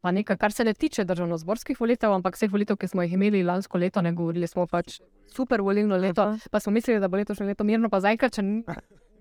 Pa 0.00 0.12
nekaj, 0.14 0.36
kar 0.38 0.52
se 0.52 0.62
ne 0.64 0.74
tiče 0.74 1.02
državno-zborskih 1.04 1.74
volitev, 1.80 2.12
ampak 2.14 2.36
vseh 2.38 2.50
volitev, 2.52 2.76
ki 2.78 2.86
smo 2.86 3.02
jih 3.02 3.16
imeli 3.16 3.42
lansko 3.42 3.78
leto, 3.78 3.98
ne 4.00 4.12
govorili 4.14 4.46
smo 4.46 4.66
pač 4.66 5.00
super 5.34 5.60
volilno 5.60 5.96
leto, 5.98 6.38
pa 6.50 6.60
smo 6.60 6.70
mislili, 6.72 7.00
da 7.00 7.08
bo 7.08 7.16
letošnje 7.18 7.46
leto 7.46 7.64
mirno, 7.64 7.90
pa 7.90 7.98
zaenkrat, 8.00 8.32
če 8.38 8.42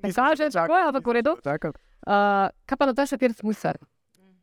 ne 0.04 0.14
kaže, 0.14 0.50
tako 0.50 0.78
je, 0.78 0.88
ampak 0.88 1.08
v 1.08 1.14
redu. 1.20 1.36
Tako. 1.44 1.74
Uh, 2.08 2.48
kaj 2.66 2.78
pa 2.78 2.86
Nataša 2.86 3.18
Pirc 3.18 3.44
Musar? 3.44 3.78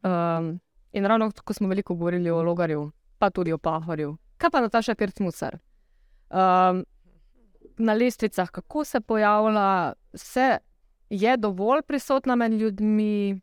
Um, 0.05 0.61
in 0.93 1.07
ravno 1.07 1.31
ko 1.45 1.55
smo 1.55 1.69
veliko 1.69 1.95
govorili 1.95 2.31
o 2.31 2.43
Logarju, 2.43 2.91
pa 3.19 3.31
tudi 3.31 3.53
o 3.53 3.59
Pahorju. 3.59 4.17
Kaj 4.39 4.51
pa 4.51 4.61
Nataša 4.61 4.95
Pirc 4.95 5.21
Musar? 5.21 5.59
Um, 6.31 6.85
na 7.79 7.93
lestvicah, 7.95 8.51
kako 8.51 8.85
se 8.85 9.01
pojavlja, 9.01 9.93
se 10.15 10.59
je 11.11 11.37
dovolj 11.37 11.83
prisotna 11.83 12.35
med 12.35 12.53
ljudmi, 12.53 13.41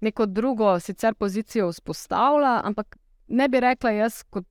neko 0.00 0.26
drugo, 0.26 0.80
sicer 0.80 1.14
pozicijo 1.14 1.68
vzpostavlja, 1.68 2.60
ampak 2.64 2.96
ne 3.28 3.48
bi 3.48 3.60
rekla 3.60 3.90
jaz 3.90 4.22
kot 4.30 4.46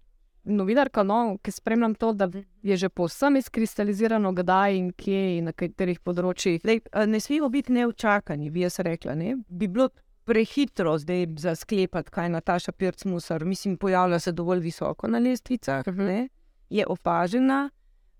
novinarka, 0.47 1.03
no, 1.03 1.37
ki 1.43 1.51
spremljam 1.51 1.95
to, 1.95 2.13
da 2.13 2.29
je 2.63 2.77
že 2.77 2.89
povsem 2.89 3.35
izkristalizirano, 3.35 4.31
kdaj 4.33 4.77
in 4.77 4.91
kje 4.91 5.37
in 5.37 5.45
na 5.45 5.51
katerih 5.51 5.99
področjih. 5.99 6.63
Lej, 6.63 6.81
ne 7.07 7.19
smemo 7.19 7.49
biti 7.49 7.71
neučakani, 7.71 8.49
bi 8.49 8.63
jaz 8.63 8.79
rekla. 8.79 9.15
Ne? 9.15 9.35
Bi 9.49 9.67
bilo 9.67 9.89
prehitro 10.27 10.97
zdaj 10.97 11.27
za 11.39 11.55
sklepati, 11.55 12.11
kaj 12.11 12.25
je 12.25 12.29
Nataša 12.29 12.71
Pirc 12.71 13.05
Musar. 13.05 13.45
Mislim, 13.45 13.77
pojavlja 13.77 14.19
se 14.19 14.31
dovolj 14.31 14.59
visoko 14.59 15.07
na 15.07 15.19
lestvicah, 15.19 15.87
Mhm. 15.87 16.03
ne? 16.05 16.29
je 16.69 16.85
opažena. 16.87 17.69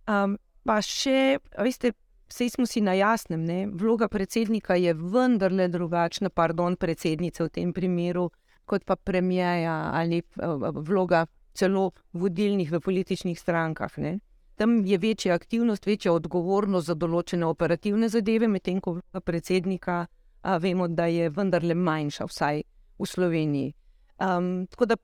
Um, 0.08 0.38
pa 0.64 0.82
še, 0.82 1.38
veste, 1.60 1.92
vse 2.30 2.50
smo 2.50 2.66
si 2.66 2.82
na 2.82 2.94
jasnem, 2.94 3.44
ne? 3.46 3.68
vloga 3.68 4.08
predsednika 4.08 4.76
je 4.76 4.94
vendarle 4.94 5.68
drugačna, 5.68 6.30
pardon, 6.30 6.76
predsednice 6.76 7.44
v 7.44 7.50
tem 7.50 7.74
primeru, 7.74 8.30
kot 8.66 8.84
pa 8.86 8.96
premijeja 8.96 9.92
ali 9.94 10.22
uh, 10.44 10.72
vloga 10.76 11.26
celo 11.58 11.92
vodilnih 12.14 12.72
v 12.72 12.80
političnih 12.80 13.40
strankah. 13.40 13.98
Ne? 13.98 14.20
Tam 14.56 14.86
je 14.86 14.98
večja 14.98 15.36
aktivnost, 15.36 15.86
večja 15.86 16.14
odgovornost 16.14 16.88
za 16.88 16.96
določene 16.96 17.46
operativne 17.46 18.10
zadeve, 18.10 18.48
medtem 18.48 18.82
ko 18.82 18.98
vloga 19.00 19.22
predsednika 19.22 20.06
a, 20.42 20.58
vemo, 20.58 20.88
da 20.88 21.10
je 21.12 21.30
vendarle 21.34 21.76
manjša, 21.76 22.30
vsaj 22.30 22.64
v 22.98 23.06
Sloveniji. 23.06 23.74
Um, 24.18 24.66
tako 24.72 24.86
da 24.86 24.96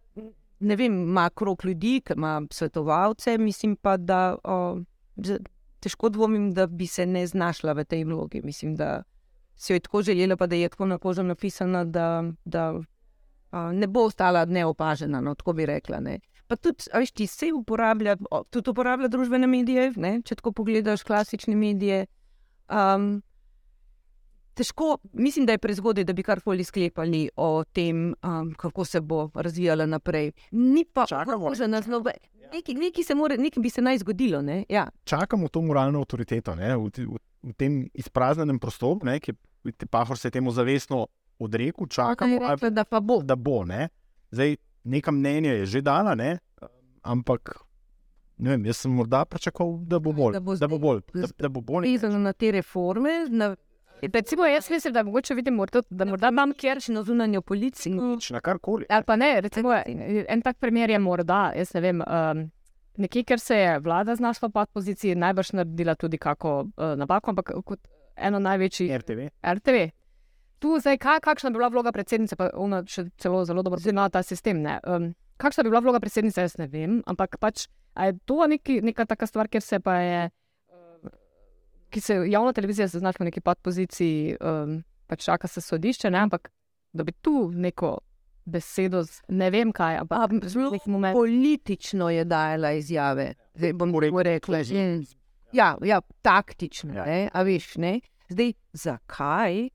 ne 0.64 0.76
vem, 0.76 0.94
ima 1.04 1.30
krok 1.30 1.64
ljudi, 1.64 2.02
ima 2.16 2.42
svetovalce, 2.52 3.38
mislim 3.38 3.76
pa, 3.76 3.98
da 3.98 4.38
o, 4.44 4.80
težko 5.80 6.10
dvomim, 6.10 6.52
da 6.54 6.68
bi 6.68 6.88
se 6.88 7.06
ne 7.06 7.26
znašla 7.28 7.74
v 7.74 7.86
tej 7.86 8.06
vlogi. 8.08 8.42
Mislim, 8.42 8.76
da 8.76 9.04
jo 9.68 9.76
je 9.76 9.80
tako 9.80 10.02
želela, 10.02 10.38
pa 10.38 10.48
da 10.48 10.56
je 10.56 10.70
tako 10.70 10.86
na 10.86 10.98
kožo 10.98 11.24
napisana, 11.24 11.84
da, 11.84 12.24
da 12.46 12.74
a, 13.52 13.72
ne 13.72 13.88
bo 13.88 14.08
ostala 14.08 14.46
neopažena, 14.46 15.22
no, 15.22 15.36
tako 15.36 15.54
bi 15.54 15.66
rekla. 15.66 16.00
Ne. 16.00 16.20
Pa 16.48 16.56
tudi, 16.56 16.90
veš, 16.94 17.12
ti 17.12 17.28
se 17.28 17.52
uporablja, 17.56 18.18
tudi 18.50 18.70
uporablja 18.70 19.08
družbene 19.08 19.48
medije, 19.48 19.92
ne? 19.96 20.18
če 20.26 20.36
tako 20.36 20.52
pogledaš 20.52 21.06
klasične 21.08 21.56
medije. 21.56 22.06
Um, 22.68 23.22
težko, 24.54 24.98
mislim, 25.14 25.46
da 25.46 25.56
je 25.56 25.62
prezgodaj, 25.64 26.04
da 26.04 26.14
bi 26.14 26.24
karkoli 26.24 26.64
sklepali 26.64 27.30
o 27.36 27.64
tem, 27.64 28.14
um, 28.24 28.54
kako 28.58 28.86
se 28.86 29.02
bo 29.02 29.30
razvijala 29.34 29.86
naprej. 29.86 30.32
Ni 30.52 30.86
pa 30.86 31.06
ne? 31.12 31.56
za 31.56 31.68
nas 31.68 31.88
nobe. 31.88 32.12
Nekaj, 32.54 32.76
nekaj, 32.76 33.04
se 33.04 33.16
more, 33.16 33.38
nekaj 33.38 33.62
bi 33.62 33.70
se 33.70 33.82
naj 33.82 33.98
zgodilo. 33.98 34.42
Ne? 34.42 34.64
Ja. 34.70 34.90
čakamo 35.04 35.48
to 35.48 35.62
moralno 35.62 36.00
avtoriteto 36.00 36.56
ne, 36.56 36.76
v, 36.78 36.92
v, 36.98 37.18
v 37.44 37.54
tem 37.58 37.90
izpraznjenem 37.94 38.60
prostoru, 38.60 39.00
ne, 39.04 39.20
ki 39.20 39.32
je 39.32 39.88
Pahor 39.90 40.18
se 40.18 40.28
je 40.28 40.32
temu 40.32 40.52
zavestno 40.52 41.08
odrekel, 41.40 41.88
čakamo, 41.88 42.40
rekla, 42.40 42.70
da 42.70 43.00
bo. 43.00 43.22
da 43.24 43.36
bo. 43.36 43.64
Ne. 43.66 43.90
Zdaj, 44.32 44.58
neka 44.84 45.12
mnenja 45.12 45.54
je 45.54 45.66
že 45.66 45.82
dala, 45.82 46.16
ne, 46.16 46.38
ampak 47.02 47.56
ne 48.38 48.50
vem, 48.50 48.66
jaz 48.66 48.84
sem 48.84 48.92
morda 48.92 49.26
pričakoval, 49.26 49.78
da 49.88 50.00
bo 50.00 50.14
bolj. 50.14 50.34
Da 50.34 50.40
bo 50.40 50.56
Da 50.56 50.68
bo 50.68 50.80
bolj. 50.80 51.02
Da, 51.14 51.28
da 51.40 51.50
bo 51.50 51.62
bolj 51.62 51.88
Vezano 51.92 52.20
na 52.20 52.34
te 52.34 52.52
reforme, 52.52 53.28
na 53.30 53.56
Recimo, 54.04 54.46
jaz 54.46 54.70
mislim, 54.70 54.94
da 54.94 55.04
mogoče 55.04 55.34
vidim, 55.34 55.54
morda, 55.54 55.82
da 55.90 56.06
morda 56.06 56.28
imam 56.28 56.52
kjer. 56.54 56.78
na 56.88 57.04
zunanjo 57.04 57.42
policijo. 57.42 57.96
nič 57.96 58.30
na. 58.30 58.40
Ali 58.90 59.04
pa 59.06 59.16
ne, 59.16 59.42
recimo, 59.42 59.74
en 60.28 60.42
tak 60.42 60.58
primer 60.58 60.90
je 60.90 61.00
morda, 61.00 61.52
jaz 61.56 61.74
ne 61.74 61.82
vem, 61.82 62.02
um, 62.02 62.52
nekje, 62.98 63.24
ker 63.24 63.40
se 63.40 63.58
je 63.58 63.80
vlada 63.80 64.16
znašla 64.16 64.48
v 64.48 64.52
pod 64.52 64.70
poziciji, 64.74 65.16
najbrž 65.16 65.52
naredila 65.54 65.96
tudi 65.96 66.18
kako 66.18 66.60
uh, 66.60 66.96
napako, 66.98 67.32
ampak 67.32 67.52
kot 67.66 67.80
eno 68.16 68.40
največjih 68.40 68.98
RTV. 68.98 69.28
RTV. 69.54 69.88
Tu 70.64 70.78
zdaj, 70.80 70.96
kaj, 70.98 71.20
kakšna 71.20 71.50
bi 71.52 71.60
bila 71.60 71.68
vloga 71.68 71.92
predsednice, 71.92 72.38
pa 72.40 72.48
ona 72.56 72.80
še 72.88 73.10
celo 73.20 73.42
zelo 73.44 73.66
dobro 73.68 73.82
pozna 73.82 74.06
ta 74.08 74.22
sistem. 74.24 74.62
Ne? 74.64 74.78
Um, 74.88 75.10
kakšna 75.42 75.66
bi 75.66 75.74
bila 75.74 75.82
vloga 75.84 76.00
predsednice, 76.00 76.46
jaz 76.46 76.56
ne 76.62 76.70
vem, 76.72 77.02
ampak 77.10 77.36
pač, 77.42 77.66
a 78.00 78.08
je 78.08 78.16
to 78.24 78.48
neki, 78.48 78.78
neka 78.86 79.04
taka 79.10 79.28
stvar, 79.28 79.52
ker 79.52 79.60
se 79.66 79.82
pa 79.84 79.98
je, 80.00 80.22
ki 81.92 82.06
se 82.06 82.18
javna 82.32 82.56
televizija 82.56 82.88
se 82.88 83.04
znašla 83.04 83.26
v 83.26 83.30
neki 83.32 83.44
podpoziciji, 83.44 84.38
um, 84.40 84.80
pač 85.12 85.28
čaka 85.28 85.52
se 85.52 85.62
sodišče, 85.68 86.14
ne? 86.16 86.24
ampak 86.30 86.48
da 86.96 87.04
bi 87.04 87.12
tu 87.12 87.52
neko 87.52 87.98
besedo, 88.48 89.04
z, 89.04 89.20
ne 89.36 89.52
vem 89.52 89.76
kaj, 89.76 90.00
ampak 90.06 90.48
zelo 90.48 90.72
nek 90.72 90.88
moment. 90.88 91.20
Politično 91.20 92.08
je 92.16 92.24
dajala 92.24 92.72
izjave. 92.80 93.34
Zdaj 93.60 93.76
bom 93.84 93.92
rekla. 94.00 94.64
Ja, 95.52 95.76
ja, 95.84 96.02
taktično. 96.24 97.04
Ja. 97.04 97.28
A 97.36 97.44
veš, 97.44 97.74
ne? 97.84 97.98
Zdaj, 98.32 98.56
zakaj? 98.74 99.66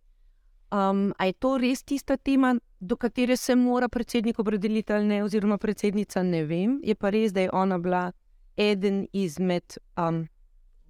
Um, 0.70 1.14
a 1.18 1.26
je 1.26 1.32
to 1.32 1.56
res 1.58 1.82
tista 1.82 2.16
tema, 2.16 2.54
do 2.80 2.96
katere 2.96 3.36
se 3.36 3.54
mora 3.56 3.88
predsednik 3.88 4.38
opredeliti 4.38 4.92
ali 4.92 5.06
ne, 5.06 5.22
oziroma 5.24 5.58
predsednica, 5.58 6.22
ne 6.22 6.44
vem. 6.44 6.80
Je 6.84 6.94
pa 6.94 7.10
res, 7.10 7.32
da 7.32 7.40
je 7.40 7.50
ona 7.52 7.78
bila 7.78 8.12
eden 8.56 9.06
izmed, 9.12 9.78
um, 9.96 10.26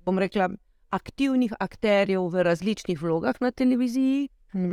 bom 0.05 0.19
rekla, 0.19 0.49
aktivnih 0.91 1.53
akterjev 1.61 2.27
v 2.33 2.43
različnih 2.43 3.03
vlogah 3.03 3.37
na 3.41 3.51
televiziji. 3.51 4.29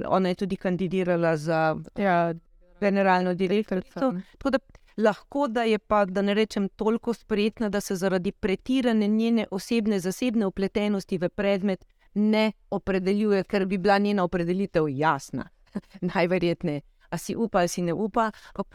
Ona 0.07 0.31
je 0.31 0.35
tudi 0.35 0.55
kandidirala 0.55 1.37
za 1.37 1.75
Ja, 1.99 2.33
generalno 2.79 3.33
direktorico. 3.33 4.13
Tako 4.37 4.49
da 4.49 4.59
lahko 4.97 5.47
da 5.47 5.63
je 5.63 5.79
pa, 5.79 6.05
da 6.05 6.21
ne 6.21 6.33
rečem, 6.33 6.69
toliko 6.69 7.13
spretna, 7.13 7.69
da 7.69 7.81
se 7.81 7.95
zaradi 7.95 8.31
pretirane 8.31 9.07
njene 9.07 9.47
osebne, 9.51 9.99
zasebne 9.99 10.45
upletenosti 10.45 11.17
v 11.17 11.29
predmet 11.29 11.85
ne 12.15 12.51
opredeljuje, 12.69 13.43
ker 13.43 13.65
bi 13.65 13.77
bila 13.77 13.97
njena 13.97 14.23
opredelitev 14.23 14.89
jasna. 14.89 15.49
Najverjetneje. 16.13 16.81
A 17.09 17.17
si 17.17 17.35
upa, 17.35 17.59
ali 17.59 17.67
si 17.67 17.81
ne 17.81 17.93
upa. 17.93 18.31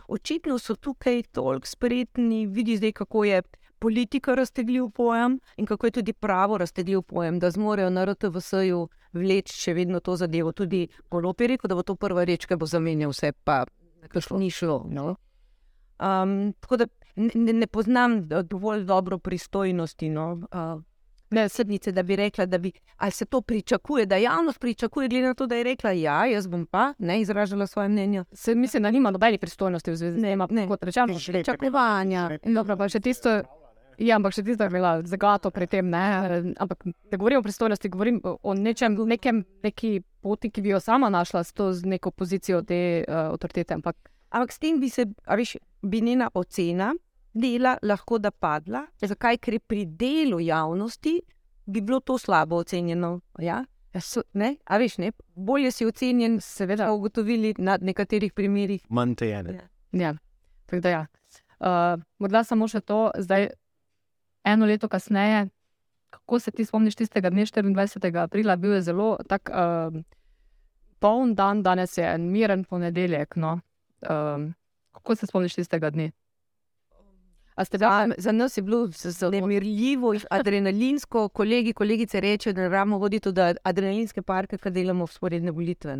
Očitno 0.09 0.59
so 0.59 0.75
tukaj 0.75 1.23
toliko 1.23 1.67
spretni, 1.67 2.47
vidi 2.47 2.77
zdaj, 2.77 2.93
kako 2.93 3.25
je 3.25 3.43
politika 3.79 4.35
raztegljiv 4.35 4.91
pojem 4.91 5.41
in 5.57 5.67
kako 5.67 5.87
je 5.87 5.91
tudi 5.91 6.13
pravo 6.13 6.59
raztegljiv 6.59 7.03
pojem, 7.03 7.39
da 7.39 7.51
zmorejo 7.51 7.91
na 7.91 8.05
RTV-ju 8.05 8.89
vleči 9.13 9.55
še 9.55 9.75
vedno 9.75 10.01
to 10.01 10.17
zadevo. 10.17 10.53
Tudi 10.53 10.89
Golop 11.11 11.41
je 11.41 11.47
rekel, 11.47 11.69
da 11.69 11.75
bo 11.75 11.83
to 11.83 11.95
prva 11.97 12.25
reč, 12.25 12.47
ki 12.47 12.57
bo 12.57 12.67
zamenjal 12.67 13.11
vse, 13.11 13.33
pa 13.45 13.65
nekako 14.03 14.39
ni 14.39 14.51
šlo. 14.51 14.87
No? 14.89 15.17
Um, 15.99 16.53
tako 16.61 16.77
da 16.77 16.87
ne, 17.17 17.53
ne- 17.53 17.67
poznam 17.67 18.29
do- 18.29 18.43
dovolj 18.43 18.85
dobro 18.85 19.19
pristojnosti. 19.19 20.09
No? 20.09 20.33
Uh, 20.33 20.83
sednice, 21.49 21.93
da 21.93 22.03
bi 22.03 22.17
rekla, 22.17 22.47
da 22.47 22.59
bi, 22.59 22.73
ali 22.97 23.11
se 23.13 23.25
to 23.25 23.41
pričakuje, 23.41 24.07
da 24.07 24.17
javnost 24.17 24.61
pričakuje, 24.61 25.09
glede 25.09 25.27
na 25.27 25.35
to, 25.35 25.47
da 25.47 25.55
je 25.55 25.65
rekla, 25.65 25.91
ja, 25.91 26.27
jaz 26.27 26.47
bom 26.47 26.67
pa 26.67 26.95
ne 26.99 27.21
izražala 27.21 27.67
svoje 27.67 27.89
mnenje. 27.89 28.25
se, 28.33 28.55
mislim, 28.55 28.83
da 28.83 28.91
nima 28.91 29.11
nobenih 29.11 29.41
pristojnosti 29.41 29.91
v 29.91 29.97
zvezi 29.97 30.21
Ne, 30.21 30.37
tem. 30.49 30.69
Kot 30.69 30.83
rečeno, 30.83 31.19
pričakovanja. 31.27 32.31
Dobro, 32.45 32.77
pa 32.77 32.89
še 32.89 33.01
tisto. 33.01 33.43
Ja, 33.99 34.17
ampak 34.17 34.33
še 34.33 34.43
tisto 34.43 34.65
je 34.65 34.71
bila 34.71 35.03
zagato 35.03 35.51
pri 35.51 35.67
tem. 35.67 35.91
Ne? 35.91 36.55
Ampak 36.57 36.85
ne 36.85 37.19
govorim 37.19 37.39
o 37.39 37.43
pristojnosti, 37.43 37.89
govorim 37.89 38.21
o- 38.25 38.55
nečem, 38.55 38.97
nekem, 39.07 39.45
neki 39.63 40.01
poti, 40.21 40.51
ki 40.51 40.63
bi 40.63 40.69
jo 40.69 40.81
sama 40.81 41.09
našla 41.09 41.45
s 41.45 41.53
to 41.53 41.73
z 41.73 41.85
neko 41.85 42.11
pozicijo 42.11 42.63
te 42.63 43.05
uh, 43.09 43.15
avtoritete. 43.15 43.75
Ampak 43.75 43.97
Ampak 44.31 44.53
s 44.53 44.59
tem 44.59 44.81
bi 44.81 44.89
se, 44.89 45.05
veš, 45.27 45.57
bi 45.83 46.01
njena 46.01 46.31
ocena 46.35 46.95
dela 47.35 47.77
lahko 47.83 48.19
da 48.19 48.31
padla. 48.31 48.87
Zakaj? 49.03 49.39
Ker 49.39 49.55
je 49.55 49.61
pri 49.61 49.85
delu 49.87 50.41
javnosti 50.41 51.21
bi 51.67 51.81
bilo 51.81 52.01
to 52.01 52.19
slabo 52.19 52.57
ocenjeno. 52.57 53.21
Ja? 53.39 53.65
Ja, 53.95 54.01
so, 54.01 54.23
ne? 54.33 54.57
A 54.65 54.79
veš, 54.79 54.99
ne? 54.99 55.13
bolje 55.35 55.71
si 55.71 55.87
ocenjen, 55.87 56.41
seveda, 56.41 56.93
ugotovili 56.93 57.55
na 57.59 57.79
nekaterih 57.81 58.33
primerih. 58.33 58.85
Manj 58.89 59.15
te 59.15 59.31
ene. 59.31 59.55
Ja. 59.55 59.69
Ja, 59.93 60.15
tako 60.67 60.81
da 60.81 60.91
ja. 60.91 61.07
Uh, 61.61 62.03
morda 62.19 62.45
samo 62.45 62.69
še 62.71 62.81
to, 62.81 63.11
zdaj 63.19 63.49
eno 64.47 64.67
leto 64.67 64.89
kasneje, 64.89 65.49
kako 66.11 66.39
se 66.39 66.51
ti 66.51 66.65
spomniš 66.65 66.97
tistega 67.03 67.31
dne, 67.31 67.45
24. 67.45 68.23
aprila, 68.23 68.57
bil 68.57 68.79
je 68.79 68.83
zelo 68.83 69.17
tak 69.29 69.51
uh, 69.51 69.99
poln 70.99 71.35
dan, 71.35 71.63
danes 71.63 71.99
je 71.99 72.07
en 72.07 72.31
miren 72.31 72.65
ponedeljek. 72.65 73.37
No. 73.37 73.59
Um, 74.07 74.53
kako 74.95 75.17
se 75.17 75.27
spomniš 75.27 75.59
tistega 75.59 75.91
dne? 75.91 76.11
Ste 77.65 77.79
Za, 77.79 78.05
bili? 78.05 78.15
za 78.19 78.33
nas 78.33 78.57
je 78.57 78.63
bilo 78.63 78.87
zelo 78.87 79.31
nemirljivo, 79.31 80.15
adrenalinsko. 80.31 81.29
Kolegi, 81.29 81.73
kolegice 81.73 82.21
rečejo, 82.21 82.53
da 82.53 82.63
ne 82.63 82.69
rabimo 82.69 82.99
voditi 82.99 83.23
tudi 83.23 83.41
adrenalinske 83.63 84.23
parke, 84.23 84.59
ki 84.59 84.71
delamo 84.71 85.07
v 85.07 85.13
sporedne 85.13 85.51
volitve. 85.51 85.97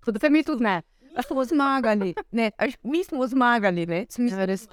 Tako 0.00 0.12
da 0.12 0.18
se 0.18 0.30
mi 0.30 0.42
tudi 0.42 0.64
ne. 0.64 0.82
Mi 1.16 1.22
smo 1.22 1.44
zmagali, 1.44 2.14
ne, 2.30 2.50
a 2.58 2.64
veš, 2.64 2.74
mi 2.82 3.04
smo 3.04 3.26
zmagali, 3.26 3.86
ne, 3.86 4.06
mi 4.18 4.30
Ja, 4.30 4.44
res 4.44 4.68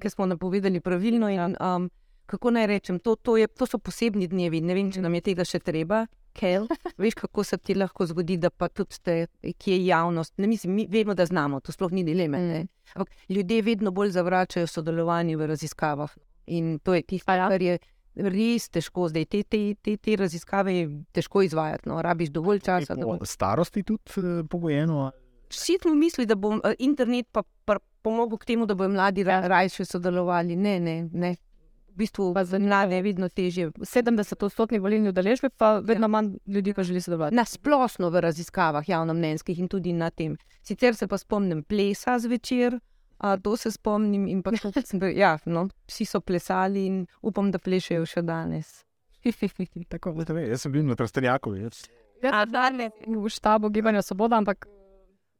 ki 0.00 0.10
smo 0.10 0.26
napovedali 0.26 0.80
pravilno. 0.80 1.28
In, 1.28 1.56
um, 1.60 1.90
kako 2.26 2.50
naj 2.50 2.66
rečem, 2.66 2.98
to, 2.98 3.14
to, 3.16 3.36
je, 3.36 3.46
to 3.46 3.66
so 3.66 3.78
posebni 3.78 4.26
dnevi, 4.26 4.60
ne 4.60 4.74
vem, 4.74 4.90
če 4.92 5.00
nam 5.00 5.14
je 5.14 5.20
tega 5.20 5.44
še 5.44 5.58
treba. 5.58 6.06
Kel, 6.36 6.66
veš, 7.00 7.16
kako 7.16 7.44
se 7.44 7.56
ti 7.58 7.74
lahko 7.74 8.06
zgodi, 8.06 8.36
da 8.36 8.50
pa 8.50 8.68
tudi 8.68 9.00
te, 9.02 9.16
ki 9.58 9.72
je 9.72 9.86
javnost. 9.86 10.34
Ne, 10.36 10.46
mislim, 10.46 10.74
mi 10.74 10.86
vemo, 10.90 11.14
da 11.16 11.26
znamo, 11.26 11.60
to 11.60 11.72
sploh 11.72 11.92
ni 11.92 12.04
dileme. 12.04 12.38
Mm. 12.38 12.68
Ampak 12.94 13.14
ljudje 13.28 13.62
vedno 13.62 13.90
bolj 13.90 14.12
zavračajo 14.18 14.66
sodelovanje 14.66 15.36
v 15.36 15.46
raziskavah. 15.46 16.16
In 16.46 16.78
to 16.78 16.94
je 16.94 17.02
tisto, 17.02 17.32
ja? 17.32 17.48
kar 17.48 17.62
je 17.62 17.78
res 18.16 18.68
težko 18.72 19.08
zdaj. 19.12 19.26
Te, 19.32 19.42
te, 19.42 19.60
te, 19.82 19.96
te 19.96 20.16
raziskave 20.16 20.74
je 20.74 20.88
težko 21.16 21.42
izvajati, 21.46 21.88
no, 21.90 22.00
rabiš 22.02 22.32
dovolj 22.34 22.62
časa. 22.64 22.96
Po 22.96 23.18
starosti 23.24 23.82
tudi 23.82 24.20
eh, 24.20 24.42
pogojeno. 24.50 25.10
Vsi 25.50 25.78
smo 25.82 25.94
mislili, 25.94 26.26
da 26.26 26.34
bo 26.34 26.56
eh, 26.56 26.74
internet 26.78 27.28
pa, 27.32 27.42
pa 27.64 27.78
pomagal 28.02 28.38
k 28.38 28.52
temu, 28.52 28.66
da 28.66 28.74
bodo 28.74 28.94
mladi 28.94 29.24
ra, 29.26 29.40
raje 29.48 29.84
sodelovali. 29.84 30.56
Ne, 30.56 30.78
ne, 30.80 30.96
ne. 31.12 31.34
V 31.96 32.04
bistvu 32.04 32.34
Pa 32.36 32.44
za 32.44 32.58
mlade 32.60 32.92
je 32.92 33.02
vedno 33.02 33.28
težje. 33.32 33.70
70-odstotni 33.72 34.78
volilni 34.84 35.08
udeležbi, 35.08 35.48
pa 35.48 35.78
vedno 35.80 36.08
manj 36.12 36.34
ljudi 36.46 36.74
pa 36.76 36.82
želi 36.84 37.00
sodelovati. 37.00 37.36
Na 37.36 37.44
splošno 37.44 38.10
v 38.12 38.20
raziskavah 38.20 38.88
javnomnenjskih 38.88 39.58
in 39.58 39.68
tudi 39.68 39.94
na 39.96 40.10
tem. 40.10 40.36
Sicer 40.60 40.94
se 40.94 41.08
pa 41.08 41.16
spomnim 41.18 41.62
plesa 41.64 42.18
zvečer, 42.18 42.76
a 43.18 43.36
to 43.36 43.56
se 43.56 43.70
spomnim 43.70 44.28
in 44.28 44.42
pa 44.42 44.52
sem 44.84 45.00
bil, 45.00 45.16
ja, 45.16 45.38
no, 45.46 45.68
vsi 45.88 46.04
so 46.04 46.20
plesali 46.20 46.84
in 46.86 47.06
upam, 47.22 47.48
da 47.50 47.58
plešejo 47.58 48.04
še 48.04 48.22
danes. 48.22 48.84
Tako, 49.88 50.12
ve, 50.12 50.48
jaz 50.50 50.66
sem 50.66 50.72
bil 50.72 50.84
na 50.84 50.94
Trstenjaku. 50.94 51.54
Jaz, 51.54 51.86
Ja, 52.22 52.44
v 53.06 53.28
štabu 53.28 53.68
Gibanja 53.72 54.02
Svoboda, 54.02 54.36
ampak 54.36 54.68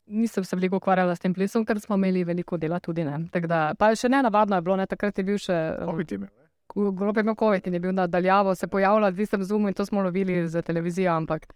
nisem 0.06 0.44
se 0.44 0.56
veliko 0.56 0.76
ukvarjala 0.76 1.16
s 1.16 1.20
tem 1.20 1.34
plesom, 1.34 1.64
ker 1.64 1.80
smo 1.80 1.96
imeli 1.96 2.24
veliko 2.24 2.56
dela 2.56 2.80
tudi. 2.80 3.04
Ne. 3.04 3.28
Da, 3.32 3.74
pa 3.78 3.92
še 3.96 4.08
ne 4.08 4.22
navadno 4.22 4.56
je 4.56 4.62
bilo, 4.62 4.76
ne. 4.76 4.86
takrat 4.86 5.18
je 5.18 5.24
bil 5.24 5.40
še. 5.40 5.60
Covid 5.84 6.45
je? 6.84 6.92
Grob 6.92 7.16
je 7.16 7.20
imel 7.20 7.34
COVID 7.34 7.66
in 7.66 7.74
je 7.74 7.80
bil 7.80 7.92
nadaljavo, 7.92 8.54
se 8.54 8.66
pojavljal 8.66 9.10
v 9.10 9.20
istem 9.20 9.44
zumu 9.44 9.68
in 9.68 9.74
to 9.74 9.86
smo 9.86 10.02
lovili 10.02 10.48
za 10.48 10.62
televizijo, 10.62 11.12
ampak 11.12 11.46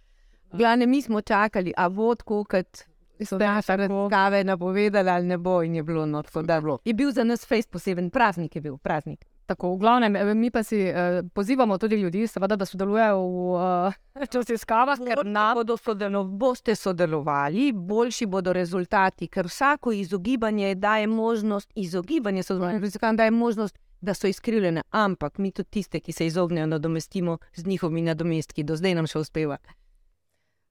Glavne, 0.53 0.87
mi 0.87 1.03
smo 1.03 1.21
čakali, 1.21 1.73
a 1.77 1.89
bo 1.89 2.15
tako, 2.15 2.45
kot 2.45 2.79
so 3.25 3.39
naše 3.39 3.77
raziskave 3.77 4.45
napovedali, 4.45 5.11
ali 5.11 5.27
ne 5.27 5.39
bo, 5.39 5.63
in 5.63 5.75
je 5.75 5.83
bilo 5.83 6.07
no, 6.07 6.23
tako 6.23 6.43
da. 6.43 6.63
Je 6.85 6.95
bil 6.95 7.13
za 7.13 7.25
nas 7.25 7.47
fejs 7.47 7.67
poseben 7.67 8.11
praznik, 8.11 8.57
je 8.57 8.61
bil 8.61 8.77
praznik. 8.77 9.25
tako. 9.47 9.75
V 9.75 9.79
glavnem, 9.79 10.17
eh, 10.17 10.35
mi 10.35 10.51
pa 10.51 10.63
si 10.63 10.79
eh, 10.79 11.23
pozivamo 11.35 11.79
tudi 11.79 11.97
ljudi, 11.97 12.27
seveda, 12.27 12.57
da 12.57 12.65
sodelujejo 12.65 13.19
v 13.19 13.91
eh, 14.17 14.27
raziskavah, 14.35 14.99
ker 14.99 15.27
nam 15.27 15.55
bodo 15.55 15.77
sodelo, 15.77 16.25
boste 16.25 16.75
sodelovali, 16.75 17.73
boljši 17.73 18.27
bodo 18.27 18.53
rezultati, 18.53 19.27
ker 19.27 19.47
vsako 19.47 19.93
izogibanje 19.93 20.75
daje 20.75 21.07
možnost, 21.07 21.73
izogibanje 21.75 22.43
sodelovanju 22.43 22.81
daje 23.17 23.31
možnost, 23.31 23.79
da 24.01 24.15
so 24.15 24.27
izkrivljene, 24.27 24.83
ampak 24.91 25.39
mi 25.39 25.53
tudi 25.53 25.71
tiste, 25.71 26.01
ki 26.01 26.13
se 26.13 26.27
izognejo, 26.27 26.67
nadomestimo 26.67 27.39
z 27.55 27.67
njihovimi 27.67 28.03
nadomestki. 28.03 28.65
Do 28.65 28.77
zdaj 28.77 28.95
nam 28.95 29.07
še 29.07 29.19
uspeva. 29.19 29.59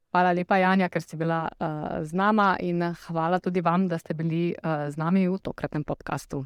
Hvala 0.09 0.33
lepa, 0.33 0.57
Janja, 0.57 0.89
ker 0.89 1.05
si 1.05 1.17
bila 1.17 1.43
uh, 1.45 2.01
z 2.01 2.17
nama 2.17 2.55
in 2.65 2.81
hvala 3.05 3.39
tudi 3.39 3.61
vam, 3.61 3.87
da 3.87 3.99
ste 4.01 4.17
bili 4.17 4.55
uh, 4.57 4.89
z 4.89 4.97
nami 4.97 5.27
v 5.29 5.37
tokratnem 5.37 5.85
podkastu. 5.85 6.45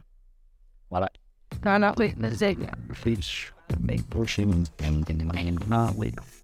Hvala. 0.92 1.08
Hvala, 1.64 1.94
zdaj. 2.36 2.58
Fish, 2.94 3.54
make 3.80 4.04
pushing 4.10 4.68
and 4.84 6.34